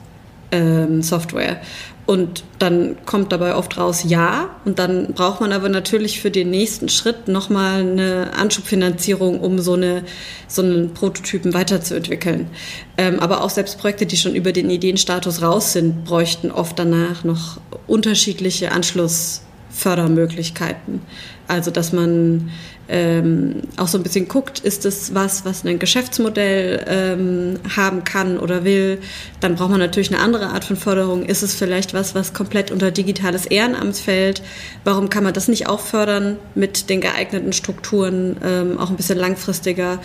ähm, 0.51 1.03
Software. 1.03 1.61
Und 2.05 2.43
dann 2.59 2.97
kommt 3.07 3.31
dabei 3.31 3.55
oft 3.55 3.79
raus 3.79 4.03
ja. 4.07 4.51
Und 4.65 4.81
dann 4.81 5.15
braucht 5.15 5.41
man 5.41 5.53
aber 5.53 5.69
natürlich 5.69 6.21
für 6.21 6.33
den 6.33 6.51
nächsten 6.51 6.89
Schritt 6.89 7.29
nochmal 7.29 7.83
eine 7.83 8.33
Anschubfinanzierung, 8.37 9.39
um 9.39 9.61
so, 9.61 9.75
eine, 9.75 10.03
so 10.49 10.63
einen 10.63 10.95
Prototypen 10.95 11.55
weiterzuentwickeln. 11.55 12.51
Ähm, 12.99 13.21
aber 13.21 13.45
auch 13.45 13.51
selbst 13.51 13.79
Projekte, 13.79 14.07
die 14.07 14.17
schon 14.17 14.35
über 14.35 14.51
den 14.53 14.69
Ideenstatus 14.69 15.43
raus 15.43 15.73
sind, 15.73 16.05
bräuchten 16.05 16.51
oft 16.51 16.77
danach 16.77 17.23
noch 17.23 17.61
unterschiedliche 17.87 18.73
Anschlussfördermöglichkeiten. 18.73 21.03
Also 21.47 21.71
dass 21.71 21.93
man 21.93 22.51
ähm, 22.89 23.63
auch 23.77 23.89
so 23.89 23.99
ein 23.99 24.03
bisschen 24.03 24.29
guckt, 24.29 24.59
ist 24.59 24.85
es 24.85 25.15
was, 25.15 25.45
was 25.45 25.65
ein 25.65 25.79
Geschäftsmodell 25.79 26.85
ähm, 26.87 27.59
haben 27.77 28.05
kann 28.05 28.39
oder 28.39 28.65
will, 28.65 28.99
dann 29.41 29.55
braucht 29.55 29.71
man 29.71 29.81
natürlich 29.81 30.13
eine 30.13 30.23
andere 30.23 30.49
Art 30.49 30.65
von 30.65 30.77
Förderung. 30.77 31.25
Ist 31.25 31.43
es 31.43 31.55
vielleicht 31.55 31.95
was, 31.95 32.15
was 32.15 32.35
komplett 32.35 32.71
unter 32.71 32.91
digitales 32.91 33.47
Ehrenamt 33.47 33.97
fällt? 33.97 34.43
Warum 34.85 35.11
kann 35.11 35.25
man 35.25 35.33
das 35.33 35.49
nicht 35.49 35.69
auch 35.69 35.81
fördern 35.81 36.37
mit 36.55 36.91
den 36.91 37.01
geeigneten 37.01 37.53
Strukturen, 37.53 38.37
ähm, 38.45 38.79
auch 38.79 38.91
ein 38.91 38.97
bisschen 38.97 39.19
langfristiger? 39.19 40.01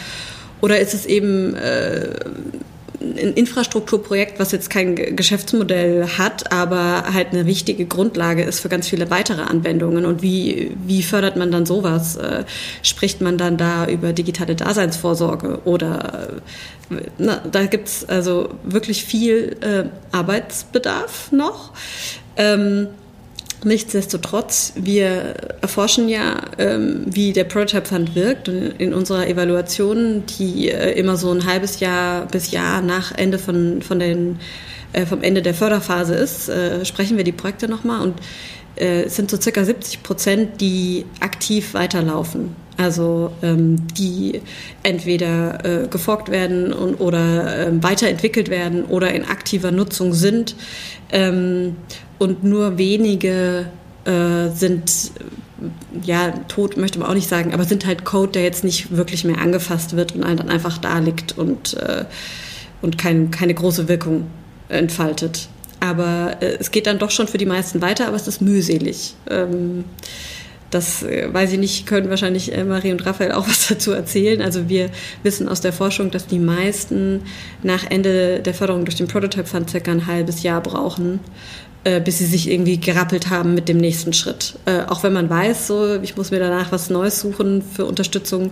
Oder 0.61 0.79
ist 0.79 0.93
es 0.93 1.05
eben 1.05 1.55
äh, 1.55 2.09
ein 2.99 3.33
Infrastrukturprojekt, 3.33 4.39
was 4.39 4.51
jetzt 4.51 4.69
kein 4.69 4.95
Geschäftsmodell 4.95 6.07
hat, 6.17 6.51
aber 6.51 7.03
halt 7.13 7.31
eine 7.31 7.45
wichtige 7.45 7.85
Grundlage 7.85 8.43
ist 8.43 8.59
für 8.59 8.69
ganz 8.69 8.87
viele 8.87 9.09
weitere 9.09 9.43
Anwendungen. 9.43 10.05
Und 10.05 10.21
wie, 10.21 10.75
wie 10.85 11.03
fördert 11.03 11.35
man 11.35 11.51
dann 11.51 11.65
sowas? 11.65 12.15
Äh, 12.15 12.45
spricht 12.81 13.21
man 13.21 13.37
dann 13.37 13.57
da 13.57 13.87
über 13.87 14.13
digitale 14.13 14.55
Daseinsvorsorge 14.55 15.59
oder 15.65 16.41
na, 17.17 17.41
da 17.51 17.65
gibt's 17.65 18.05
also 18.07 18.49
wirklich 18.63 19.03
viel 19.03 19.57
äh, 19.61 19.85
Arbeitsbedarf 20.15 21.31
noch. 21.31 21.73
Ähm, 22.37 22.87
Nichtsdestotrotz, 23.63 24.73
wir 24.75 25.35
erforschen 25.61 26.09
ja, 26.09 26.41
ähm, 26.59 27.05
wie 27.07 27.33
der 27.33 27.43
Prototype 27.43 27.85
Fund 27.85 28.13
wirkt. 28.13 28.49
Und 28.49 28.79
in 28.79 28.93
unserer 28.93 29.27
Evaluation, 29.27 30.23
die 30.37 30.69
äh, 30.69 30.91
immer 30.91 31.17
so 31.17 31.31
ein 31.31 31.45
halbes 31.45 31.79
Jahr 31.79 32.27
bis 32.27 32.51
Jahr 32.51 32.81
nach 32.81 33.11
Ende 33.15 33.39
von, 33.39 33.81
von 33.81 33.99
den, 33.99 34.39
äh, 34.93 35.05
vom 35.05 35.23
Ende 35.23 35.41
der 35.41 35.55
Förderphase 35.55 36.13
ist, 36.13 36.49
äh, 36.49 36.85
sprechen 36.85 37.17
wir 37.17 37.23
die 37.23 37.31
Projekte 37.31 37.67
nochmal 37.67 38.01
und 38.01 38.15
es 38.79 39.15
sind 39.15 39.31
so 39.31 39.41
circa 39.41 39.63
70 39.63 40.03
Prozent, 40.03 40.61
die 40.61 41.05
aktiv 41.19 41.73
weiterlaufen. 41.73 42.55
Also 42.77 43.31
ähm, 43.41 43.87
die 43.97 44.39
entweder 44.83 45.65
äh, 45.65 45.87
geforkt 45.87 46.29
werden 46.29 46.71
und, 46.73 47.01
oder 47.01 47.67
äh, 47.67 47.83
weiterentwickelt 47.83 48.49
werden 48.49 48.85
oder 48.85 49.11
in 49.11 49.25
aktiver 49.25 49.71
Nutzung 49.71 50.13
sind. 50.13 50.55
Ähm, 51.11 51.75
und 52.19 52.43
nur 52.43 52.77
wenige 52.77 53.67
äh, 54.05 54.49
sind, 54.49 55.11
ja, 56.03 56.31
tot 56.47 56.77
möchte 56.77 56.99
man 56.99 57.09
auch 57.09 57.13
nicht 57.13 57.29
sagen, 57.29 57.53
aber 57.53 57.65
sind 57.65 57.85
halt 57.85 58.05
Code, 58.05 58.33
der 58.33 58.43
jetzt 58.43 58.63
nicht 58.63 58.95
wirklich 58.95 59.23
mehr 59.23 59.39
angefasst 59.39 59.95
wird 59.95 60.13
und 60.13 60.21
dann 60.21 60.49
einfach 60.49 60.77
da 60.77 60.99
liegt 60.99 61.37
und, 61.37 61.75
äh, 61.75 62.05
und 62.81 62.97
kein, 62.97 63.31
keine 63.31 63.53
große 63.53 63.87
Wirkung 63.87 64.27
entfaltet. 64.69 65.49
Aber 65.79 66.37
äh, 66.41 66.57
es 66.59 66.71
geht 66.71 66.87
dann 66.87 66.99
doch 66.99 67.11
schon 67.11 67.27
für 67.27 67.37
die 67.37 67.45
meisten 67.45 67.81
weiter, 67.81 68.07
aber 68.07 68.15
es 68.15 68.27
ist 68.27 68.41
mühselig. 68.41 69.15
Ähm, 69.29 69.83
das 70.69 71.03
äh, 71.03 71.33
weiß 71.33 71.53
ich 71.53 71.59
nicht, 71.59 71.87
können 71.87 72.09
wahrscheinlich 72.09 72.53
äh, 72.53 72.63
Marie 72.63 72.91
und 72.91 73.05
Raphael 73.05 73.31
auch 73.31 73.47
was 73.47 73.67
dazu 73.67 73.91
erzählen. 73.91 74.41
Also 74.41 74.69
wir 74.69 74.89
wissen 75.23 75.47
aus 75.47 75.61
der 75.61 75.73
Forschung, 75.73 76.11
dass 76.11 76.27
die 76.27 76.39
meisten 76.39 77.21
nach 77.63 77.89
Ende 77.89 78.39
der 78.39 78.53
Förderung 78.53 78.85
durch 78.85 78.95
den 78.95 79.07
Prototype 79.07 79.45
Fund 79.45 79.69
circa 79.69 79.91
ein 79.91 80.07
halbes 80.07 80.43
Jahr 80.43 80.61
brauchen, 80.61 81.19
äh, 81.83 82.01
bis 82.01 82.17
sie 82.17 82.25
sich 82.25 82.49
irgendwie 82.49 82.79
gerappelt 82.79 83.29
haben 83.29 83.53
mit 83.53 83.69
dem 83.69 83.77
nächsten 83.77 84.13
Schritt. 84.13 84.55
Äh, 84.65 84.81
auch 84.83 85.03
wenn 85.03 85.13
man 85.13 85.29
weiß, 85.29 85.67
so 85.67 85.95
ich 86.01 86.17
muss 86.17 86.31
mir 86.31 86.39
danach 86.39 86.71
was 86.71 86.89
Neues 86.89 87.19
suchen 87.19 87.61
für 87.61 87.85
Unterstützung, 87.85 88.51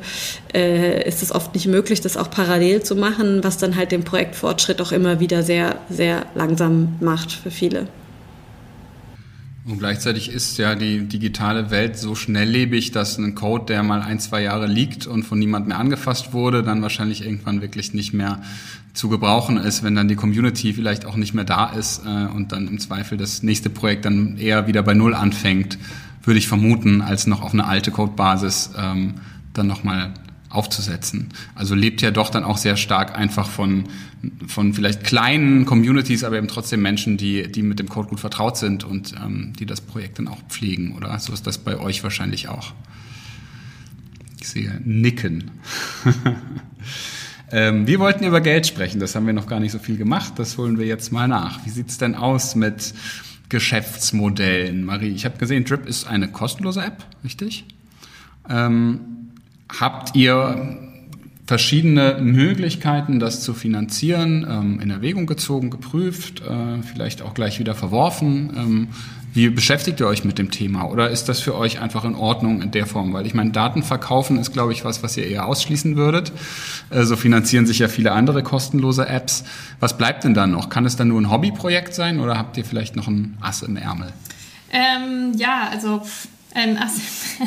äh, 0.54 1.08
ist 1.08 1.22
es 1.22 1.34
oft 1.34 1.54
nicht 1.54 1.68
möglich, 1.68 2.02
das 2.02 2.18
auch 2.18 2.30
parallel 2.30 2.84
zu 2.84 2.96
machen, 2.96 3.44
was 3.44 3.58
dann 3.58 3.76
halt 3.76 3.92
den 3.92 4.04
Projektfortschritt 4.04 4.82
auch 4.82 4.92
immer 4.92 5.20
wieder 5.20 5.44
sehr, 5.44 5.80
sehr 5.90 6.26
langsam 6.36 6.96
macht 7.00 7.32
für 7.32 7.52
viele. 7.52 7.88
Und 9.68 9.80
gleichzeitig 9.80 10.32
ist 10.32 10.60
ja 10.60 10.76
die 10.76 11.08
digitale 11.08 11.72
Welt 11.72 11.98
so 11.98 12.14
schnelllebig, 12.14 12.92
dass 12.92 13.18
ein 13.18 13.34
Code, 13.34 13.66
der 13.66 13.82
mal 13.82 14.02
ein, 14.02 14.20
zwei 14.20 14.44
Jahre 14.44 14.68
liegt 14.68 15.08
und 15.08 15.24
von 15.24 15.40
niemand 15.40 15.68
mehr 15.68 15.80
angefasst 15.80 16.34
wurde, 16.34 16.62
dann 16.62 16.84
wahrscheinlich 16.84 17.26
irgendwann 17.26 17.62
wirklich 17.62 17.96
nicht 17.96 18.14
mehr 18.14 18.44
zu 18.96 19.10
gebrauchen 19.10 19.58
ist, 19.58 19.84
wenn 19.84 19.94
dann 19.94 20.08
die 20.08 20.16
Community 20.16 20.74
vielleicht 20.74 21.06
auch 21.06 21.16
nicht 21.18 21.34
mehr 21.34 21.44
da 21.44 21.68
ist 21.68 22.04
äh, 22.06 22.28
und 22.28 22.52
dann 22.52 22.68
im 22.68 22.80
Zweifel 22.80 23.18
das 23.18 23.44
nächste 23.44 23.70
Projekt 23.70 24.06
dann 24.06 24.38
eher 24.38 24.68
wieder 24.68 24.82
bei 24.82 24.94
Null 24.94 25.14
anfängt. 25.14 25.78
würde 26.24 26.40
ich 26.40 26.48
vermuten, 26.48 27.02
als 27.02 27.28
noch 27.28 27.42
auf 27.42 27.54
eine 27.54 27.66
alte 27.66 27.92
Codebasis 27.92 28.72
ähm, 28.78 29.16
dann 29.54 29.68
nochmal 29.68 30.14
aufzusetzen. 30.50 31.30
Also 31.54 31.76
lebt 31.76 32.02
ja 32.02 32.12
doch 32.12 32.30
dann 32.30 32.44
auch 32.44 32.58
sehr 32.58 32.78
stark 32.78 33.16
einfach 33.16 33.50
von, 33.50 33.84
von 34.48 34.74
vielleicht 34.74 35.04
kleinen 35.04 35.66
Communities, 35.66 36.24
aber 36.24 36.38
eben 36.38 36.48
trotzdem 36.48 36.82
Menschen, 36.82 37.18
die, 37.18 37.52
die 37.52 37.62
mit 37.62 37.80
dem 37.80 37.90
Code 37.90 38.08
gut 38.08 38.22
vertraut 38.22 38.58
sind 38.58 38.84
und 38.86 39.14
ähm, 39.24 39.54
die 39.60 39.66
das 39.66 39.82
Projekt 39.82 40.20
dann 40.20 40.28
auch 40.28 40.42
pflegen, 40.48 40.96
oder? 40.96 41.20
So 41.20 41.34
ist 41.34 41.46
das 41.46 41.58
bei 41.58 41.78
euch 41.78 42.04
wahrscheinlich 42.04 42.48
auch. 42.48 42.74
Ich 44.40 44.48
sehe 44.48 44.82
Nicken. 44.84 45.52
ähm, 47.56 47.88
wir 47.88 48.00
wollten 48.00 48.26
über 48.26 48.42
Geld 48.42 48.68
sprechen, 48.68 49.00
das 49.00 49.16
haben 49.16 49.26
wir 49.26 49.34
noch 49.34 49.48
gar 49.48 49.60
nicht 49.60 49.72
so 49.72 49.80
viel 49.80 49.98
gemacht, 49.98 50.34
das 50.38 50.58
holen 50.58 50.78
wir 50.78 50.86
jetzt 50.86 51.12
mal 51.12 51.28
nach. 51.28 51.66
Wie 51.66 51.70
sieht's 51.70 51.98
denn 51.98 52.16
aus 52.16 52.56
mit 52.56 52.94
Geschäftsmodellen? 53.50 54.84
Marie, 54.84 55.10
ich 55.10 55.26
habe 55.26 55.38
gesehen, 55.38 55.64
Drip 55.64 55.88
ist 55.88 56.06
eine 56.06 56.28
kostenlose 56.28 56.84
App, 56.84 57.06
richtig? 57.24 57.66
Ähm, 58.50 59.00
Habt 59.80 60.16
ihr 60.16 60.78
verschiedene 61.48 62.20
Möglichkeiten, 62.22 63.20
das 63.20 63.42
zu 63.42 63.54
finanzieren, 63.54 64.46
ähm, 64.50 64.80
in 64.80 64.90
Erwägung 64.90 65.26
gezogen, 65.26 65.70
geprüft, 65.70 66.42
äh, 66.42 66.82
vielleicht 66.82 67.22
auch 67.22 67.34
gleich 67.34 67.60
wieder 67.60 67.76
verworfen? 67.76 68.88
Wie 69.36 69.50
beschäftigt 69.50 70.00
ihr 70.00 70.08
euch 70.08 70.24
mit 70.24 70.38
dem 70.38 70.50
Thema? 70.50 70.86
Oder 70.86 71.10
ist 71.10 71.28
das 71.28 71.42
für 71.42 71.56
euch 71.56 71.82
einfach 71.82 72.06
in 72.06 72.16
Ordnung 72.16 72.62
in 72.62 72.72
der 72.72 72.86
Form? 72.86 73.12
Weil 73.12 73.26
ich 73.26 73.34
meine, 73.34 73.52
Daten 73.52 73.84
verkaufen 73.84 74.40
ist, 74.40 74.54
glaube 74.54 74.72
ich, 74.72 74.86
was, 74.86 75.04
was 75.04 75.18
ihr 75.18 75.28
eher 75.28 75.46
ausschließen 75.46 75.98
würdet. 75.98 76.32
Äh, 76.90 77.04
so 77.04 77.18
finanzieren 77.18 77.66
sich 77.66 77.80
ja 77.80 77.90
viele 77.90 78.14
andere 78.14 78.44
kostenlose 78.44 79.10
Apps. 79.10 79.44
Was 79.82 79.98
bleibt 79.98 80.24
denn 80.24 80.36
dann 80.36 80.52
noch? 80.52 80.70
Kann 80.70 80.86
es 80.86 80.96
dann 80.96 81.10
nur 81.10 81.20
ein 81.20 81.30
Hobbyprojekt 81.30 81.94
sein 81.94 82.22
oder 82.22 82.38
habt 82.38 82.56
ihr 82.56 82.64
vielleicht 82.64 82.96
noch 82.96 83.10
ein 83.10 83.38
Ass 83.42 83.62
im 83.62 83.76
Ärmel? 83.76 84.14
Ähm, 84.72 85.34
ja, 85.36 85.68
also 85.70 86.02
ein 86.54 86.78
Ass, 86.78 86.94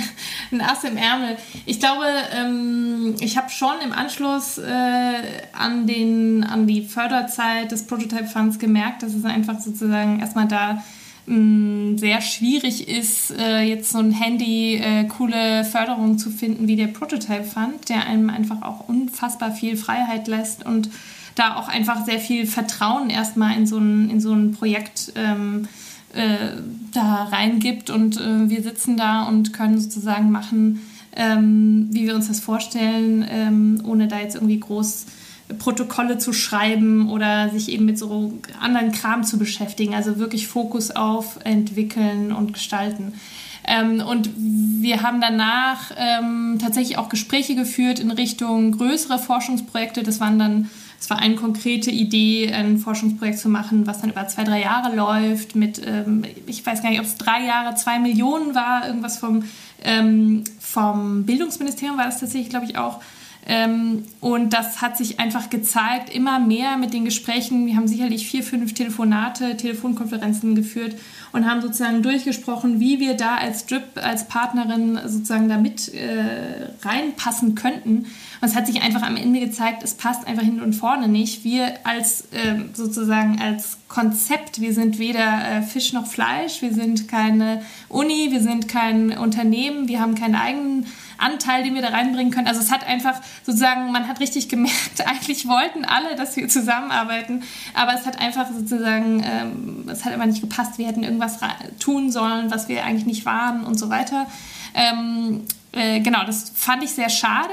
ein 0.53 0.61
Ass 0.61 0.84
im 0.84 0.99
Ärmel. 0.99 1.39
Ich 1.64 1.80
glaube, 1.80 2.05
ähm, 2.36 3.14
ich 3.20 3.39
habe 3.39 3.49
schon 3.49 3.76
im 3.82 3.93
Anschluss 3.93 4.59
äh, 4.59 5.14
an, 5.55 5.86
den, 5.86 6.45
an 6.45 6.66
die 6.66 6.82
Förderzeit 6.82 7.72
des 7.72 7.86
Prototype 7.86 8.26
Funds 8.26 8.59
gemerkt, 8.59 9.03
dass 9.03 9.14
es 9.14 9.24
einfach 9.24 9.59
sozusagen 9.59 10.20
erstmal 10.20 10.49
da 10.49 10.82
ähm, 11.29 11.99
sehr 11.99 12.20
schwierig 12.20 12.89
ist, 12.89 13.33
äh, 13.39 13.62
jetzt 13.62 13.91
so 13.91 13.99
ein 13.99 14.12
Handy 14.12 14.76
äh, 14.76 15.05
coole 15.05 15.64
Förderung 15.64 16.18
zu 16.18 16.31
finden 16.31 16.68
wie 16.68 16.76
der 16.76 16.89
Prototype 16.89 17.45
Fund, 17.45 17.89
der 17.89 18.07
einem 18.07 18.31
einfach 18.31 18.62
auch 18.62 18.89
unfassbar 18.89 19.53
viel 19.53 19.76
Freiheit 19.76 20.26
lässt 20.29 20.64
und 20.64 20.91
da 21.35 21.57
auch 21.57 21.68
einfach 21.68 22.05
sehr 22.05 22.18
viel 22.18 22.47
Vertrauen 22.47 23.11
erstmal 23.11 23.57
in 23.57 23.66
so 23.66 23.79
ein, 23.79 24.11
in 24.11 24.20
so 24.20 24.33
ein 24.33 24.53
Projekt 24.53 25.12
ähm, 25.14 25.68
äh, 26.12 26.57
da 26.93 27.24
reingibt 27.24 27.91
und 27.91 28.16
äh, 28.16 28.49
wir 28.49 28.62
sitzen 28.62 28.97
da 28.97 29.24
und 29.24 29.53
können 29.53 29.79
sozusagen 29.79 30.31
machen, 30.31 30.81
ähm, 31.14 31.89
wie 31.91 32.07
wir 32.07 32.14
uns 32.14 32.29
das 32.29 32.41
vorstellen, 32.41 33.26
ähm, 33.31 33.83
ohne 33.85 34.09
da 34.09 34.20
jetzt 34.20 34.35
irgendwie 34.35 34.59
groß 34.61 35.07
Protokolle 35.59 36.18
zu 36.18 36.32
schreiben 36.32 37.11
oder 37.11 37.49
sich 37.51 37.70
eben 37.70 37.86
mit 37.86 37.99
so 37.99 38.38
anderen 38.61 38.92
Kram 38.92 39.24
zu 39.24 39.38
beschäftigen. 39.38 39.94
Also 39.94 40.18
wirklich 40.18 40.46
Fokus 40.46 40.90
auf 40.90 41.38
entwickeln 41.44 42.32
und 42.32 42.53
gestalten. 42.53 43.14
Ähm, 43.66 44.01
und 44.01 44.30
wir 44.36 45.03
haben 45.03 45.20
danach 45.20 45.90
ähm, 45.96 46.59
tatsächlich 46.61 46.99
auch 46.99 47.09
Gespräche 47.09 47.55
geführt 47.55 47.99
in 47.99 48.11
Richtung 48.11 48.72
größere 48.72 49.18
Forschungsprojekte. 49.18 50.03
Das 50.03 50.20
waren 50.20 50.38
dann 50.38 50.70
es 51.01 51.09
war 51.11 51.18
eine 51.20 51.36
konkrete 51.36 51.90
Idee, 51.90 52.53
ein 52.53 52.78
Forschungsprojekt 52.78 53.38
zu 53.38 53.49
machen, 53.49 53.86
was 53.86 54.01
dann 54.01 54.11
über 54.11 54.26
zwei, 54.26 54.42
drei 54.42 54.61
Jahre 54.61 54.94
läuft, 54.94 55.55
mit, 55.55 55.80
ähm, 55.86 56.24
ich 56.46 56.64
weiß 56.66 56.82
gar 56.82 56.90
nicht, 56.90 56.99
ob 56.99 57.07
es 57.07 57.16
drei 57.16 57.44
Jahre, 57.44 57.76
zwei 57.76 58.01
Millionen 58.01 58.55
war, 58.55 58.86
irgendwas 58.86 59.18
vom, 59.18 59.44
ähm, 59.82 60.42
vom 60.59 61.24
Bildungsministerium 61.24 61.96
war 61.96 62.07
das 62.07 62.18
tatsächlich, 62.18 62.51
glaube 62.51 62.66
ich, 62.66 62.78
auch. 62.78 63.01
Ähm, 63.49 64.05
und 64.20 64.53
das 64.53 64.82
hat 64.82 64.99
sich 64.99 65.18
einfach 65.18 65.49
gezeigt, 65.49 66.14
immer 66.14 66.38
mehr 66.38 66.76
mit 66.76 66.92
den 66.92 67.07
Gesprächen. 67.07 67.66
Wir 67.66 67.76
haben 67.76 67.88
sicherlich 67.88 68.28
vier, 68.28 68.42
fünf 68.42 68.74
Telefonate, 68.74 69.57
Telefonkonferenzen 69.57 70.55
geführt 70.55 70.96
und 71.33 71.49
haben 71.49 71.61
sozusagen 71.61 72.03
durchgesprochen, 72.03 72.81
wie 72.81 73.01
wir 73.01 73.14
da 73.14 73.37
als 73.37 73.66
Drip, 73.66 73.85
als 74.03 74.29
Partnerin 74.29 74.99
sozusagen 75.05 75.49
da 75.49 75.59
mit 75.59 75.93
äh, 75.95 76.68
reinpassen 76.83 77.55
könnten. 77.55 78.07
Und 78.41 78.49
es 78.49 78.55
hat 78.55 78.66
sich 78.66 78.83
einfach 78.83 79.03
am 79.03 79.16
Ende 79.16 79.41
gezeigt, 79.41 79.83
es 79.83 79.95
passt 79.95 80.26
einfach 80.26 80.45
hinten 80.45 80.62
und 80.62 80.74
vorne 80.74 81.09
nicht. 81.09 81.45
Wir 81.45 81.74
als 81.85 82.22
äh, 82.33 82.57
sozusagen 82.72 83.41
als 83.41 83.79
Konzept, 83.89 84.61
wir 84.61 84.74
sind 84.74 84.99
weder 84.99 85.59
äh, 85.59 85.62
Fisch 85.62 85.93
noch 85.93 86.07
Fleisch, 86.07 86.62
wir 86.62 86.72
sind 86.72 87.09
keine 87.09 87.62
Uni, 87.89 88.29
wir 88.31 88.43
sind 88.43 88.68
kein 88.68 89.16
Unternehmen, 89.16 89.89
wir 89.89 90.01
haben 90.01 90.14
keinen 90.14 90.35
eigenen 90.35 90.87
Anteil, 91.18 91.64
den 91.64 91.74
wir 91.74 91.83
da 91.83 91.89
reinbringen 91.89 92.33
können. 92.33 92.47
Also 92.47 92.61
es 92.61 92.70
hat 92.70 92.87
einfach 92.87 93.20
sozusagen, 93.45 93.93
man 93.93 94.09
hat 94.09 94.20
richtig 94.20 94.49
gemerkt, 94.49 95.01
eigentlich 95.07 95.47
wollten 95.49 95.85
alle, 95.85 96.16
dass 96.16 96.37
wir 96.37 96.49
zusammenarbeiten, 96.49 97.43
aber 97.74 97.95
es 97.95 98.07
hat 98.07 98.20
einfach 98.20 98.47
sozusagen, 98.51 99.22
ähm, 99.24 99.89
es 99.91 100.05
hat 100.05 100.14
immer 100.14 100.26
nicht 100.26 100.41
gepasst. 100.41 100.79
Wir 100.79 100.87
hätten 100.87 101.03
irgendwas 101.03 101.28
tun 101.79 102.11
sollen, 102.11 102.51
was 102.51 102.68
wir 102.68 102.85
eigentlich 102.85 103.07
nicht 103.07 103.26
waren 103.26 103.64
und 103.64 103.79
so 103.79 103.91
weiter. 103.91 104.26
Ähm, 104.74 105.43
äh, 105.72 106.01
genau, 106.01 106.24
das 106.24 106.53
fand 106.55 106.83
ich 106.83 106.91
sehr 106.91 107.11
schade. 107.11 107.53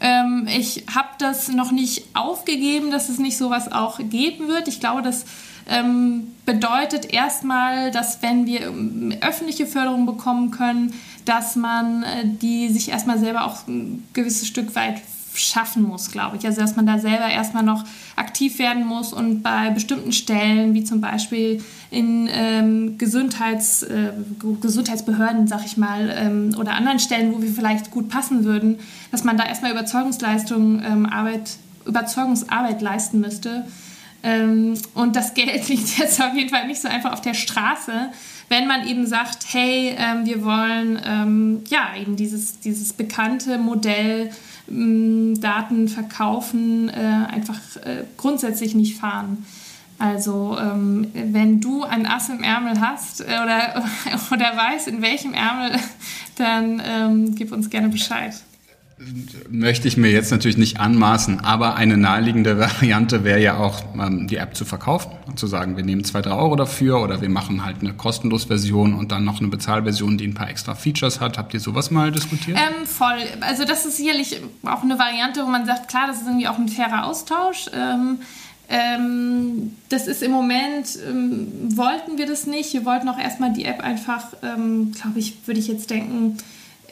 Ähm, 0.00 0.48
ich 0.48 0.84
habe 0.92 1.08
das 1.18 1.48
noch 1.48 1.70
nicht 1.70 2.04
aufgegeben, 2.14 2.90
dass 2.90 3.08
es 3.08 3.18
nicht 3.18 3.36
sowas 3.36 3.70
auch 3.70 3.98
geben 3.98 4.48
wird. 4.48 4.68
Ich 4.68 4.80
glaube, 4.80 5.02
das 5.02 5.24
ähm, 5.68 6.32
bedeutet 6.44 7.12
erstmal, 7.12 7.90
dass 7.90 8.22
wenn 8.22 8.46
wir 8.46 8.62
ähm, 8.62 9.14
öffentliche 9.20 9.66
Förderung 9.66 10.06
bekommen 10.06 10.50
können, 10.50 10.92
dass 11.24 11.54
man 11.56 12.02
äh, 12.02 12.24
die 12.24 12.68
sich 12.68 12.90
erstmal 12.90 13.18
selber 13.18 13.44
auch 13.44 13.66
ein 13.68 14.06
gewisses 14.12 14.48
Stück 14.48 14.74
weit 14.74 15.00
schaffen 15.34 15.82
muss, 15.82 16.10
glaube 16.10 16.36
ich. 16.36 16.46
Also 16.46 16.60
dass 16.60 16.76
man 16.76 16.86
da 16.86 16.98
selber 16.98 17.28
erstmal 17.28 17.62
noch 17.62 17.84
aktiv 18.16 18.58
werden 18.58 18.86
muss 18.86 19.12
und 19.12 19.42
bei 19.42 19.70
bestimmten 19.70 20.12
Stellen, 20.12 20.74
wie 20.74 20.84
zum 20.84 21.00
Beispiel 21.00 21.62
in 21.90 22.28
ähm, 22.32 22.98
Gesundheits, 22.98 23.82
äh, 23.82 24.12
Gesundheitsbehörden, 24.60 25.46
sag 25.46 25.64
ich 25.64 25.76
mal, 25.76 26.14
ähm, 26.16 26.54
oder 26.58 26.74
anderen 26.74 26.98
Stellen, 26.98 27.34
wo 27.34 27.42
wir 27.42 27.50
vielleicht 27.50 27.90
gut 27.90 28.08
passen 28.08 28.44
würden, 28.44 28.78
dass 29.10 29.24
man 29.24 29.36
da 29.36 29.44
erstmal 29.44 29.72
Überzeugungsleistung, 29.72 30.82
ähm, 30.82 31.06
Arbeit, 31.06 31.56
Überzeugungsarbeit 31.86 32.80
leisten 32.80 33.20
müsste. 33.20 33.66
Ähm, 34.22 34.74
und 34.94 35.16
das 35.16 35.34
Geld 35.34 35.68
liegt 35.68 35.98
jetzt 35.98 36.20
auf 36.22 36.34
jeden 36.34 36.50
Fall 36.50 36.66
nicht 36.66 36.80
so 36.80 36.88
einfach 36.88 37.12
auf 37.12 37.20
der 37.20 37.34
Straße, 37.34 38.10
wenn 38.48 38.66
man 38.66 38.86
eben 38.86 39.06
sagt, 39.06 39.46
hey, 39.52 39.94
ähm, 39.96 40.26
wir 40.26 40.44
wollen 40.44 41.00
ähm, 41.04 41.64
ja 41.68 41.90
eben 41.98 42.16
dieses, 42.16 42.60
dieses 42.60 42.92
bekannte 42.92 43.58
Modell 43.58 44.30
Daten 44.68 45.88
verkaufen, 45.88 46.88
äh, 46.88 46.92
einfach 46.92 47.58
äh, 47.84 48.04
grundsätzlich 48.16 48.74
nicht 48.74 48.98
fahren. 48.98 49.44
Also 49.98 50.56
ähm, 50.58 51.08
wenn 51.12 51.60
du 51.60 51.84
ein 51.84 52.06
Ass 52.06 52.28
im 52.28 52.42
Ärmel 52.42 52.80
hast 52.80 53.20
äh, 53.20 53.24
oder, 53.24 53.84
oder 54.32 54.56
weißt, 54.56 54.88
in 54.88 55.02
welchem 55.02 55.34
Ärmel, 55.34 55.78
dann 56.36 56.82
ähm, 56.84 57.34
gib 57.34 57.52
uns 57.52 57.70
gerne 57.70 57.88
Bescheid 57.88 58.34
möchte 59.50 59.88
ich 59.88 59.96
mir 59.96 60.10
jetzt 60.10 60.30
natürlich 60.30 60.56
nicht 60.56 60.80
anmaßen, 60.80 61.40
aber 61.40 61.76
eine 61.76 61.96
naheliegende 61.96 62.58
Variante 62.58 63.24
wäre 63.24 63.40
ja 63.40 63.58
auch, 63.58 63.82
ähm, 63.94 64.26
die 64.28 64.36
App 64.36 64.56
zu 64.56 64.64
verkaufen 64.64 65.12
und 65.26 65.38
zu 65.38 65.46
sagen, 65.46 65.76
wir 65.76 65.84
nehmen 65.84 66.04
zwei, 66.04 66.22
drei 66.22 66.34
Euro 66.34 66.56
dafür 66.56 67.02
oder 67.02 67.20
wir 67.20 67.28
machen 67.28 67.64
halt 67.64 67.78
eine 67.80 67.92
kostenlos 67.94 68.44
Version 68.44 68.94
und 68.94 69.12
dann 69.12 69.24
noch 69.24 69.40
eine 69.40 69.48
Bezahlversion, 69.48 70.18
die 70.18 70.26
ein 70.26 70.34
paar 70.34 70.48
extra 70.48 70.74
Features 70.74 71.20
hat. 71.20 71.38
Habt 71.38 71.54
ihr 71.54 71.60
sowas 71.60 71.90
mal 71.90 72.10
diskutiert? 72.10 72.58
Ähm, 72.58 72.86
voll. 72.86 73.18
Also 73.40 73.64
das 73.64 73.86
ist 73.86 73.96
sicherlich 73.96 74.40
auch 74.64 74.82
eine 74.82 74.98
Variante, 74.98 75.44
wo 75.44 75.48
man 75.48 75.66
sagt, 75.66 75.88
klar, 75.88 76.06
das 76.06 76.18
ist 76.18 76.26
irgendwie 76.26 76.48
auch 76.48 76.58
ein 76.58 76.68
fairer 76.68 77.04
Austausch. 77.06 77.66
Ähm, 77.74 78.18
ähm, 78.68 79.76
das 79.88 80.06
ist 80.06 80.22
im 80.22 80.30
Moment, 80.30 80.98
ähm, 81.06 81.76
wollten 81.76 82.16
wir 82.16 82.26
das 82.26 82.46
nicht. 82.46 82.72
Wir 82.72 82.84
wollten 82.84 83.08
auch 83.08 83.18
erstmal 83.18 83.52
die 83.52 83.64
App 83.64 83.80
einfach, 83.80 84.28
glaube 84.40 85.18
ich, 85.18 85.36
würde 85.46 85.60
ich 85.60 85.68
jetzt 85.68 85.90
denken, 85.90 86.38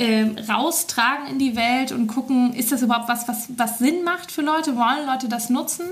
äh, 0.00 0.26
raustragen 0.50 1.26
in 1.28 1.38
die 1.38 1.56
Welt 1.56 1.92
und 1.92 2.06
gucken, 2.06 2.54
ist 2.54 2.72
das 2.72 2.80
überhaupt 2.80 3.08
was, 3.08 3.28
was, 3.28 3.48
was 3.56 3.78
Sinn 3.78 4.02
macht 4.02 4.32
für 4.32 4.40
Leute? 4.40 4.74
Wollen 4.74 5.06
Leute 5.06 5.28
das 5.28 5.50
nutzen? 5.50 5.84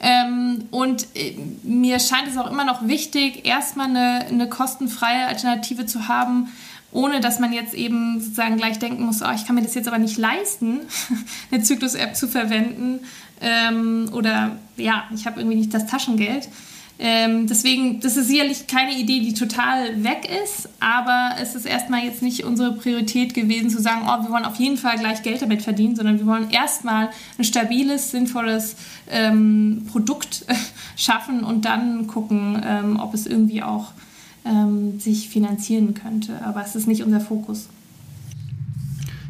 Ähm, 0.00 0.66
und 0.70 1.06
äh, 1.14 1.34
mir 1.62 1.98
scheint 1.98 2.28
es 2.28 2.36
auch 2.36 2.50
immer 2.50 2.64
noch 2.64 2.86
wichtig, 2.86 3.46
erstmal 3.46 3.88
eine, 3.88 4.26
eine 4.26 4.48
kostenfreie 4.48 5.26
Alternative 5.26 5.86
zu 5.86 6.08
haben, 6.08 6.52
ohne 6.92 7.20
dass 7.20 7.40
man 7.40 7.52
jetzt 7.52 7.74
eben 7.74 8.20
sozusagen 8.20 8.58
gleich 8.58 8.78
denken 8.78 9.04
muss, 9.04 9.22
oh, 9.22 9.32
ich 9.34 9.46
kann 9.46 9.56
mir 9.56 9.62
das 9.62 9.74
jetzt 9.74 9.88
aber 9.88 9.98
nicht 9.98 10.18
leisten, 10.18 10.80
eine 11.50 11.62
Zyklus-App 11.62 12.16
zu 12.16 12.28
verwenden 12.28 13.00
ähm, 13.40 14.10
oder 14.12 14.56
ja, 14.76 15.04
ich 15.14 15.26
habe 15.26 15.40
irgendwie 15.40 15.56
nicht 15.56 15.72
das 15.72 15.86
Taschengeld. 15.86 16.48
Ähm, 17.00 17.46
deswegen, 17.46 18.00
das 18.00 18.16
ist 18.16 18.26
sicherlich 18.26 18.66
keine 18.66 18.98
Idee, 18.98 19.20
die 19.20 19.32
total 19.32 20.02
weg 20.02 20.28
ist, 20.44 20.68
aber 20.80 21.36
es 21.40 21.54
ist 21.54 21.64
erstmal 21.64 22.02
jetzt 22.04 22.22
nicht 22.22 22.44
unsere 22.44 22.72
Priorität 22.72 23.34
gewesen 23.34 23.70
zu 23.70 23.80
sagen, 23.80 24.02
oh, 24.04 24.24
wir 24.24 24.30
wollen 24.30 24.44
auf 24.44 24.56
jeden 24.56 24.76
Fall 24.76 24.98
gleich 24.98 25.22
Geld 25.22 25.40
damit 25.40 25.62
verdienen, 25.62 25.94
sondern 25.94 26.18
wir 26.18 26.26
wollen 26.26 26.50
erstmal 26.50 27.10
ein 27.38 27.44
stabiles, 27.44 28.10
sinnvolles 28.10 28.74
ähm, 29.10 29.86
Produkt 29.92 30.44
schaffen 30.96 31.44
und 31.44 31.64
dann 31.64 32.08
gucken, 32.08 32.60
ähm, 32.66 32.98
ob 32.98 33.14
es 33.14 33.28
irgendwie 33.28 33.62
auch 33.62 33.92
ähm, 34.44 34.98
sich 34.98 35.28
finanzieren 35.28 35.94
könnte. 35.94 36.42
Aber 36.44 36.64
es 36.64 36.74
ist 36.74 36.88
nicht 36.88 37.04
unser 37.04 37.20
Fokus. 37.20 37.68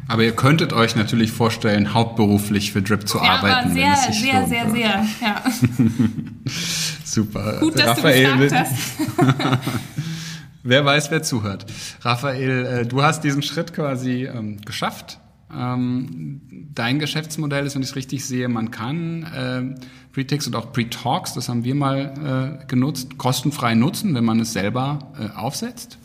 Aber 0.07 0.23
ihr 0.23 0.35
könntet 0.35 0.73
euch 0.73 0.95
natürlich 0.95 1.31
vorstellen, 1.31 1.93
hauptberuflich 1.93 2.71
für 2.71 2.81
Drip 2.81 3.07
zu 3.07 3.19
ja, 3.19 3.25
arbeiten. 3.25 3.69
Aber 3.69 3.73
sehr, 3.75 3.95
sehr, 3.95 4.47
sehr, 4.47 4.47
sehr, 4.47 4.71
sehr, 4.71 5.05
ja. 5.21 5.43
Super. 7.19 7.59
Gut, 7.59 7.77
dass 7.77 7.97
Raphael, 7.97 8.37
du 8.37 8.39
gefragt 8.39 8.69
hast. 8.71 9.59
wer 10.63 10.85
weiß, 10.85 11.11
wer 11.11 11.21
zuhört. 11.21 11.65
Raphael, 12.01 12.65
äh, 12.65 12.85
du 12.85 13.03
hast 13.03 13.25
diesen 13.25 13.43
Schritt 13.43 13.73
quasi 13.73 14.23
ähm, 14.23 14.61
geschafft. 14.61 15.19
Ähm, 15.53 16.39
dein 16.73 16.99
Geschäftsmodell 16.99 17.65
ist, 17.65 17.75
wenn 17.75 17.81
ich 17.81 17.89
es 17.89 17.95
richtig 17.97 18.23
sehe, 18.23 18.47
man 18.47 18.71
kann 18.71 19.23
äh, 19.23 19.83
Pre-Ticks 20.13 20.47
und 20.47 20.55
auch 20.55 20.71
Pre-Talks, 20.71 21.33
das 21.33 21.49
haben 21.49 21.65
wir 21.65 21.75
mal 21.75 22.61
äh, 22.61 22.65
genutzt, 22.67 23.17
kostenfrei 23.17 23.75
nutzen, 23.75 24.15
wenn 24.15 24.23
man 24.23 24.39
es 24.39 24.53
selber 24.53 25.11
äh, 25.19 25.37
aufsetzt. 25.37 25.97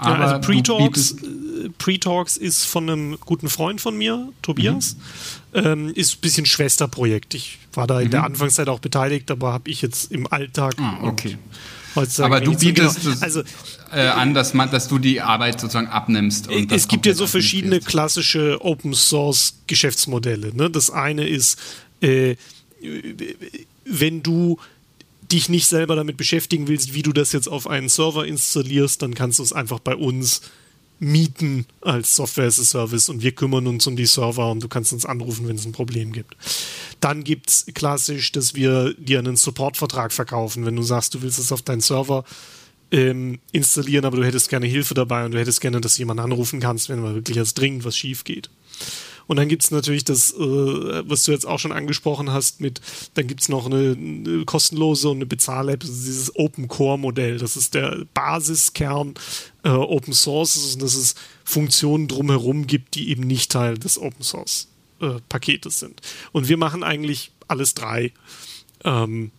Aber 0.00 0.18
ja, 0.18 0.24
also 0.24 0.40
Pre-Talks 0.40 1.16
Pre-Talks 1.78 2.36
ist 2.36 2.64
von 2.64 2.88
einem 2.88 3.18
guten 3.20 3.48
Freund 3.48 3.80
von 3.80 3.96
mir, 3.96 4.32
Tobias. 4.42 4.96
Mhm. 5.52 5.60
Ähm, 5.64 5.92
ist 5.94 6.16
ein 6.16 6.20
bisschen 6.20 6.46
Schwesterprojekt. 6.46 7.34
Ich 7.34 7.58
war 7.72 7.86
da 7.86 8.00
in 8.00 8.06
mhm. 8.06 8.12
der 8.12 8.24
Anfangszeit 8.24 8.68
auch 8.68 8.80
beteiligt, 8.80 9.30
aber 9.30 9.52
habe 9.52 9.70
ich 9.70 9.82
jetzt 9.82 10.10
im 10.12 10.26
Alltag. 10.32 10.74
Ah, 10.78 10.98
okay. 11.02 11.38
Aber 12.18 12.40
du 12.40 12.56
bietest 12.56 13.02
genau. 13.02 13.16
also, 13.20 13.42
äh, 13.92 14.06
an, 14.06 14.32
dass, 14.32 14.54
man, 14.54 14.70
dass 14.70 14.86
du 14.86 14.98
die 14.98 15.20
Arbeit 15.20 15.60
sozusagen 15.60 15.88
abnimmst. 15.88 16.48
Und 16.48 16.70
es 16.70 16.86
gibt 16.86 17.04
ja 17.04 17.14
so 17.14 17.26
verschiedene 17.26 17.80
klassische 17.80 18.64
Open 18.64 18.94
Source 18.94 19.58
Geschäftsmodelle. 19.66 20.54
Ne? 20.54 20.70
Das 20.70 20.90
eine 20.90 21.26
ist, 21.26 21.58
äh, 22.00 22.36
wenn 23.84 24.22
du 24.22 24.58
dich 25.32 25.48
nicht 25.48 25.66
selber 25.66 25.96
damit 25.96 26.16
beschäftigen 26.16 26.68
willst, 26.68 26.94
wie 26.94 27.02
du 27.02 27.12
das 27.12 27.32
jetzt 27.32 27.48
auf 27.48 27.66
einen 27.66 27.88
Server 27.88 28.26
installierst, 28.26 29.02
dann 29.02 29.14
kannst 29.14 29.38
du 29.38 29.42
es 29.42 29.52
einfach 29.52 29.78
bei 29.78 29.94
uns 29.94 30.42
mieten 31.00 31.66
als 31.80 32.14
Software 32.14 32.46
as 32.46 32.60
a 32.60 32.64
Service 32.64 33.08
und 33.08 33.22
wir 33.22 33.32
kümmern 33.32 33.66
uns 33.66 33.86
um 33.86 33.96
die 33.96 34.06
Server 34.06 34.50
und 34.50 34.62
du 34.62 34.68
kannst 34.68 34.92
uns 34.92 35.06
anrufen, 35.06 35.48
wenn 35.48 35.56
es 35.56 35.64
ein 35.64 35.72
Problem 35.72 36.12
gibt. 36.12 36.36
Dann 37.00 37.24
gibt 37.24 37.48
es 37.48 37.66
klassisch, 37.72 38.32
dass 38.32 38.54
wir 38.54 38.94
dir 38.94 39.18
einen 39.18 39.36
Supportvertrag 39.36 40.12
verkaufen, 40.12 40.66
wenn 40.66 40.76
du 40.76 40.82
sagst, 40.82 41.14
du 41.14 41.22
willst 41.22 41.38
es 41.38 41.52
auf 41.52 41.62
deinen 41.62 41.80
Server 41.80 42.24
ähm, 42.90 43.38
installieren, 43.50 44.04
aber 44.04 44.18
du 44.18 44.24
hättest 44.24 44.50
gerne 44.50 44.66
Hilfe 44.66 44.92
dabei 44.92 45.24
und 45.24 45.32
du 45.32 45.38
hättest 45.38 45.62
gerne, 45.62 45.80
dass 45.80 45.96
jemand 45.96 46.20
anrufen 46.20 46.60
kannst, 46.60 46.90
wenn 46.90 47.00
mal 47.00 47.14
wirklich 47.14 47.38
als 47.38 47.54
dringend 47.54 47.84
was 47.84 47.96
schief 47.96 48.24
geht. 48.24 48.50
Und 49.30 49.36
dann 49.36 49.48
gibt 49.48 49.62
es 49.62 49.70
natürlich 49.70 50.02
das, 50.02 50.32
äh, 50.32 50.38
was 50.38 51.22
du 51.22 51.30
jetzt 51.30 51.46
auch 51.46 51.60
schon 51.60 51.70
angesprochen 51.70 52.32
hast, 52.32 52.60
mit, 52.60 52.80
dann 53.14 53.28
gibt 53.28 53.42
es 53.42 53.48
noch 53.48 53.66
eine, 53.66 53.96
eine, 53.96 54.44
kostenlose 54.44 55.08
und 55.08 55.18
eine 55.18 55.26
Bezahl-App, 55.26 55.78
dieses 55.84 56.34
Open 56.34 56.66
Core-Modell. 56.66 57.38
Das 57.38 57.56
ist 57.56 57.74
der 57.74 58.06
Basiskern 58.12 59.14
äh, 59.62 59.68
Open 59.68 60.14
Source, 60.14 60.76
dass 60.78 60.96
es 60.96 61.14
Funktionen 61.44 62.08
drumherum 62.08 62.66
gibt, 62.66 62.96
die 62.96 63.08
eben 63.10 63.22
nicht 63.22 63.52
Teil 63.52 63.78
des 63.78 64.00
Open 64.00 64.24
Source-Paketes 64.24 65.76
äh, 65.76 65.78
sind. 65.78 66.00
Und 66.32 66.48
wir 66.48 66.56
machen 66.56 66.82
eigentlich 66.82 67.30
alles 67.46 67.74
drei. 67.74 68.12
Ähm, 68.82 69.30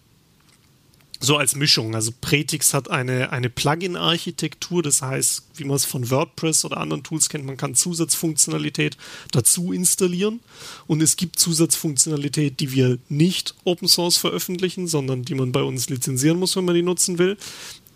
so 1.22 1.38
als 1.38 1.56
Mischung. 1.56 1.96
Also 1.96 2.12
Pretix 2.20 2.74
hat 2.74 2.90
eine, 2.90 3.32
eine 3.32 3.50
Plugin-Architektur, 3.50 4.82
das 4.82 5.02
heißt, 5.02 5.44
wie 5.56 5.64
man 5.64 5.76
es 5.76 5.86
von 5.86 6.10
WordPress 6.10 6.66
oder 6.66 6.78
anderen 6.78 7.04
Tools 7.04 7.30
kennt, 7.30 7.46
man 7.46 7.58
kann 7.58 7.76
Zusatzfunktionalität 7.76 8.98
dazu 9.32 9.72
installieren 9.72 10.42
und 10.88 11.02
es 11.02 11.16
gibt 11.16 11.40
Zusatzfunktionalität, 11.40 12.60
die 12.60 12.74
wir 12.74 12.98
nicht 13.08 13.56
Open 13.64 13.88
Source 13.88 14.18
veröffentlichen, 14.18 14.88
sondern 14.88 15.24
die 15.24 15.36
man 15.36 15.52
bei 15.52 15.62
uns 15.62 15.90
lizenzieren 15.90 16.40
muss, 16.40 16.56
wenn 16.56 16.66
man 16.66 16.76
die 16.76 16.82
nutzen 16.82 17.20
will. 17.20 17.38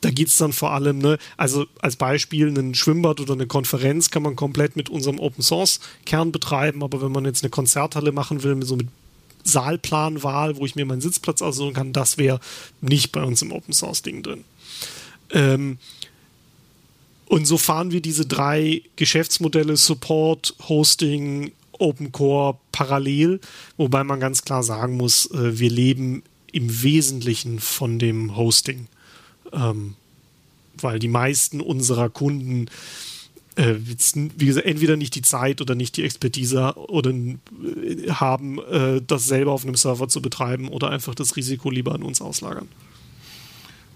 Da 0.01 0.11
geht 0.11 0.27
es 0.27 0.37
dann 0.37 0.53
vor 0.53 0.71
allem, 0.71 0.99
ne, 0.99 1.17
also 1.35 1.65
als 1.81 1.95
Beispiel 1.95 2.55
ein 2.55 2.75
Schwimmbad 2.75 3.19
oder 3.21 3.33
eine 3.33 3.47
Konferenz 3.47 4.11
kann 4.11 4.21
man 4.21 4.35
komplett 4.35 4.75
mit 4.75 4.89
unserem 4.89 5.19
Open 5.19 5.41
Source 5.41 5.79
Kern 6.05 6.31
betreiben, 6.31 6.83
aber 6.83 7.01
wenn 7.01 7.11
man 7.11 7.25
jetzt 7.25 7.43
eine 7.43 7.49
Konzerthalle 7.49 8.11
machen 8.11 8.43
will, 8.43 8.63
so 8.63 8.75
mit 8.75 8.87
Saalplanwahl, 9.45 10.57
wo 10.57 10.65
ich 10.65 10.75
mir 10.75 10.85
meinen 10.85 11.01
Sitzplatz 11.01 11.41
aussuchen 11.41 11.73
kann, 11.73 11.93
das 11.93 12.17
wäre 12.17 12.39
nicht 12.81 13.11
bei 13.11 13.23
uns 13.23 13.41
im 13.41 13.51
Open 13.51 13.73
Source 13.73 14.01
Ding 14.01 14.23
drin. 14.23 14.43
Ähm, 15.31 15.77
und 17.27 17.45
so 17.45 17.57
fahren 17.57 17.91
wir 17.91 18.01
diese 18.01 18.25
drei 18.25 18.81
Geschäftsmodelle 18.97 19.77
Support, 19.77 20.55
Hosting, 20.67 21.51
Open 21.71 22.11
Core 22.11 22.57
parallel, 22.71 23.39
wobei 23.77 24.03
man 24.03 24.19
ganz 24.19 24.43
klar 24.43 24.63
sagen 24.63 24.97
muss, 24.97 25.29
äh, 25.31 25.57
wir 25.57 25.69
leben 25.69 26.23
im 26.51 26.83
Wesentlichen 26.83 27.59
von 27.59 27.99
dem 27.99 28.35
Hosting. 28.35 28.87
Ähm, 29.51 29.95
weil 30.81 30.99
die 30.99 31.07
meisten 31.07 31.61
unserer 31.61 32.09
Kunden 32.09 32.67
äh, 33.55 33.75
wie 33.79 34.45
gesagt, 34.45 34.65
entweder 34.65 34.97
nicht 34.97 35.15
die 35.15 35.21
Zeit 35.21 35.61
oder 35.61 35.75
nicht 35.75 35.97
die 35.97 36.03
Expertise 36.03 36.73
oder 36.75 37.11
äh, 37.11 38.09
haben, 38.09 38.59
äh, 38.59 39.01
das 39.05 39.27
selber 39.27 39.51
auf 39.51 39.63
einem 39.63 39.75
Server 39.75 40.07
zu 40.07 40.21
betreiben 40.21 40.67
oder 40.67 40.89
einfach 40.89 41.15
das 41.15 41.35
Risiko 41.35 41.69
lieber 41.69 41.93
an 41.93 42.03
uns 42.03 42.21
auslagern. 42.21 42.67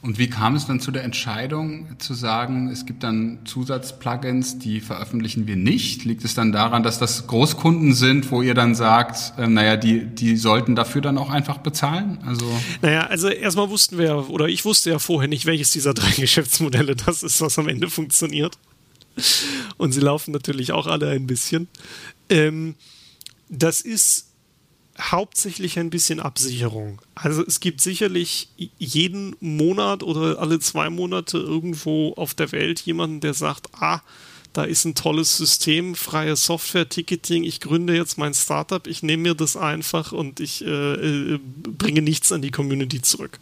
Und 0.02 0.18
wie 0.18 0.30
kam 0.30 0.56
es 0.56 0.66
dann 0.66 0.80
zu 0.80 0.92
der 0.92 1.04
Entscheidung 1.04 1.88
zu 1.98 2.14
sagen, 2.14 2.70
es 2.70 2.86
gibt 2.86 3.04
dann 3.04 3.40
Zusatzplugins, 3.44 4.58
die 4.58 4.80
veröffentlichen 4.80 5.46
wir 5.46 5.58
nicht? 5.58 6.06
Liegt 6.06 6.24
es 6.24 6.34
dann 6.34 6.54
daran, 6.54 6.84
dass 6.84 7.00
das 7.00 7.28
Großkunden 7.28 7.94
sind, 7.94 8.32
wo 8.32 8.42
ihr 8.42 8.54
dann 8.54 8.76
sagt, 8.76 9.34
äh, 9.38 9.48
naja, 9.48 9.76
die, 9.76 10.06
die 10.06 10.38
sollten 10.38 10.78
dafür 10.78 11.02
dann 11.02 11.18
auch 11.18 11.30
einfach 11.30 11.58
bezahlen? 11.58 12.20
Also 12.26 12.46
naja, 12.82 13.08
also 13.08 13.28
erstmal 13.28 13.70
wussten 13.70 13.98
wir, 13.98 14.30
oder 14.30 14.48
ich 14.48 14.64
wusste 14.64 14.90
ja 14.90 15.00
vorher 15.00 15.28
nicht, 15.28 15.46
welches 15.46 15.72
dieser 15.72 15.94
drei 15.94 16.12
Geschäftsmodelle 16.18 16.96
das 16.96 17.22
ist, 17.22 17.42
was 17.42 17.60
am 17.60 17.68
Ende 17.68 17.90
funktioniert. 17.90 18.58
Und 19.78 19.92
sie 19.92 20.02
laufen 20.02 20.32
natürlich 20.32 20.72
auch 20.72 20.88
alle 20.88 21.10
ein 21.10 21.28
bisschen. 21.28 21.68
Ähm, 22.30 22.76
das 23.50 23.82
ist 23.82 24.28
hauptsächlich 25.00 25.80
ein 25.80 25.90
bisschen 25.90 26.20
Absicherung. 26.20 27.02
Also 27.16 27.44
es 27.46 27.60
gibt 27.60 27.82
sicherlich 27.82 28.50
jeden 28.78 29.36
Monat 29.40 30.04
oder 30.04 30.40
alle 30.40 30.60
zwei 30.60 30.90
Monate 30.90 31.38
irgendwo 31.38 32.14
auf 32.14 32.34
der 32.34 32.52
Welt 32.52 32.82
jemanden, 32.82 33.22
der 33.22 33.34
sagt, 33.34 33.68
ah, 33.82 34.02
da 34.54 34.64
ist 34.64 34.84
ein 34.86 34.96
tolles 34.96 35.38
System, 35.38 35.96
freie 35.96 36.36
Software-Ticketing, 36.36 37.44
ich 37.44 37.62
gründe 37.62 37.96
jetzt 37.96 38.18
mein 38.18 38.34
Startup, 38.34 38.86
ich 38.88 39.04
nehme 39.04 39.24
mir 39.24 39.36
das 39.36 39.56
einfach 39.56 40.12
und 40.12 40.40
ich 40.40 40.66
äh, 40.66 40.94
äh, 40.94 41.40
bringe 41.78 42.02
nichts 42.02 42.32
an 42.32 42.42
die 42.42 42.52
Community 42.52 43.02
zurück. 43.02 43.40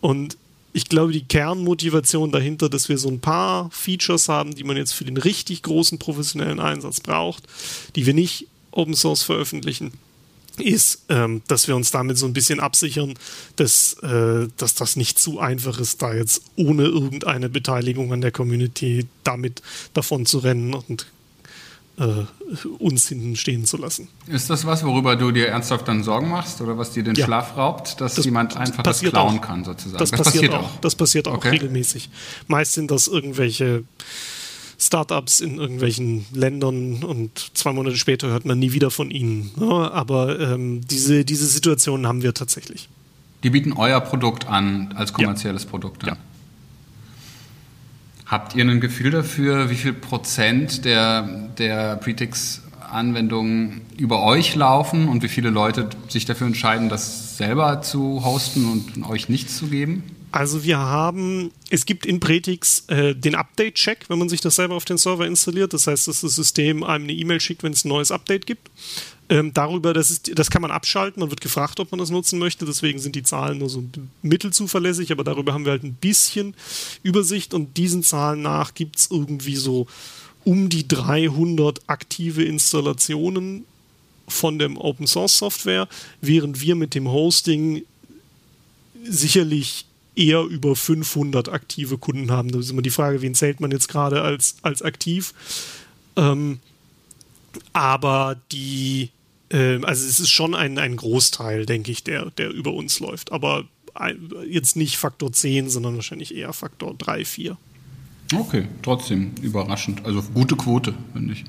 Und 0.00 0.36
ich 0.78 0.88
glaube, 0.88 1.12
die 1.12 1.24
Kernmotivation 1.24 2.30
dahinter, 2.30 2.68
dass 2.68 2.88
wir 2.88 2.98
so 2.98 3.08
ein 3.08 3.20
paar 3.20 3.68
Features 3.72 4.28
haben, 4.28 4.54
die 4.54 4.62
man 4.62 4.76
jetzt 4.76 4.92
für 4.92 5.04
den 5.04 5.16
richtig 5.16 5.64
großen 5.64 5.98
professionellen 5.98 6.60
Einsatz 6.60 7.00
braucht, 7.00 7.42
die 7.96 8.06
wir 8.06 8.14
nicht 8.14 8.46
Open 8.70 8.94
Source 8.94 9.24
veröffentlichen, 9.24 9.92
ist, 10.58 11.04
ähm, 11.08 11.42
dass 11.48 11.66
wir 11.66 11.74
uns 11.74 11.90
damit 11.90 12.16
so 12.16 12.26
ein 12.26 12.32
bisschen 12.32 12.60
absichern, 12.60 13.14
dass, 13.56 13.94
äh, 14.04 14.46
dass 14.56 14.76
das 14.76 14.94
nicht 14.94 15.18
zu 15.18 15.40
einfach 15.40 15.80
ist, 15.80 16.00
da 16.00 16.14
jetzt 16.14 16.42
ohne 16.54 16.84
irgendeine 16.84 17.48
Beteiligung 17.48 18.12
an 18.12 18.20
der 18.20 18.30
Community 18.30 19.06
damit 19.24 19.62
davon 19.94 20.26
zu 20.26 20.38
rennen 20.38 20.74
und 20.74 21.06
äh, 21.98 22.66
uns 22.78 23.08
hinten 23.08 23.36
stehen 23.36 23.64
zu 23.64 23.76
lassen. 23.76 24.08
Ist 24.26 24.50
das 24.50 24.64
was, 24.64 24.84
worüber 24.84 25.16
du 25.16 25.32
dir 25.32 25.48
ernsthaft 25.48 25.88
dann 25.88 26.02
Sorgen 26.02 26.28
machst 26.30 26.60
oder 26.60 26.78
was 26.78 26.92
dir 26.92 27.02
den 27.02 27.14
ja. 27.14 27.24
Schlaf 27.24 27.56
raubt, 27.56 28.00
dass 28.00 28.14
das 28.14 28.24
jemand 28.24 28.56
einfach 28.56 28.82
das 28.82 29.00
klauen 29.00 29.38
auch. 29.38 29.42
kann 29.42 29.64
sozusagen? 29.64 29.98
Das, 29.98 30.10
das 30.10 30.22
passiert, 30.22 30.52
passiert, 30.52 30.64
auch. 30.64 30.80
Das 30.80 30.94
passiert 30.94 31.28
auch 31.28 31.34
okay. 31.34 31.50
regelmäßig. 31.50 32.08
Meist 32.46 32.72
sind 32.72 32.90
das 32.90 33.08
irgendwelche 33.08 33.84
Startups 34.78 35.40
in 35.40 35.58
irgendwelchen 35.58 36.24
Ländern 36.32 37.02
und 37.02 37.50
zwei 37.54 37.72
Monate 37.72 37.96
später 37.96 38.28
hört 38.28 38.44
man 38.44 38.58
nie 38.58 38.72
wieder 38.72 38.92
von 38.92 39.10
ihnen. 39.10 39.50
Ja, 39.58 39.90
aber 39.90 40.38
ähm, 40.38 40.82
diese, 40.86 41.24
diese 41.24 41.46
Situationen 41.46 42.06
haben 42.06 42.22
wir 42.22 42.32
tatsächlich. 42.32 42.88
Die 43.42 43.50
bieten 43.50 43.72
euer 43.72 44.00
Produkt 44.00 44.46
an 44.46 44.94
als 44.96 45.12
kommerzielles 45.12 45.64
ja. 45.64 45.70
Produkt. 45.70 46.04
An. 46.04 46.10
Ja. 46.10 46.16
Habt 48.28 48.54
ihr 48.54 48.62
ein 48.62 48.80
Gefühl 48.80 49.10
dafür, 49.10 49.70
wie 49.70 49.74
viel 49.74 49.94
Prozent 49.94 50.84
der, 50.84 51.22
der 51.56 51.96
Pretix-Anwendungen 51.96 53.80
über 53.96 54.22
euch 54.22 54.54
laufen 54.54 55.08
und 55.08 55.22
wie 55.22 55.28
viele 55.28 55.48
Leute 55.48 55.88
sich 56.08 56.26
dafür 56.26 56.46
entscheiden, 56.46 56.90
das 56.90 57.38
selber 57.38 57.80
zu 57.80 58.22
hosten 58.22 58.70
und 58.70 59.08
euch 59.08 59.30
nichts 59.30 59.56
zu 59.56 59.68
geben? 59.68 60.04
Also 60.30 60.62
wir 60.64 60.78
haben, 60.78 61.50
es 61.70 61.86
gibt 61.86 62.04
in 62.04 62.20
Pretix 62.20 62.84
äh, 62.88 63.14
den 63.14 63.34
Update-Check, 63.34 64.06
wenn 64.08 64.18
man 64.18 64.28
sich 64.28 64.40
das 64.40 64.56
selber 64.56 64.74
auf 64.74 64.84
den 64.84 64.98
Server 64.98 65.26
installiert. 65.26 65.72
Das 65.72 65.86
heißt, 65.86 66.08
dass 66.08 66.20
das 66.20 66.34
System 66.34 66.84
einem 66.84 67.04
eine 67.04 67.12
E-Mail 67.12 67.40
schickt, 67.40 67.62
wenn 67.62 67.72
es 67.72 67.84
ein 67.84 67.88
neues 67.88 68.10
Update 68.10 68.46
gibt. 68.46 68.70
Ähm, 69.30 69.52
darüber, 69.52 69.92
das, 69.92 70.10
ist, 70.10 70.38
das 70.38 70.50
kann 70.50 70.62
man 70.62 70.70
abschalten, 70.70 71.20
man 71.20 71.30
wird 71.30 71.42
gefragt, 71.42 71.80
ob 71.80 71.90
man 71.90 71.98
das 71.98 72.08
nutzen 72.08 72.38
möchte, 72.38 72.64
deswegen 72.64 72.98
sind 72.98 73.14
die 73.14 73.22
Zahlen 73.22 73.58
nur 73.58 73.68
so 73.68 73.84
mittelzuverlässig, 74.22 75.12
aber 75.12 75.22
darüber 75.22 75.52
haben 75.52 75.66
wir 75.66 75.72
halt 75.72 75.84
ein 75.84 75.94
bisschen 75.94 76.54
Übersicht 77.02 77.52
und 77.52 77.76
diesen 77.76 78.02
Zahlen 78.02 78.40
nach 78.40 78.72
gibt 78.72 78.96
es 78.96 79.10
irgendwie 79.10 79.56
so 79.56 79.86
um 80.44 80.70
die 80.70 80.88
300 80.88 81.82
aktive 81.88 82.42
Installationen 82.42 83.66
von 84.26 84.58
dem 84.58 84.78
Open 84.78 85.06
Source 85.06 85.36
Software, 85.36 85.88
während 86.22 86.62
wir 86.62 86.74
mit 86.74 86.94
dem 86.94 87.08
Hosting 87.08 87.82
sicherlich 89.04 89.87
eher 90.18 90.42
über 90.42 90.74
500 90.74 91.48
aktive 91.48 91.96
Kunden 91.96 92.30
haben. 92.30 92.50
Da 92.50 92.58
ist 92.58 92.70
immer 92.70 92.82
die 92.82 92.90
Frage, 92.90 93.22
wen 93.22 93.34
zählt 93.34 93.60
man 93.60 93.70
jetzt 93.70 93.88
gerade 93.88 94.22
als, 94.22 94.56
als 94.62 94.82
aktiv? 94.82 95.32
Ähm, 96.16 96.58
aber 97.72 98.36
die, 98.50 99.10
äh, 99.50 99.82
also 99.84 100.06
es 100.06 100.20
ist 100.20 100.30
schon 100.30 100.54
ein, 100.54 100.78
ein 100.78 100.96
Großteil, 100.96 101.66
denke 101.66 101.92
ich, 101.92 102.02
der, 102.02 102.30
der 102.32 102.50
über 102.50 102.72
uns 102.72 103.00
läuft. 103.00 103.32
Aber 103.32 103.64
jetzt 104.48 104.76
nicht 104.76 104.96
Faktor 104.96 105.32
10, 105.32 105.70
sondern 105.70 105.96
wahrscheinlich 105.96 106.34
eher 106.34 106.52
Faktor 106.52 106.94
3, 106.96 107.24
4. 107.24 107.56
Okay, 108.34 108.68
trotzdem 108.82 109.32
überraschend. 109.40 110.04
Also 110.04 110.22
gute 110.22 110.56
Quote, 110.56 110.94
finde 111.12 111.32
ich. 111.32 111.44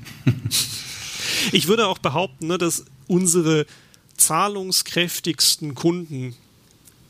ich 1.52 1.68
würde 1.68 1.86
auch 1.86 1.98
behaupten, 1.98 2.46
ne, 2.46 2.58
dass 2.58 2.86
unsere 3.06 3.66
zahlungskräftigsten 4.16 5.74
Kunden 5.74 6.34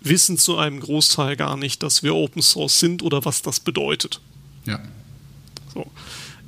wissen 0.01 0.38
zu 0.38 0.57
einem 0.57 0.80
Großteil 0.80 1.36
gar 1.36 1.57
nicht, 1.57 1.82
dass 1.82 2.03
wir 2.03 2.14
Open 2.14 2.42
Source 2.42 2.80
sind 2.80 3.03
oder 3.03 3.24
was 3.24 3.42
das 3.42 3.61
bedeutet. 3.61 4.20
Ja. 4.66 4.80
So. 5.74 5.86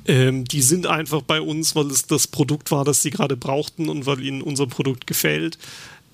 Ähm, 0.05 0.45
die 0.45 0.61
sind 0.61 0.85
einfach 0.85 1.21
bei 1.21 1.39
uns, 1.39 1.75
weil 1.75 1.87
es 1.87 2.05
das 2.05 2.27
Produkt 2.27 2.71
war, 2.71 2.83
das 2.83 3.01
sie 3.01 3.09
gerade 3.09 3.37
brauchten 3.37 3.89
und 3.89 4.05
weil 4.05 4.21
ihnen 4.21 4.41
unser 4.41 4.67
Produkt 4.67 5.07
gefällt. 5.07 5.57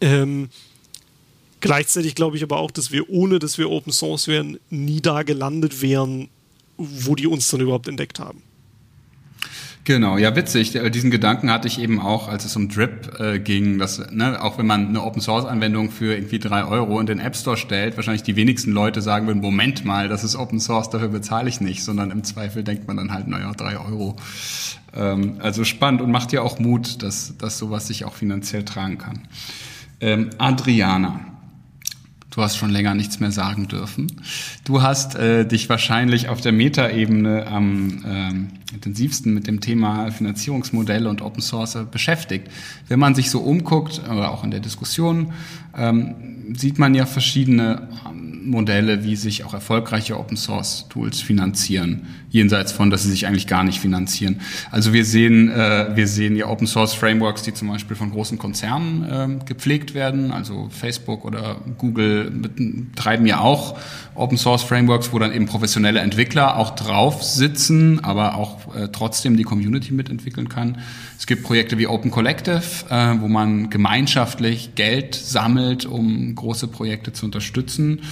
Ähm, 0.02 0.50
gleichzeitig 1.60 2.16
glaube 2.16 2.38
ich 2.38 2.44
aber 2.44 2.58
auch, 2.60 2.72
dass 2.72 2.92
wir, 2.92 3.10
ohne 3.10 3.40
dass 3.40 3.58
wir 3.58 3.70
Open 3.70 3.92
Source 3.92 4.28
wären, 4.28 4.60
nie 4.70 5.02
da 5.02 5.24
gelandet 5.24 5.82
wären, 5.82 6.30
wo 6.78 7.16
die 7.16 7.28
uns 7.28 7.50
dann 7.50 7.62
überhaupt 7.62 7.88
entdeckt 7.88 8.20
haben. 8.20 8.44
Genau, 9.90 10.20
ja 10.20 10.36
witzig. 10.36 10.78
Diesen 10.94 11.10
Gedanken 11.10 11.50
hatte 11.50 11.68
ich 11.68 11.82
eben 11.82 12.00
auch, 12.00 12.28
als 12.28 12.46
es 12.46 12.56
um 12.56 12.70
Drip 12.70 13.20
äh, 13.20 13.40
ging, 13.40 13.80
dass 13.80 14.12
ne, 14.12 14.40
auch 14.40 14.60
wenn 14.60 14.68
man 14.68 14.90
eine 14.90 15.04
Open 15.04 15.20
Source 15.20 15.46
Anwendung 15.46 15.90
für 15.90 16.14
irgendwie 16.14 16.38
drei 16.38 16.64
Euro 16.64 17.00
in 17.00 17.08
den 17.08 17.18
App 17.18 17.36
Store 17.36 17.58
stellt, 17.58 17.98
wahrscheinlich 17.98 18.22
die 18.22 18.36
wenigsten 18.36 18.72
Leute 18.72 19.02
sagen 19.02 19.26
würden, 19.26 19.42
Moment 19.42 19.86
mal, 19.86 20.08
das 20.08 20.24
ist 20.24 20.36
Open 20.36 20.60
Source, 20.60 20.92
dafür 20.92 21.08
bezahle 21.08 21.50
ich 21.50 21.60
nicht, 21.60 21.84
sondern 21.84 22.12
im 22.12 22.24
Zweifel 22.24 22.64
denkt 22.64 22.88
man 22.88 22.98
dann 22.98 23.12
halt, 23.12 23.28
naja, 23.28 23.52
drei 23.54 23.80
Euro. 23.80 24.16
Ähm, 24.96 25.38
also 25.40 25.64
spannend 25.64 26.02
und 26.02 26.12
macht 26.12 26.34
ja 26.34 26.44
auch 26.44 26.60
Mut, 26.60 27.02
dass, 27.02 27.36
dass 27.40 27.58
sowas 27.58 27.88
sich 27.88 28.06
auch 28.06 28.14
finanziell 28.14 28.66
tragen 28.66 29.00
kann. 29.00 29.22
Ähm, 30.02 30.30
Adriana, 30.38 31.20
Du 32.32 32.44
hast 32.44 32.58
schon 32.58 32.70
länger 32.70 32.94
nichts 32.94 33.20
mehr 33.20 33.32
sagen 33.32 33.68
dürfen. 33.68 34.08
Du 34.64 34.84
hast 34.84 35.16
äh, 35.16 35.48
dich 35.48 35.68
wahrscheinlich 35.68 36.30
auf 36.30 36.42
der 36.42 36.52
Metaebene 36.52 37.48
am 37.48 38.04
ähm, 38.06 38.48
intensivsten 38.72 39.34
mit 39.34 39.48
dem 39.48 39.62
Thema 39.62 40.12
Finanzierungsmodelle 40.12 41.10
und 41.10 41.24
Open 41.24 41.42
Source 41.42 41.78
beschäftigt. 41.90 42.48
Wenn 42.88 43.00
man 43.00 43.16
sich 43.16 43.32
so 43.32 43.40
umguckt, 43.40 44.02
oder 44.08 44.32
auch 44.32 44.44
in 44.44 44.52
der 44.52 44.60
Diskussion, 44.60 45.34
ähm, 45.80 46.56
sieht 46.56 46.80
man 46.80 46.94
ja 46.94 47.06
verschiedene 47.06 47.88
Modelle, 48.50 49.04
wie 49.04 49.16
sich 49.16 49.44
auch 49.44 49.54
erfolgreiche 49.54 50.20
Open 50.20 50.38
Source 50.38 50.88
Tools 50.90 51.22
finanzieren, 51.22 52.08
jenseits 52.30 52.72
von, 52.72 52.90
dass 52.90 53.04
sie 53.04 53.12
sich 53.12 53.28
eigentlich 53.28 53.48
gar 53.48 53.64
nicht 53.64 53.80
finanzieren. 53.80 54.42
Also 54.72 54.94
wir 54.94 55.06
sehen, 55.06 55.50
äh, 55.50 55.96
wir 55.96 56.08
sehen 56.08 56.36
ja 56.36 56.48
Open 56.48 56.68
Source 56.68 56.94
Frameworks, 56.94 57.44
die 57.44 57.54
zum 57.54 57.68
Beispiel 57.68 57.96
von 57.96 58.12
großen 58.12 58.38
Konzernen 58.38 59.40
äh, 59.42 59.46
gepflegt 59.46 59.94
werden, 59.94 60.32
also 60.32 60.70
Facebook 60.72 61.26
oder 61.26 61.58
Google 61.78 62.32
betreiben 62.32 63.26
ja 63.26 63.40
auch 63.40 63.78
Open 64.16 64.38
Source 64.38 64.64
Frameworks, 64.64 65.14
wo 65.14 65.20
dann 65.20 65.34
eben 65.34 65.46
professionelle 65.46 66.00
Entwickler 66.00 66.58
auch 66.58 66.72
drauf 66.72 67.24
sitzen, 67.24 68.04
aber 68.04 68.36
auch 68.36 68.76
äh, 68.76 68.90
trotzdem 68.92 69.38
die 69.38 69.44
Community 69.44 69.94
mitentwickeln 69.94 70.50
kann. 70.50 70.80
Es 71.20 71.28
gibt 71.28 71.44
Projekte 71.44 71.78
wie 71.78 71.86
Open 71.86 72.12
Collective, 72.12 72.64
äh, 72.90 73.20
wo 73.20 73.28
man 73.28 73.70
gemeinschaftlich 73.70 74.76
Geld 74.76 75.16
sammelt, 75.16 75.86
um 75.86 76.34
große 76.34 76.70
Projekte 76.70 77.12
zu 77.12 77.26
unterstützen. 77.26 78.04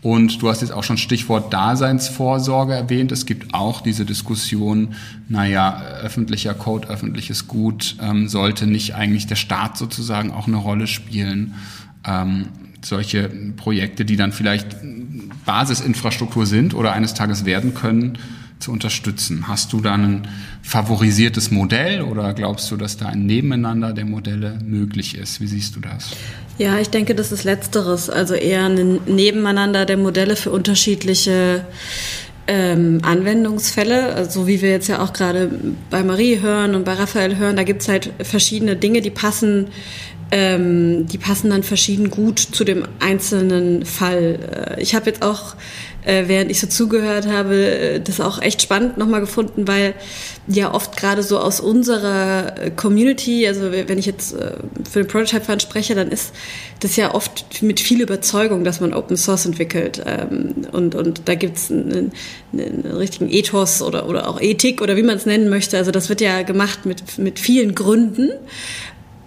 Und 0.00 0.40
du 0.40 0.48
hast 0.48 0.62
jetzt 0.62 0.70
auch 0.70 0.82
schon 0.82 0.96
Stichwort 0.96 1.52
Daseinsvorsorge 1.52 2.72
erwähnt. 2.72 3.12
Es 3.12 3.26
gibt 3.26 3.52
auch 3.52 3.82
diese 3.82 4.06
Diskussion, 4.06 4.94
naja, 5.28 5.82
öffentlicher 6.02 6.54
Code, 6.54 6.88
öffentliches 6.88 7.48
Gut, 7.48 7.96
ähm, 8.00 8.28
sollte 8.28 8.66
nicht 8.66 8.94
eigentlich 8.94 9.26
der 9.26 9.36
Staat 9.36 9.76
sozusagen 9.76 10.30
auch 10.30 10.46
eine 10.46 10.56
Rolle 10.56 10.86
spielen? 10.86 11.54
Ähm, 12.06 12.46
solche 12.80 13.28
Projekte, 13.58 14.06
die 14.06 14.16
dann 14.16 14.32
vielleicht 14.32 14.74
Basisinfrastruktur 15.44 16.46
sind 16.46 16.72
oder 16.72 16.92
eines 16.92 17.12
Tages 17.12 17.44
werden 17.44 17.74
können, 17.74 18.16
zu 18.58 18.72
unterstützen. 18.72 19.48
Hast 19.48 19.72
du 19.72 19.80
da 19.80 19.94
ein 19.94 20.28
favorisiertes 20.62 21.50
Modell 21.50 22.02
oder 22.02 22.34
glaubst 22.34 22.70
du, 22.70 22.76
dass 22.76 22.96
da 22.96 23.06
ein 23.06 23.26
Nebeneinander 23.26 23.92
der 23.92 24.04
Modelle 24.04 24.58
möglich 24.64 25.16
ist? 25.16 25.40
Wie 25.40 25.46
siehst 25.46 25.76
du 25.76 25.80
das? 25.80 26.10
Ja, 26.58 26.78
ich 26.78 26.90
denke, 26.90 27.14
das 27.14 27.30
ist 27.30 27.44
letzteres, 27.44 28.10
also 28.10 28.34
eher 28.34 28.64
ein 28.66 29.00
Nebeneinander 29.06 29.86
der 29.86 29.96
Modelle 29.96 30.34
für 30.34 30.50
unterschiedliche 30.50 31.64
ähm, 32.48 33.00
Anwendungsfälle, 33.02 34.14
also 34.14 34.40
so 34.40 34.46
wie 34.46 34.60
wir 34.60 34.70
jetzt 34.70 34.88
ja 34.88 35.00
auch 35.00 35.12
gerade 35.12 35.50
bei 35.90 36.02
Marie 36.02 36.40
hören 36.40 36.74
und 36.74 36.84
bei 36.84 36.94
Raphael 36.94 37.36
hören, 37.36 37.56
da 37.56 37.62
gibt 37.62 37.82
es 37.82 37.88
halt 37.88 38.10
verschiedene 38.22 38.74
Dinge, 38.74 39.02
die 39.02 39.10
passen 39.10 39.68
ähm, 40.30 41.06
die 41.06 41.18
passen 41.18 41.50
dann 41.50 41.62
verschieden 41.62 42.10
gut 42.10 42.38
zu 42.38 42.64
dem 42.64 42.84
einzelnen 43.00 43.86
Fall. 43.86 44.76
Äh, 44.76 44.82
ich 44.82 44.94
habe 44.94 45.06
jetzt 45.06 45.22
auch, 45.22 45.54
äh, 46.08 46.26
während 46.26 46.50
ich 46.50 46.58
so 46.58 46.66
zugehört 46.66 47.26
habe, 47.26 47.54
äh, 47.54 48.00
das 48.00 48.20
auch 48.20 48.40
echt 48.40 48.62
spannend 48.62 48.96
nochmal 48.96 49.20
gefunden, 49.20 49.68
weil 49.68 49.94
ja 50.46 50.72
oft 50.72 50.96
gerade 50.96 51.22
so 51.22 51.38
aus 51.38 51.60
unserer 51.60 52.54
äh, 52.58 52.70
Community, 52.70 53.46
also 53.46 53.70
wenn 53.70 53.98
ich 53.98 54.06
jetzt 54.06 54.34
für 54.90 55.02
den 55.02 55.06
Prototype 55.06 55.44
Fund 55.44 55.60
spreche, 55.60 55.94
dann 55.94 56.10
ist 56.10 56.32
das 56.80 56.96
ja 56.96 57.14
oft 57.14 57.62
mit 57.62 57.78
viel 57.78 58.00
Überzeugung, 58.00 58.64
dass 58.64 58.80
man 58.80 58.94
Open 58.94 59.18
Source 59.18 59.44
entwickelt. 59.44 60.02
Ähm, 60.06 60.66
und, 60.72 60.94
und 60.94 61.22
da 61.26 61.34
gibt 61.34 61.58
es 61.58 61.70
einen, 61.70 62.12
einen, 62.54 62.84
richtigen 62.86 63.30
Ethos 63.30 63.82
oder, 63.82 64.08
oder 64.08 64.28
auch 64.28 64.40
Ethik 64.40 64.80
oder 64.80 64.96
wie 64.96 65.02
man 65.02 65.16
es 65.16 65.26
nennen 65.26 65.50
möchte. 65.50 65.76
Also 65.76 65.90
das 65.90 66.08
wird 66.08 66.22
ja 66.22 66.42
gemacht 66.42 66.86
mit, 66.86 67.18
mit 67.18 67.38
vielen 67.38 67.74
Gründen. 67.74 68.30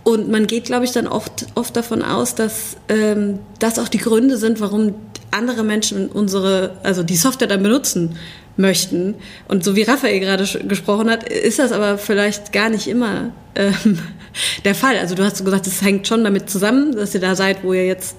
Und 0.04 0.30
man 0.30 0.48
geht, 0.48 0.66
glaube 0.66 0.86
ich, 0.86 0.92
dann 0.94 1.06
oft, 1.06 1.46
oft 1.54 1.76
davon 1.76 2.02
aus, 2.02 2.34
dass 2.34 2.78
ähm, 2.90 3.38
das 3.60 3.78
auch 3.78 3.88
die 3.88 4.00
Gründe 4.00 4.38
sind, 4.38 4.60
warum 4.60 4.96
andere 5.32 5.64
Menschen 5.64 6.10
unsere, 6.10 6.78
also 6.84 7.04
die 7.04 7.16
Software 7.16 7.48
dann 7.48 7.64
benutzen 7.64 8.18
möchten. 8.58 9.16
Und 9.48 9.64
so 9.64 9.76
wie 9.76 9.84
Raphael 9.84 10.20
gerade 10.20 10.46
gesprochen 10.68 11.10
hat, 11.10 11.28
ist 11.28 11.60
das 11.60 11.72
aber 11.72 11.98
vielleicht 11.98 12.52
gar 12.52 12.70
nicht 12.70 12.88
immer 12.88 13.32
ähm, 13.56 14.00
der 14.66 14.76
Fall. 14.76 14.98
Also 14.98 15.16
du 15.16 15.24
hast 15.24 15.44
gesagt, 15.44 15.68
es 15.68 15.82
hängt 15.82 16.08
schon 16.08 16.24
damit 16.24 16.50
zusammen, 16.50 16.96
dass 16.96 17.14
ihr 17.14 17.22
da 17.22 17.36
seid, 17.36 17.64
wo 17.64 17.74
ihr 17.74 17.86
jetzt 17.86 18.16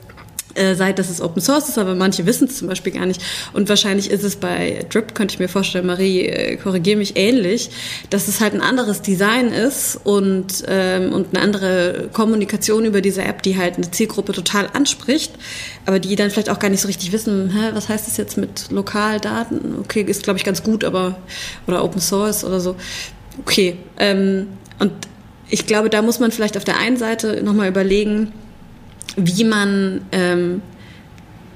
äh, 0.54 0.74
seit 0.74 0.98
dass 0.98 1.10
es 1.10 1.20
Open 1.20 1.40
Source 1.40 1.68
ist, 1.68 1.78
aber 1.78 1.94
manche 1.94 2.26
wissen 2.26 2.48
es 2.48 2.58
zum 2.58 2.68
Beispiel 2.68 2.92
gar 2.92 3.06
nicht. 3.06 3.22
Und 3.52 3.68
wahrscheinlich 3.68 4.10
ist 4.10 4.24
es 4.24 4.36
bei 4.36 4.84
Drip, 4.90 5.14
könnte 5.14 5.34
ich 5.34 5.38
mir 5.38 5.48
vorstellen, 5.48 5.86
Marie, 5.86 6.26
äh, 6.26 6.56
korrigiere 6.56 6.98
mich, 6.98 7.16
ähnlich, 7.16 7.70
dass 8.10 8.28
es 8.28 8.40
halt 8.40 8.54
ein 8.54 8.60
anderes 8.60 9.02
Design 9.02 9.48
ist 9.48 9.98
und, 10.04 10.64
ähm, 10.68 11.12
und 11.12 11.34
eine 11.34 11.42
andere 11.42 12.08
Kommunikation 12.12 12.84
über 12.84 13.00
diese 13.00 13.22
App, 13.22 13.42
die 13.42 13.56
halt 13.56 13.76
eine 13.76 13.90
Zielgruppe 13.90 14.32
total 14.32 14.68
anspricht, 14.72 15.32
aber 15.86 15.98
die 15.98 16.16
dann 16.16 16.30
vielleicht 16.30 16.50
auch 16.50 16.58
gar 16.58 16.68
nicht 16.68 16.80
so 16.80 16.88
richtig 16.88 17.12
wissen, 17.12 17.50
hä, 17.50 17.70
was 17.72 17.88
heißt 17.88 18.06
das 18.06 18.16
jetzt 18.16 18.36
mit 18.36 18.70
Lokaldaten? 18.70 19.78
Okay, 19.80 20.02
ist 20.02 20.22
glaube 20.22 20.38
ich 20.38 20.44
ganz 20.44 20.62
gut, 20.62 20.84
aber 20.84 21.18
oder 21.66 21.84
Open 21.84 22.00
Source 22.00 22.44
oder 22.44 22.60
so. 22.60 22.76
Okay, 23.40 23.76
ähm, 23.98 24.48
und 24.78 24.92
ich 25.48 25.66
glaube, 25.66 25.90
da 25.90 26.02
muss 26.02 26.18
man 26.18 26.32
vielleicht 26.32 26.56
auf 26.56 26.64
der 26.64 26.78
einen 26.78 26.96
Seite 26.96 27.42
nochmal 27.42 27.68
überlegen, 27.68 28.32
wie 29.16 29.44
man 29.44 30.02
ähm, 30.12 30.62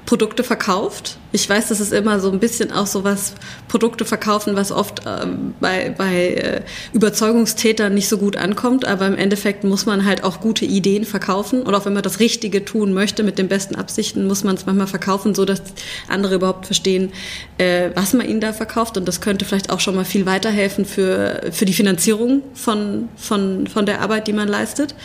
Produkte 0.07 0.45
verkauft. 0.45 1.17
Ich 1.33 1.47
weiß, 1.49 1.67
das 1.67 1.81
ist 1.81 1.91
immer 1.91 2.21
so 2.21 2.31
ein 2.31 2.39
bisschen 2.39 2.71
auch 2.71 2.87
so 2.87 3.03
was 3.03 3.33
Produkte 3.67 4.05
verkaufen, 4.05 4.55
was 4.55 4.71
oft 4.71 5.01
ähm, 5.05 5.53
bei, 5.59 5.93
bei 5.95 6.27
äh, 6.33 6.61
Überzeugungstätern 6.93 7.93
nicht 7.93 8.07
so 8.07 8.17
gut 8.17 8.37
ankommt, 8.37 8.85
aber 8.85 9.05
im 9.05 9.17
Endeffekt 9.17 9.65
muss 9.65 9.85
man 9.85 10.05
halt 10.05 10.23
auch 10.23 10.39
gute 10.39 10.63
Ideen 10.63 11.03
verkaufen 11.03 11.61
und 11.61 11.75
auch 11.75 11.85
wenn 11.85 11.93
man 11.93 12.03
das 12.03 12.21
Richtige 12.21 12.63
tun 12.63 12.93
möchte 12.93 13.21
mit 13.23 13.37
den 13.37 13.49
besten 13.49 13.75
Absichten, 13.75 14.25
muss 14.27 14.45
man 14.45 14.55
es 14.55 14.65
manchmal 14.65 14.87
verkaufen, 14.87 15.35
so 15.35 15.43
dass 15.43 15.61
andere 16.07 16.35
überhaupt 16.35 16.67
verstehen, 16.67 17.11
äh, 17.57 17.89
was 17.93 18.13
man 18.13 18.29
ihnen 18.29 18.39
da 18.39 18.53
verkauft 18.53 18.95
und 18.95 19.05
das 19.09 19.19
könnte 19.19 19.43
vielleicht 19.43 19.71
auch 19.71 19.81
schon 19.81 19.95
mal 19.95 20.05
viel 20.05 20.25
weiterhelfen 20.25 20.85
für, 20.85 21.41
für 21.51 21.65
die 21.65 21.73
Finanzierung 21.73 22.43
von, 22.53 23.09
von, 23.17 23.67
von 23.67 23.85
der 23.85 23.99
Arbeit, 23.99 24.27
die 24.27 24.33
man 24.33 24.47
leistet. 24.47 24.95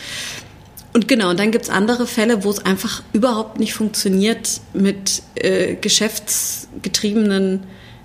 Und 0.93 1.07
genau, 1.07 1.31
und 1.31 1.39
dann 1.39 1.51
gibt's 1.51 1.69
andere 1.69 2.05
Fälle, 2.05 2.43
wo 2.43 2.51
es 2.51 2.63
einfach 2.65 3.01
überhaupt 3.13 3.59
nicht 3.59 3.73
funktioniert, 3.73 4.61
mit 4.73 5.23
äh, 5.35 5.75
geschäftsgetriebenen 5.75 7.63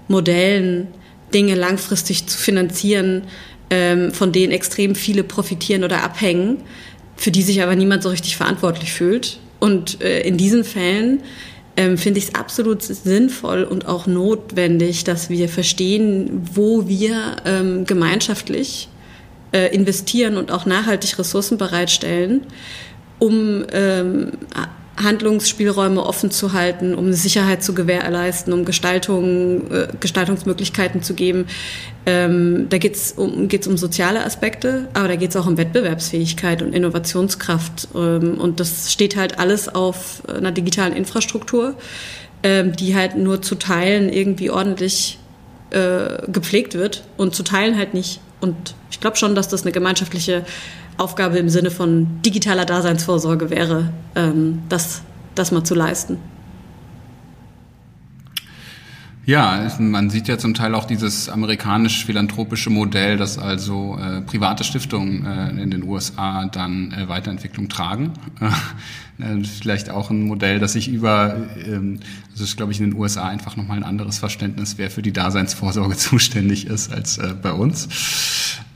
Modellen 0.09 0.89
Dinge 1.35 1.55
langfristig 1.55 2.27
zu 2.27 2.39
finanzieren, 2.39 3.25
ähm, 3.69 4.13
von 4.13 4.33
denen 4.33 4.53
extrem 4.53 4.95
viele 4.95 5.23
profitieren 5.23 5.85
oder 5.85 6.03
abhängen, 6.03 6.63
für 7.17 7.31
die 7.31 7.43
sich 7.43 7.63
aber 7.63 7.77
niemand 7.77 8.03
so 8.03 8.09
richtig 8.09 8.37
verantwortlich 8.37 8.93
fühlt. 8.93 9.39
Und 9.61 10.01
äh, 10.01 10.23
in 10.23 10.39
diesen 10.39 10.65
Fällen 10.65 11.23
ähm, 11.77 11.99
finde 11.99 12.19
ich 12.19 12.29
es 12.29 12.35
absolut 12.35 12.83
sinnvoll 12.83 13.65
und 13.65 13.87
auch 13.87 14.07
notwendig, 14.07 15.05
dass 15.05 15.29
wir 15.29 15.51
verstehen, 15.51 16.49
wo 16.55 16.89
wir 16.89 17.37
ähm, 17.45 17.85
gemeinschaftlich 17.85 18.89
äh, 19.53 19.75
investieren 19.75 20.37
und 20.37 20.51
auch 20.51 20.67
nachhaltig 20.67 21.19
Ressourcen 21.19 21.59
bereitstellen, 21.59 22.43
um 23.19 23.65
ähm, 23.73 24.33
Handlungsspielräume 25.03 26.05
offen 26.05 26.31
zu 26.31 26.53
halten, 26.53 26.95
um 26.95 27.13
Sicherheit 27.13 27.63
zu 27.63 27.75
gewährleisten, 27.75 28.53
um 28.53 28.65
Gestaltung, 28.65 29.71
äh, 29.71 29.89
Gestaltungsmöglichkeiten 30.01 31.03
zu 31.03 31.15
geben. 31.15 31.47
Ähm, 32.07 32.67
da 32.69 32.79
geht 32.79 32.97
es 32.97 33.13
um, 33.13 33.49
geht's 33.49 33.67
um 33.67 33.77
soziale 33.77 34.25
Aspekte, 34.25 34.89
aber 34.95 35.09
da 35.09 35.17
geht 35.17 35.31
es 35.31 35.37
auch 35.37 35.47
um 35.47 35.57
Wettbewerbsfähigkeit 35.57 36.63
und 36.63 36.75
Innovationskraft. 36.75 37.89
Ähm, 37.95 38.35
und 38.39 38.61
das 38.61 38.93
steht 38.93 39.17
halt 39.17 39.39
alles 39.39 39.69
auf 39.69 40.23
einer 40.29 40.53
digitalen 40.53 40.95
Infrastruktur, 40.95 41.75
ähm, 42.43 42.75
die 42.75 42.95
halt 42.95 43.17
nur 43.17 43.43
zu 43.43 43.55
Teilen 43.55 44.13
irgendwie 44.13 44.51
ordentlich 44.51 45.19
äh, 45.71 46.31
gepflegt 46.31 46.75
wird 46.75 47.05
und 47.17 47.35
zu 47.35 47.43
Teilen 47.43 47.77
halt 47.77 47.95
nicht. 47.95 48.21
Und 48.41 48.75
ich 48.91 49.01
glaube 49.01 49.17
schon, 49.17 49.35
dass 49.35 49.49
das 49.49 49.63
eine 49.63 49.73
gemeinschaftliche 49.73 50.45
Aufgabe 50.97 51.39
im 51.39 51.49
Sinne 51.49 51.71
von 51.71 52.23
digitaler 52.23 52.65
Daseinsvorsorge 52.65 53.51
wäre, 53.51 53.93
ähm, 54.15 54.63
das, 54.69 55.03
das 55.35 55.53
mal 55.53 55.65
zu 55.65 55.75
leisten. 55.75 56.19
Ja, 59.29 59.71
man 59.79 60.09
sieht 60.09 60.27
ja 60.27 60.39
zum 60.39 60.55
Teil 60.55 60.75
auch 60.75 60.87
dieses 60.87 61.29
amerikanisch-philanthropische 61.29 62.71
Modell, 62.71 63.19
dass 63.19 63.37
also 63.37 63.99
äh, 64.01 64.23
private 64.23 64.65
Stiftungen 64.65 65.27
äh, 65.27 65.63
in 65.63 65.71
den 65.71 65.83
USA 65.83 66.47
dann 66.47 66.93
äh, 66.93 67.11
Weiterentwicklung 67.11 67.69
tragen. 67.69 68.15
Äh, 69.21 69.43
vielleicht 69.43 69.91
auch 69.91 70.11
ein 70.11 70.23
Modell, 70.23 70.61
das 70.61 70.75
sich 70.75 70.87
über, 70.87 71.49
ähm, 71.67 71.99
also 72.31 72.45
ist 72.45 72.57
glaube 72.57 72.71
ich 72.71 72.79
in 72.79 72.89
den 72.89 72.97
USA 72.97 73.27
einfach 73.27 73.57
nochmal 73.57 73.79
ein 73.79 73.83
anderes 73.83 74.19
Verständnis, 74.19 74.79
wer 74.79 74.93
für 74.93 75.03
die 75.03 75.13
Daseinsvorsorge 75.13 75.97
zuständig 75.97 76.69
ist 76.69 76.93
als 76.93 77.19
äh, 77.19 77.35
bei 77.43 77.51
uns. 77.51 77.89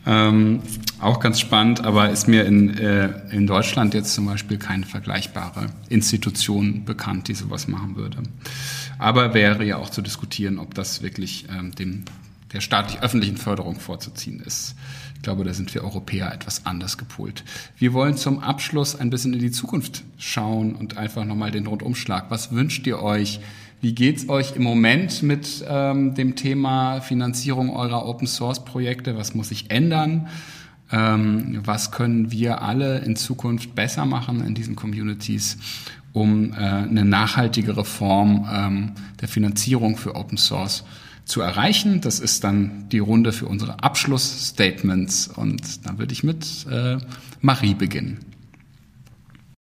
Ähm, 0.05 0.59
auch 0.99 1.21
ganz 1.21 1.39
spannend, 1.39 1.85
aber 1.85 2.11
ist 2.11 2.27
mir 2.27 2.45
in, 2.45 2.77
äh, 2.77 3.11
in 3.31 3.47
Deutschland 3.47 3.95
jetzt 3.95 4.15
zum 4.15 4.27
Beispiel 4.27 4.59
keine 4.59 4.85
vergleichbare 4.85 5.67
Institution 5.89 6.85
bekannt, 6.85 7.29
die 7.29 7.35
sowas 7.35 7.69
machen 7.69 7.95
würde. 7.95 8.19
Aber 9.03 9.35
wäre 9.35 9.65
ja 9.65 9.79
auch 9.79 9.91
zu 9.91 10.01
diskutieren, 10.01 10.61
ob 10.61 10.75
das 10.75 11.03
wirklich 11.03 11.47
ähm, 11.51 11.75
dem, 11.75 12.05
der 12.53 12.61
staatlich-öffentlichen 12.61 13.37
Förderung 13.37 13.81
vorzuziehen 13.81 14.39
ist. 14.39 14.77
Ich 15.17 15.23
glaube, 15.23 15.43
da 15.43 15.53
sind 15.53 15.75
wir 15.75 15.83
Europäer 15.83 16.33
etwas 16.33 16.67
anders 16.67 16.99
gepolt. 16.99 17.43
Wir 17.77 17.95
wollen 17.95 18.17
zum 18.17 18.39
Abschluss 18.39 18.95
ein 18.95 19.11
bisschen 19.11 19.33
in 19.35 19.41
die 19.41 19.51
Zukunft 19.51 20.05
schauen 20.19 20.77
und 20.77 20.99
einfach 20.99 21.25
nochmal 21.25 21.51
den 21.51 21.67
Rundumschlag. 21.67 22.27
Was 22.29 22.53
wünscht 22.53 22.87
ihr 22.87 23.03
euch? 23.03 23.41
Wie 23.81 23.93
geht's 23.93 24.29
euch 24.29 24.55
im 24.55 24.63
Moment 24.63 25.25
mit 25.25 25.65
ähm, 25.69 26.15
dem 26.15 26.37
Thema 26.37 27.01
Finanzierung 27.01 27.71
eurer 27.75 28.07
Open 28.07 28.29
Source 28.29 28.65
Projekte? 28.65 29.17
Was 29.17 29.35
muss 29.35 29.49
sich 29.49 29.73
ändern? 29.73 30.29
Ähm, 30.93 31.61
was 31.65 31.91
können 31.91 32.31
wir 32.31 32.61
alle 32.61 32.99
in 32.99 33.17
Zukunft 33.17 33.75
besser 33.75 34.05
machen 34.05 34.45
in 34.45 34.55
diesen 34.55 34.77
Communities, 34.77 35.57
um 36.13 36.53
äh, 36.53 36.57
eine 36.57 37.05
nachhaltigere 37.05 37.85
Form 37.85 38.49
ähm, 38.53 38.93
der 39.21 39.29
Finanzierung 39.29 39.97
für 39.97 40.15
Open 40.15 40.37
Source 40.37 40.85
zu 41.25 41.41
erreichen? 41.41 42.03
Das 42.03 42.21
ist 42.21 42.45
dann 42.45 42.89
die 42.91 42.99
Runde 42.99 43.33
für 43.33 43.47
unsere 43.47 43.83
Abschlussstatements 43.83 45.29
und 45.29 45.87
dann 45.87 45.99
würde 45.99 46.13
ich 46.13 46.23
mit 46.23 46.67
äh, 46.71 46.99
Marie 47.41 47.75
beginnen. 47.75 48.19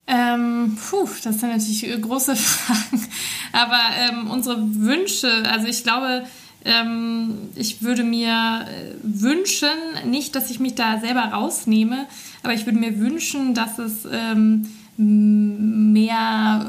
Ähm, 0.05 0.77
puh, 0.77 1.07
das 1.23 1.39
sind 1.39 1.49
natürlich 1.49 2.01
große 2.01 2.35
Fragen. 2.35 3.07
Aber 3.53 3.79
ähm, 3.97 4.29
unsere 4.29 4.57
Wünsche, 4.75 5.49
also 5.49 5.67
ich 5.67 5.83
glaube, 5.83 6.25
ähm, 6.65 7.33
ich 7.55 7.81
würde 7.81 8.03
mir 8.03 8.65
äh, 8.67 8.93
wünschen, 9.01 9.69
nicht, 10.05 10.35
dass 10.35 10.49
ich 10.49 10.59
mich 10.59 10.75
da 10.75 10.99
selber 10.99 11.21
rausnehme, 11.21 12.05
aber 12.41 12.53
ich 12.53 12.65
würde 12.65 12.79
mir 12.79 12.99
wünschen, 12.99 13.53
dass 13.53 13.79
es 13.79 14.07
ähm, 14.09 14.69
mehr 14.97 16.65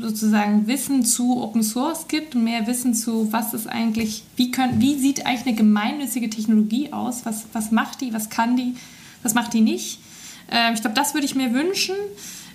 äh, 0.00 0.02
sozusagen 0.02 0.66
Wissen 0.66 1.04
zu 1.04 1.42
Open 1.42 1.62
Source 1.62 2.06
gibt 2.06 2.34
und 2.34 2.44
mehr 2.44 2.66
Wissen 2.66 2.94
zu, 2.94 3.32
was 3.32 3.54
ist 3.54 3.66
eigentlich, 3.66 4.24
wie, 4.36 4.50
können, 4.50 4.80
wie 4.80 4.96
sieht 4.96 5.26
eigentlich 5.26 5.46
eine 5.46 5.56
gemeinnützige 5.56 6.30
Technologie 6.30 6.92
aus, 6.92 7.24
was, 7.24 7.46
was 7.52 7.70
macht 7.72 8.00
die, 8.00 8.12
was 8.12 8.30
kann 8.30 8.56
die, 8.56 8.74
was 9.22 9.34
macht 9.34 9.54
die 9.54 9.60
nicht. 9.60 9.98
Äh, 10.50 10.72
ich 10.74 10.80
glaube, 10.82 10.94
das 10.94 11.14
würde 11.14 11.26
ich 11.26 11.34
mir 11.34 11.52
wünschen. 11.52 11.96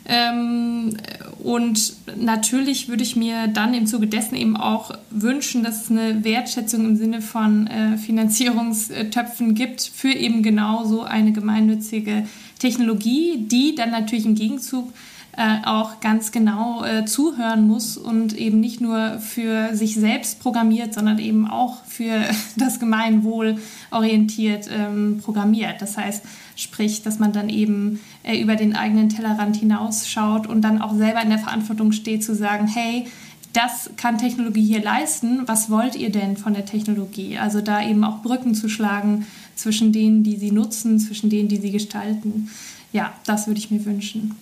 Ähm, 0.07 0.95
und 1.43 1.93
natürlich 2.15 2.87
würde 2.87 3.03
ich 3.03 3.15
mir 3.17 3.47
dann 3.47 3.73
im 3.73 3.87
Zuge 3.87 4.07
dessen 4.07 4.35
eben 4.35 4.55
auch 4.55 4.91
wünschen, 5.09 5.63
dass 5.63 5.83
es 5.83 5.91
eine 5.91 6.23
Wertschätzung 6.23 6.85
im 6.85 6.95
Sinne 6.95 7.21
von 7.21 7.67
äh, 7.67 7.97
Finanzierungstöpfen 7.97 9.53
gibt 9.53 9.81
für 9.81 10.13
eben 10.13 10.43
genau 10.43 10.85
so 10.85 11.03
eine 11.03 11.33
gemeinnützige 11.33 12.25
Technologie, 12.57 13.45
die 13.47 13.75
dann 13.75 13.91
natürlich 13.91 14.25
im 14.25 14.35
Gegenzug 14.35 14.93
äh, 15.37 15.63
auch 15.65 15.99
ganz 15.99 16.31
genau 16.31 16.83
äh, 16.83 17.05
zuhören 17.05 17.67
muss 17.67 17.95
und 17.95 18.35
eben 18.35 18.59
nicht 18.59 18.81
nur 18.81 19.19
für 19.19 19.75
sich 19.75 19.93
selbst 19.93 20.39
programmiert, 20.39 20.95
sondern 20.95 21.19
eben 21.19 21.47
auch 21.47 21.83
für 21.83 22.21
das 22.57 22.79
Gemeinwohl 22.79 23.57
orientiert 23.91 24.67
ähm, 24.71 25.19
programmiert. 25.23 25.79
Das 25.79 25.95
heißt, 25.95 26.23
sprich, 26.55 27.03
dass 27.03 27.19
man 27.19 27.33
dann 27.33 27.49
eben 27.49 27.99
äh, 28.27 28.41
über 28.41 28.57
den 28.57 28.75
eigenen 28.75 29.07
Tellerrand 29.07 29.55
hinausschaut 29.55 30.47
und 30.47 30.61
dann 30.61 30.81
auch 30.81 30.93
selber 30.93 31.21
in 31.21 31.29
der 31.29 31.39
Verantwortung 31.39 31.93
steht 31.93 32.23
zu 32.25 32.35
sagen, 32.35 32.67
hey, 32.67 33.07
das 33.53 33.89
kann 33.95 34.17
Technologie 34.17 34.65
hier 34.65 34.83
leisten. 34.83 35.47
Was 35.47 35.69
wollt 35.69 35.95
ihr 35.95 36.11
denn 36.11 36.35
von 36.35 36.53
der 36.53 36.65
Technologie? 36.65 37.37
Also 37.37 37.61
da 37.61 37.81
eben 37.81 38.03
auch 38.03 38.21
Brücken 38.21 38.53
zu 38.53 38.67
schlagen 38.67 39.25
zwischen 39.55 39.93
denen, 39.93 40.23
die 40.23 40.35
sie 40.35 40.51
nutzen, 40.51 40.99
zwischen 40.99 41.29
denen, 41.29 41.47
die 41.47 41.57
sie 41.57 41.71
gestalten. 41.71 42.49
Ja, 42.91 43.13
das 43.25 43.47
würde 43.47 43.59
ich 43.59 43.71
mir 43.71 43.83
wünschen. 43.85 44.35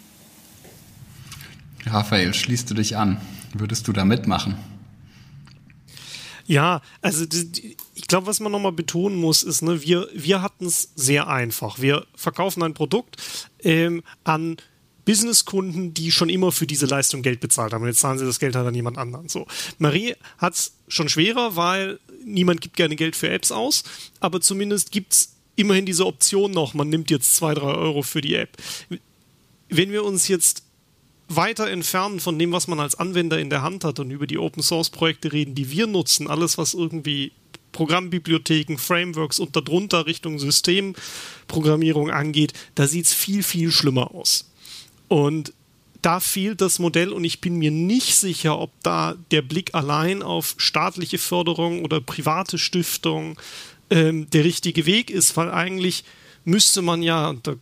Raphael, 1.86 2.34
schließt 2.34 2.70
du 2.70 2.74
dich 2.74 2.98
an? 2.98 3.18
Würdest 3.54 3.88
du 3.88 3.94
da 3.94 4.04
mitmachen? 4.04 4.56
Ja, 6.48 6.82
also 7.02 7.26
ich 7.96 8.08
glaube, 8.08 8.28
was 8.28 8.40
man 8.40 8.52
nochmal 8.52 8.72
betonen 8.72 9.18
muss, 9.18 9.42
ist, 9.42 9.62
ne, 9.62 9.82
wir, 9.82 10.08
wir 10.14 10.42
hatten 10.42 10.66
es 10.66 10.92
sehr 10.96 11.28
einfach. 11.28 11.80
Wir 11.80 12.06
verkaufen 12.16 12.62
ein 12.62 12.76
Produkt 12.76 13.18
ähm, 13.64 14.04
an 14.24 14.58
Businesskunden, 15.06 15.94
die 15.94 16.12
schon 16.12 16.30
immer 16.30 16.52
für 16.52 16.68
diese 16.68 16.88
Leistung 16.88 17.22
Geld 17.22 17.40
bezahlt 17.40 17.74
haben. 17.74 17.84
Und 17.84 17.88
jetzt 17.88 18.00
zahlen 18.00 18.18
sie 18.18 18.26
das 18.26 18.40
Geld 18.40 18.56
halt 18.56 18.68
an 18.68 18.76
jemand 18.76 18.98
anderen. 18.98 19.30
So. 19.30 19.48
Marie 19.78 20.16
hat 20.38 20.54
es 20.54 20.74
schon 20.88 21.10
schwerer, 21.10 21.56
weil 21.56 22.00
niemand 22.24 22.62
gibt 22.62 22.76
gerne 22.76 22.96
Geld 22.96 23.16
für 23.16 23.30
Apps 23.30 23.52
aus, 23.52 23.84
aber 24.20 24.42
zumindest 24.42 24.92
gibt 24.92 25.14
es 25.14 25.36
immerhin 25.56 25.86
diese 25.86 26.06
Option 26.06 26.52
noch, 26.52 26.74
man 26.74 26.90
nimmt 26.90 27.10
jetzt 27.10 27.36
zwei, 27.36 27.54
drei 27.54 27.74
Euro 27.74 28.02
für 28.02 28.22
die 28.22 28.36
App. 28.36 28.58
Wenn 29.70 29.92
wir 29.92 30.04
uns 30.04 30.28
jetzt 30.28 30.65
weiter 31.28 31.70
entfernen 31.70 32.20
von 32.20 32.38
dem, 32.38 32.52
was 32.52 32.68
man 32.68 32.80
als 32.80 32.96
Anwender 32.96 33.40
in 33.40 33.50
der 33.50 33.62
Hand 33.62 33.84
hat 33.84 34.00
und 34.00 34.12
über 34.12 34.28
die 34.28 34.38
Open 34.38 34.62
Source 34.62 34.90
Projekte 34.90 35.34
reden, 35.34 35.56
die 35.56 35.72
wir 35.72 35.88
nutzen, 35.88 36.28
alles 36.28 36.58
was 36.58 36.74
irgendwie 36.74 37.32
Programmbibliotheken, 37.72 38.78
Frameworks 38.78 39.40
und 39.40 39.56
darunter 39.56 40.06
Richtung 40.06 40.40
Systemprogrammierung 40.40 42.10
angeht, 42.10 42.54
da 42.76 42.88
sieht 42.88 43.06
es 43.06 43.14
viel, 43.14 43.44
viel 43.44 43.72
schlimmer 43.72 44.14
aus. 44.14 44.50
Und 45.08 45.54
da 46.02 46.20
fehlt 46.20 46.62
das 46.62 46.80
Modell 46.80 47.12
und 47.12 47.24
ich 47.24 47.42
bin 47.42 47.58
mir 47.58 47.72
nicht 47.72 48.16
sicher, 48.16 48.60
ob 48.60 48.72
da 48.84 49.16
der 49.32 49.42
Blick 49.42 49.74
allein 49.74 50.22
auf 50.22 50.54
staatliche 50.58 51.18
Förderung 51.18 51.84
oder 51.84 52.00
private 52.00 52.58
Stiftung 52.58 53.40
ähm, 53.90 54.30
der 54.30 54.44
richtige 54.44 54.86
Weg 54.86 55.10
ist, 55.10 55.36
weil 55.36 55.52
eigentlich 55.52 56.04
müsste 56.44 56.82
man 56.82 57.02
ja, 57.02 57.34
da 57.44 57.56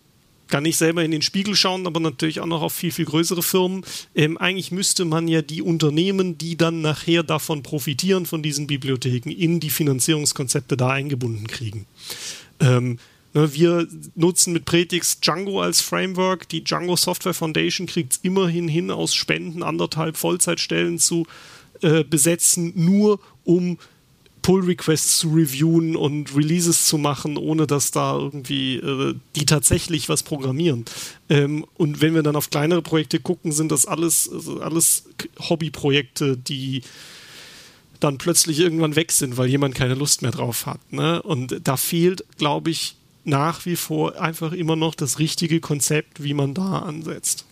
kann 0.47 0.65
ich 0.65 0.77
selber 0.77 1.03
in 1.03 1.11
den 1.11 1.21
Spiegel 1.21 1.55
schauen, 1.55 1.87
aber 1.87 1.99
natürlich 1.99 2.39
auch 2.39 2.45
noch 2.45 2.61
auf 2.61 2.73
viel, 2.73 2.91
viel 2.91 3.05
größere 3.05 3.43
Firmen. 3.43 3.85
Ähm, 4.15 4.37
eigentlich 4.37 4.71
müsste 4.71 5.05
man 5.05 5.27
ja 5.27 5.41
die 5.41 5.61
Unternehmen, 5.61 6.37
die 6.37 6.57
dann 6.57 6.81
nachher 6.81 7.23
davon 7.23 7.63
profitieren, 7.63 8.25
von 8.25 8.43
diesen 8.43 8.67
Bibliotheken, 8.67 9.31
in 9.31 9.59
die 9.59 9.69
Finanzierungskonzepte 9.69 10.77
da 10.77 10.89
eingebunden 10.89 11.47
kriegen. 11.47 11.85
Ähm, 12.59 12.99
ne, 13.33 13.53
wir 13.53 13.87
nutzen 14.15 14.53
mit 14.53 14.65
Pretix 14.65 15.19
Django 15.19 15.61
als 15.61 15.81
Framework. 15.81 16.47
Die 16.49 16.63
Django 16.63 16.95
Software 16.95 17.33
Foundation 17.33 17.87
kriegt 17.87 18.13
es 18.13 18.19
immerhin 18.21 18.67
hin, 18.67 18.91
aus 18.91 19.15
Spenden 19.15 19.63
anderthalb 19.63 20.17
Vollzeitstellen 20.17 20.99
zu 20.99 21.25
äh, 21.81 22.03
besetzen, 22.03 22.73
nur 22.75 23.19
um 23.43 23.77
Pull-Requests 24.43 25.17
zu 25.17 25.29
reviewen 25.33 25.95
und 25.95 26.35
Releases 26.35 26.85
zu 26.85 26.99
machen, 26.99 27.37
ohne 27.37 27.65
dass 27.65 27.89
da 27.89 28.15
irgendwie 28.15 28.75
äh, 28.75 29.15
die 29.35 29.45
tatsächlich 29.45 30.09
was 30.09 30.21
programmieren. 30.21 30.85
Ähm, 31.29 31.65
und 31.75 32.01
wenn 32.01 32.13
wir 32.13 32.21
dann 32.21 32.35
auf 32.35 32.51
kleinere 32.51 32.83
Projekte 32.83 33.19
gucken, 33.19 33.51
sind 33.51 33.71
das 33.71 33.87
alles, 33.87 34.29
also 34.31 34.61
alles 34.61 35.05
Hobbyprojekte, 35.39 36.37
die 36.37 36.83
dann 37.99 38.17
plötzlich 38.17 38.59
irgendwann 38.59 38.95
weg 38.95 39.11
sind, 39.11 39.37
weil 39.37 39.47
jemand 39.47 39.75
keine 39.75 39.95
Lust 39.95 40.21
mehr 40.21 40.31
drauf 40.31 40.65
hat. 40.65 40.79
Ne? 40.91 41.21
Und 41.23 41.61
da 41.63 41.77
fehlt, 41.77 42.25
glaube 42.37 42.69
ich, 42.69 42.95
nach 43.23 43.65
wie 43.65 43.77
vor 43.77 44.19
einfach 44.19 44.51
immer 44.51 44.75
noch 44.75 44.93
das 44.93 45.19
richtige 45.19 45.61
Konzept, 45.61 46.21
wie 46.21 46.33
man 46.33 46.53
da 46.53 46.79
ansetzt. 46.79 47.45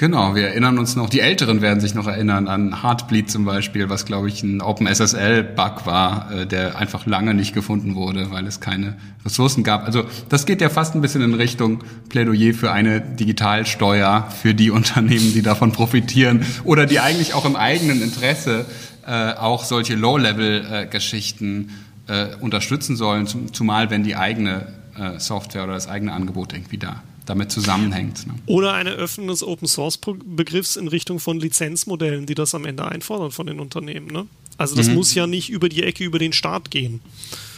Genau, 0.00 0.34
wir 0.34 0.48
erinnern 0.48 0.78
uns 0.78 0.96
noch, 0.96 1.10
die 1.10 1.20
Älteren 1.20 1.60
werden 1.60 1.80
sich 1.80 1.94
noch 1.94 2.06
erinnern 2.06 2.48
an 2.48 2.82
Heartbleed 2.82 3.30
zum 3.30 3.44
Beispiel, 3.44 3.90
was 3.90 4.06
glaube 4.06 4.28
ich 4.28 4.42
ein 4.42 4.62
OpenSSL-Bug 4.62 5.84
war, 5.84 6.32
äh, 6.32 6.46
der 6.46 6.78
einfach 6.78 7.04
lange 7.04 7.34
nicht 7.34 7.52
gefunden 7.52 7.94
wurde, 7.96 8.30
weil 8.30 8.46
es 8.46 8.60
keine 8.60 8.96
Ressourcen 9.26 9.62
gab. 9.62 9.84
Also 9.84 10.04
das 10.30 10.46
geht 10.46 10.62
ja 10.62 10.70
fast 10.70 10.94
ein 10.94 11.02
bisschen 11.02 11.20
in 11.20 11.34
Richtung 11.34 11.84
Plädoyer 12.08 12.54
für 12.54 12.72
eine 12.72 13.02
Digitalsteuer 13.02 14.26
für 14.40 14.54
die 14.54 14.70
Unternehmen, 14.80 15.34
die 15.34 15.42
davon 15.42 15.72
profitieren 15.72 16.46
oder 16.64 16.86
die 16.86 16.98
eigentlich 16.98 17.34
auch 17.34 17.44
im 17.44 17.54
eigenen 17.54 18.00
Interesse 18.00 18.64
äh, 19.06 19.34
auch 19.34 19.64
solche 19.64 19.96
Low-Level-Geschichten 19.96 21.72
äh, 22.06 22.28
unterstützen 22.40 22.96
sollen, 22.96 23.26
zumal 23.52 23.90
wenn 23.90 24.02
die 24.02 24.16
eigene 24.16 24.80
Software 25.18 25.64
oder 25.64 25.74
das 25.74 25.88
eigene 25.88 26.12
Angebot 26.12 26.52
irgendwie 26.52 26.76
da 26.76 27.02
damit 27.30 27.52
zusammenhängt. 27.52 28.26
Ne? 28.26 28.34
Oder 28.46 28.72
eine 28.72 28.90
Öffnung 28.90 29.28
des 29.28 29.44
Open 29.44 29.68
Source 29.68 29.98
Begriffs 29.98 30.76
in 30.76 30.88
Richtung 30.88 31.20
von 31.20 31.38
Lizenzmodellen, 31.38 32.26
die 32.26 32.34
das 32.34 32.54
am 32.54 32.64
Ende 32.64 32.86
einfordern 32.86 33.30
von 33.30 33.46
den 33.46 33.60
Unternehmen. 33.60 34.08
Ne? 34.08 34.26
Also 34.58 34.74
das 34.74 34.88
mhm. 34.88 34.94
muss 34.94 35.14
ja 35.14 35.28
nicht 35.28 35.48
über 35.48 35.68
die 35.68 35.84
Ecke 35.84 36.04
über 36.04 36.18
den 36.18 36.32
Staat 36.32 36.70
gehen. 36.72 37.00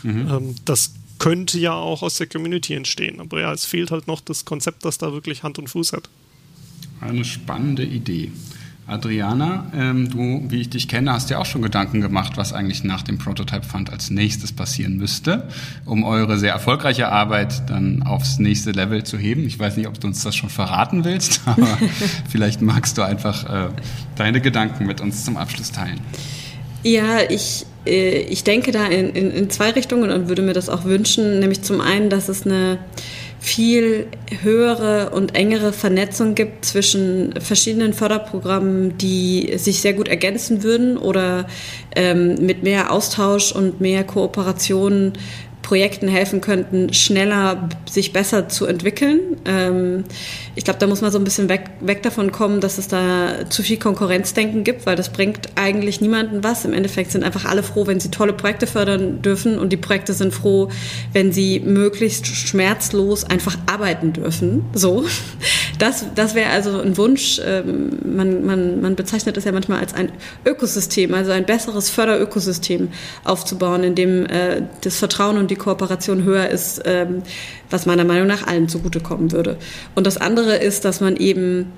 Mhm. 0.03 0.29
Ähm, 0.31 0.55
das 0.67 0.93
könnte 1.19 1.59
ja 1.59 1.73
auch 1.73 2.03
aus 2.03 2.19
der 2.19 2.27
Community 2.27 2.75
entstehen. 2.75 3.19
Aber 3.19 3.41
ja, 3.41 3.53
es 3.53 3.65
fehlt 3.65 3.91
halt 3.91 4.07
noch 4.07 4.21
das 4.21 4.45
Konzept, 4.45 4.85
das 4.85 4.99
da 4.99 5.13
wirklich 5.13 5.43
Hand 5.43 5.59
und 5.59 5.69
Fuß 5.69 5.95
hat. 5.95 6.11
Eine 7.01 7.25
spannende 7.25 7.85
Idee. 7.85 8.31
Adriana, 8.93 9.67
ähm, 9.75 10.11
du, 10.11 10.45
wie 10.49 10.61
ich 10.61 10.71
dich 10.71 10.87
kenne, 10.87 11.13
hast 11.13 11.31
ja 11.31 11.39
auch 11.39 11.47
schon 11.47 11.63
Gedanken 11.63 12.01
gemacht, 12.01 12.37
was 12.37 12.53
eigentlich 12.53 12.85
nach 12.85 13.03
dem 13.03 13.19
Prototype 13.19 13.65
Fund 13.65 13.91
als 13.91 14.11
nächstes 14.11 14.53
passieren 14.53 14.97
müsste, 14.97 15.49
um 15.85 16.05
eure 16.05 16.39
sehr 16.39 16.53
erfolgreiche 16.53 17.09
Arbeit 17.09 17.69
dann 17.71 18.03
aufs 18.03 18.39
nächste 18.39 18.73
Level 18.73 19.03
zu 19.05 19.19
heben. 19.19 19.47
Ich 19.47 19.59
weiß 19.59 19.77
nicht, 19.77 19.89
ob 19.89 19.99
du 19.99 20.07
uns 20.07 20.23
das 20.23 20.37
schon 20.37 20.51
verraten 20.51 21.05
willst, 21.05 21.41
aber 21.47 21.79
vielleicht 22.29 22.63
magst 22.63 22.99
du 22.99 23.03
einfach 23.03 23.45
äh, 23.45 23.69
deine 24.17 24.41
Gedanken 24.41 24.87
mit 24.87 25.01
uns 25.01 25.25
zum 25.25 25.37
Abschluss 25.37 25.73
teilen. 25.73 26.01
Ja, 26.83 27.21
ich, 27.29 27.65
äh, 27.87 28.19
ich 28.21 28.45
denke 28.45 28.73
da 28.73 28.87
in, 28.87 29.11
in, 29.11 29.31
in 29.31 29.51
zwei 29.51 29.71
Richtungen 29.71 30.11
und 30.11 30.29
würde 30.29 30.43
mir 30.43 30.53
das 30.53 30.69
auch 30.69 30.85
wünschen, 30.85 31.41
nämlich 31.41 31.63
zum 31.63 31.81
einen, 31.81 32.11
dass 32.11 32.29
es 32.29 32.45
eine 32.45 32.79
viel 33.43 34.07
höhere 34.41 35.11
und 35.11 35.35
engere 35.35 35.73
Vernetzung 35.73 36.37
gibt 36.37 36.65
zwischen 36.65 37.35
verschiedenen 37.41 37.93
Förderprogrammen, 37.93 38.97
die 38.99 39.55
sich 39.59 39.81
sehr 39.81 39.95
gut 39.95 40.07
ergänzen 40.07 40.63
würden 40.63 40.97
oder 40.97 41.49
ähm, 41.97 42.37
mit 42.37 42.63
mehr 42.63 42.93
Austausch 42.93 43.51
und 43.51 43.81
mehr 43.81 44.05
Kooperation 44.05 45.15
Projekten 45.63 46.09
helfen 46.09 46.41
könnten, 46.41 46.93
schneller 46.93 47.69
sich 47.89 48.13
besser 48.13 48.49
zu 48.49 48.67
entwickeln. 48.67 49.21
Ähm, 49.45 50.05
ich 50.55 50.65
glaube, 50.65 50.79
da 50.81 50.87
muss 50.87 51.01
man 51.01 51.13
so 51.13 51.19
ein 51.19 51.25
bisschen 51.25 51.49
weg, 51.49 51.71
weg 51.81 52.03
davon 52.03 52.33
kommen, 52.33 52.61
dass 52.61 52.79
es 52.79 52.89
da 52.89 53.49
zu 53.49 53.63
viel 53.63 53.79
Konkurrenzdenken 53.79 54.65
gibt, 54.65 54.87
weil 54.87 54.97
das 54.97 55.11
bringt 55.11 55.49
eigentlich 55.55 56.01
niemanden 56.01 56.43
was. 56.43 56.65
Im 56.65 56.73
Endeffekt 56.73 57.13
sind 57.13 57.23
einfach 57.23 57.45
alle 57.45 57.63
froh, 57.63 57.87
wenn 57.87 58.01
sie 58.01 58.11
tolle 58.11 58.33
Projekte 58.33 58.67
fördern 58.67 59.23
dürfen 59.23 59.59
und 59.59 59.73
die 59.73 59.77
Projekte 59.77 60.13
sind 60.13 60.35
froh, 60.35 60.69
wenn 61.13 61.33
sie 61.33 61.61
möglichst 61.61 62.27
schmerzlos 62.27 63.25
einfach 63.25 63.57
arbeiten 63.67 64.13
dürfen. 64.13 64.65
So. 64.75 65.05
Das, 65.79 66.05
das 66.15 66.35
wäre 66.35 66.51
also 66.51 66.81
ein 66.81 66.97
Wunsch. 66.97 67.41
Ähm, 67.45 67.99
man, 68.05 68.45
man, 68.45 68.81
man 68.81 68.95
bezeichnet 68.95 69.37
es 69.37 69.45
ja 69.45 69.53
manchmal 69.53 69.81
als 69.81 69.95
ein 69.95 70.13
Ökosystem, 70.45 71.15
also 71.15 71.33
ein 71.33 71.45
besseres 71.45 71.91
Förderökosystem 71.91 72.89
aufzubauen, 73.25 73.85
in 73.85 73.95
dem 73.95 74.27
äh, 74.27 74.63
das 74.83 74.99
Vertrauen 74.99 75.39
und 75.39 75.52
die 75.53 75.57
Kooperation 75.57 76.25
höher 76.25 76.49
ist, 76.49 76.83
ähm, 76.85 77.23
was 77.71 77.87
meiner 77.87 78.05
Meinung 78.05 78.27
nach 78.27 78.47
allen 78.47 78.69
zugutekommen 78.69 79.33
würde. 79.33 79.57
Und 79.95 80.07
das 80.07 80.17
andere 80.17 80.57
ist, 80.57 80.85
dass 80.85 81.01
man 81.01 81.17
eben 81.17 81.73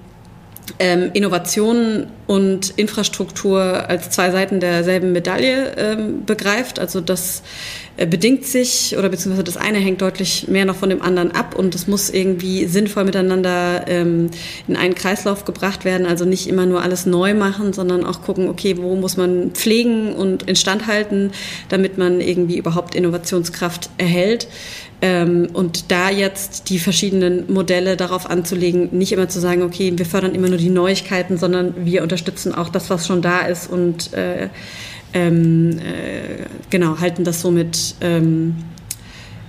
ähm, 0.78 1.10
Innovation 1.12 2.06
und 2.26 2.70
Infrastruktur 2.70 3.88
als 3.88 4.10
zwei 4.10 4.30
Seiten 4.30 4.60
derselben 4.60 5.12
Medaille 5.12 5.74
ähm, 5.76 6.24
begreift. 6.24 6.78
Also 6.78 7.00
das 7.00 7.42
äh, 7.93 7.93
bedingt 7.96 8.44
sich 8.44 8.96
oder 8.98 9.08
beziehungsweise 9.08 9.44
das 9.44 9.56
eine 9.56 9.78
hängt 9.78 10.02
deutlich 10.02 10.48
mehr 10.48 10.64
noch 10.64 10.74
von 10.74 10.90
dem 10.90 11.00
anderen 11.00 11.30
ab 11.30 11.54
und 11.56 11.74
es 11.76 11.86
muss 11.86 12.10
irgendwie 12.10 12.66
sinnvoll 12.66 13.04
miteinander 13.04 13.84
ähm, 13.86 14.30
in 14.66 14.76
einen 14.76 14.96
Kreislauf 14.96 15.44
gebracht 15.44 15.84
werden. 15.84 16.06
Also 16.06 16.24
nicht 16.24 16.48
immer 16.48 16.66
nur 16.66 16.82
alles 16.82 17.06
neu 17.06 17.34
machen, 17.34 17.72
sondern 17.72 18.04
auch 18.04 18.22
gucken, 18.22 18.48
okay, 18.48 18.76
wo 18.78 18.96
muss 18.96 19.16
man 19.16 19.52
pflegen 19.52 20.12
und 20.12 20.42
instand 20.44 20.88
halten, 20.88 21.30
damit 21.68 21.96
man 21.96 22.20
irgendwie 22.20 22.58
überhaupt 22.58 22.96
Innovationskraft 22.96 23.90
erhält. 23.96 24.48
Ähm, 25.00 25.48
und 25.52 25.92
da 25.92 26.10
jetzt 26.10 26.70
die 26.70 26.80
verschiedenen 26.80 27.52
Modelle 27.52 27.96
darauf 27.96 28.28
anzulegen, 28.28 28.88
nicht 28.90 29.12
immer 29.12 29.28
zu 29.28 29.38
sagen, 29.38 29.62
okay, 29.62 29.92
wir 29.94 30.06
fördern 30.06 30.34
immer 30.34 30.48
nur 30.48 30.58
die 30.58 30.70
Neuigkeiten, 30.70 31.36
sondern 31.38 31.74
wir 31.84 32.02
unterstützen 32.02 32.54
auch 32.54 32.70
das, 32.70 32.90
was 32.90 33.06
schon 33.06 33.22
da 33.22 33.40
ist 33.40 33.70
und 33.70 34.12
äh, 34.14 34.48
ähm, 35.14 35.78
äh, 35.78 36.44
genau, 36.70 36.98
halten 37.00 37.24
das 37.24 37.40
somit 37.40 37.94
ähm, 38.00 38.56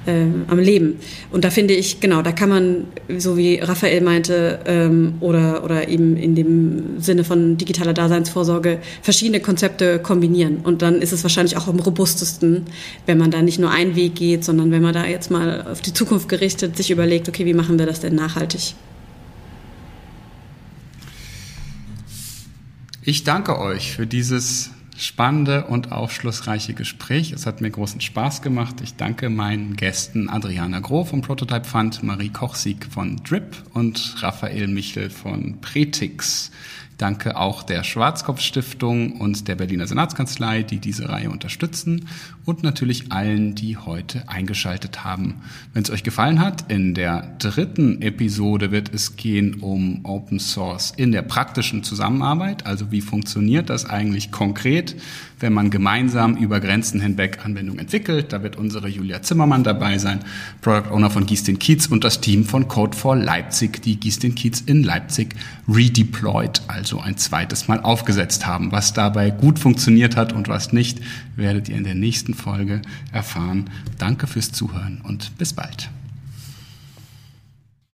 äh, 0.06 0.26
am 0.48 0.60
Leben. 0.60 0.98
Und 1.32 1.44
da 1.44 1.50
finde 1.50 1.74
ich, 1.74 2.00
genau, 2.00 2.22
da 2.22 2.32
kann 2.32 2.50
man, 2.50 2.86
so 3.18 3.38
wie 3.38 3.60
Raphael 3.60 4.02
meinte, 4.02 4.60
ähm, 4.66 5.16
oder, 5.20 5.64
oder 5.64 5.88
eben 5.88 6.18
in 6.18 6.36
dem 6.36 7.02
Sinne 7.02 7.24
von 7.24 7.58
digitaler 7.58 7.94
Daseinsvorsorge, 7.94 8.80
verschiedene 9.02 9.40
Konzepte 9.40 10.00
kombinieren. 10.00 10.58
Und 10.58 10.82
dann 10.82 11.02
ist 11.02 11.12
es 11.12 11.24
wahrscheinlich 11.24 11.58
auch 11.58 11.68
am 11.68 11.80
robustesten, 11.80 12.66
wenn 13.06 13.18
man 13.18 13.32
da 13.32 13.42
nicht 13.42 13.60
nur 13.60 13.72
einen 13.72 13.96
Weg 13.96 14.16
geht, 14.16 14.44
sondern 14.44 14.72
wenn 14.72 14.82
man 14.82 14.94
da 14.94 15.06
jetzt 15.06 15.32
mal 15.32 15.66
auf 15.72 15.82
die 15.82 15.94
Zukunft 15.94 16.30
gerichtet 16.30 16.78
sich 16.78 16.92
überlegt, 16.92 17.28
okay, 17.28 17.46
wie 17.46 17.54
machen 17.54 17.80
wir 17.80 17.86
das 17.86 18.00
denn 18.00 18.16
nachhaltig? 18.16 18.76
Ich 23.08 23.24
danke 23.24 23.60
euch 23.60 23.92
für 23.92 24.08
dieses 24.08 24.72
spannende 24.98 25.66
und 25.66 25.92
aufschlussreiche 25.92 26.74
Gespräch. 26.74 27.32
Es 27.32 27.46
hat 27.46 27.62
mir 27.62 27.70
großen 27.70 28.02
Spaß 28.02 28.42
gemacht. 28.42 28.82
Ich 28.82 28.96
danke 28.96 29.30
meinen 29.30 29.76
Gästen 29.76 30.30
Adriana 30.30 30.80
Groh 30.80 31.06
vom 31.06 31.22
Prototype 31.22 31.66
Fund, 31.66 32.04
Marie 32.04 32.30
Kochsieg 32.30 32.86
von 32.90 33.18
Drip 33.18 33.56
und 33.74 34.16
Raphael 34.20 34.68
Michel 34.68 35.10
von 35.10 35.60
Pretix. 35.62 36.52
Danke 36.98 37.36
auch 37.36 37.64
der 37.64 37.84
Schwarzkopf 37.84 38.40
Stiftung 38.40 39.20
und 39.20 39.50
der 39.50 39.56
Berliner 39.56 39.86
Senatskanzlei, 39.86 40.64
die 40.64 40.80
diese 40.80 41.10
Reihe 41.10 41.30
unterstützen 41.30 42.08
und 42.46 42.64
natürlich 42.64 43.12
allen, 43.12 43.56
die 43.56 43.76
heute 43.76 44.30
eingeschaltet 44.30 45.04
haben. 45.04 45.42
Wenn 45.74 45.84
es 45.84 45.90
euch 45.90 46.04
gefallen 46.04 46.40
hat, 46.40 46.72
in 46.72 46.94
der 46.94 47.36
dritten 47.40 48.02
Episode 48.02 48.72
wird 48.72 48.94
es 48.94 49.16
gehen 49.16 49.56
um 49.56 50.02
Open 50.04 50.40
Source 50.40 50.94
in 50.96 51.12
der 51.12 51.24
praktischen 51.24 51.84
Zusammenarbeit. 51.84 52.66
Also 52.66 52.92
wie 52.92 53.02
funktioniert 53.02 53.70
das 53.70 53.86
eigentlich 53.86 54.32
konkret, 54.32 54.96
wenn 55.40 55.54
man 55.54 55.70
gemeinsam 55.70 56.38
über 56.38 56.60
Grenzen 56.60 57.02
hinweg 57.02 57.40
Anwendungen 57.44 57.80
entwickelt. 57.80 58.32
Da 58.32 58.44
wird 58.44 58.56
unsere 58.56 58.88
Julia 58.88 59.22
Zimmermann 59.22 59.64
dabei 59.64 59.98
sein, 59.98 60.20
Product 60.62 60.92
Owner 60.92 61.10
von 61.10 61.26
Giestin 61.26 61.60
Kiez 61.60 61.88
und 61.88 62.04
das 62.04 62.22
Team 62.22 62.46
von 62.46 62.68
Code 62.68 62.96
for 62.96 63.16
Leipzig, 63.16 63.82
die 63.82 64.00
Giestin 64.00 64.36
Kiez 64.36 64.62
in 64.62 64.84
Leipzig 64.84 65.36
redeployed, 65.68 66.62
also 66.68 67.00
ein 67.00 67.18
zweites 67.18 67.68
Mal 67.68 67.80
aufgesetzt 67.80 68.46
haben. 68.46 68.72
Was 68.72 68.94
dabei 68.94 69.32
gut 69.32 69.58
funktioniert 69.58 70.16
hat 70.16 70.32
und 70.32 70.48
was 70.48 70.72
nicht, 70.74 71.02
werdet 71.36 71.70
ihr 71.70 71.76
in 71.76 71.84
der 71.84 71.96
nächsten 71.96 72.35
Folge 72.36 72.82
erfahren. 73.12 73.70
Danke 73.98 74.28
fürs 74.28 74.52
Zuhören 74.52 75.02
und 75.02 75.38
bis 75.38 75.54
bald. 75.54 75.90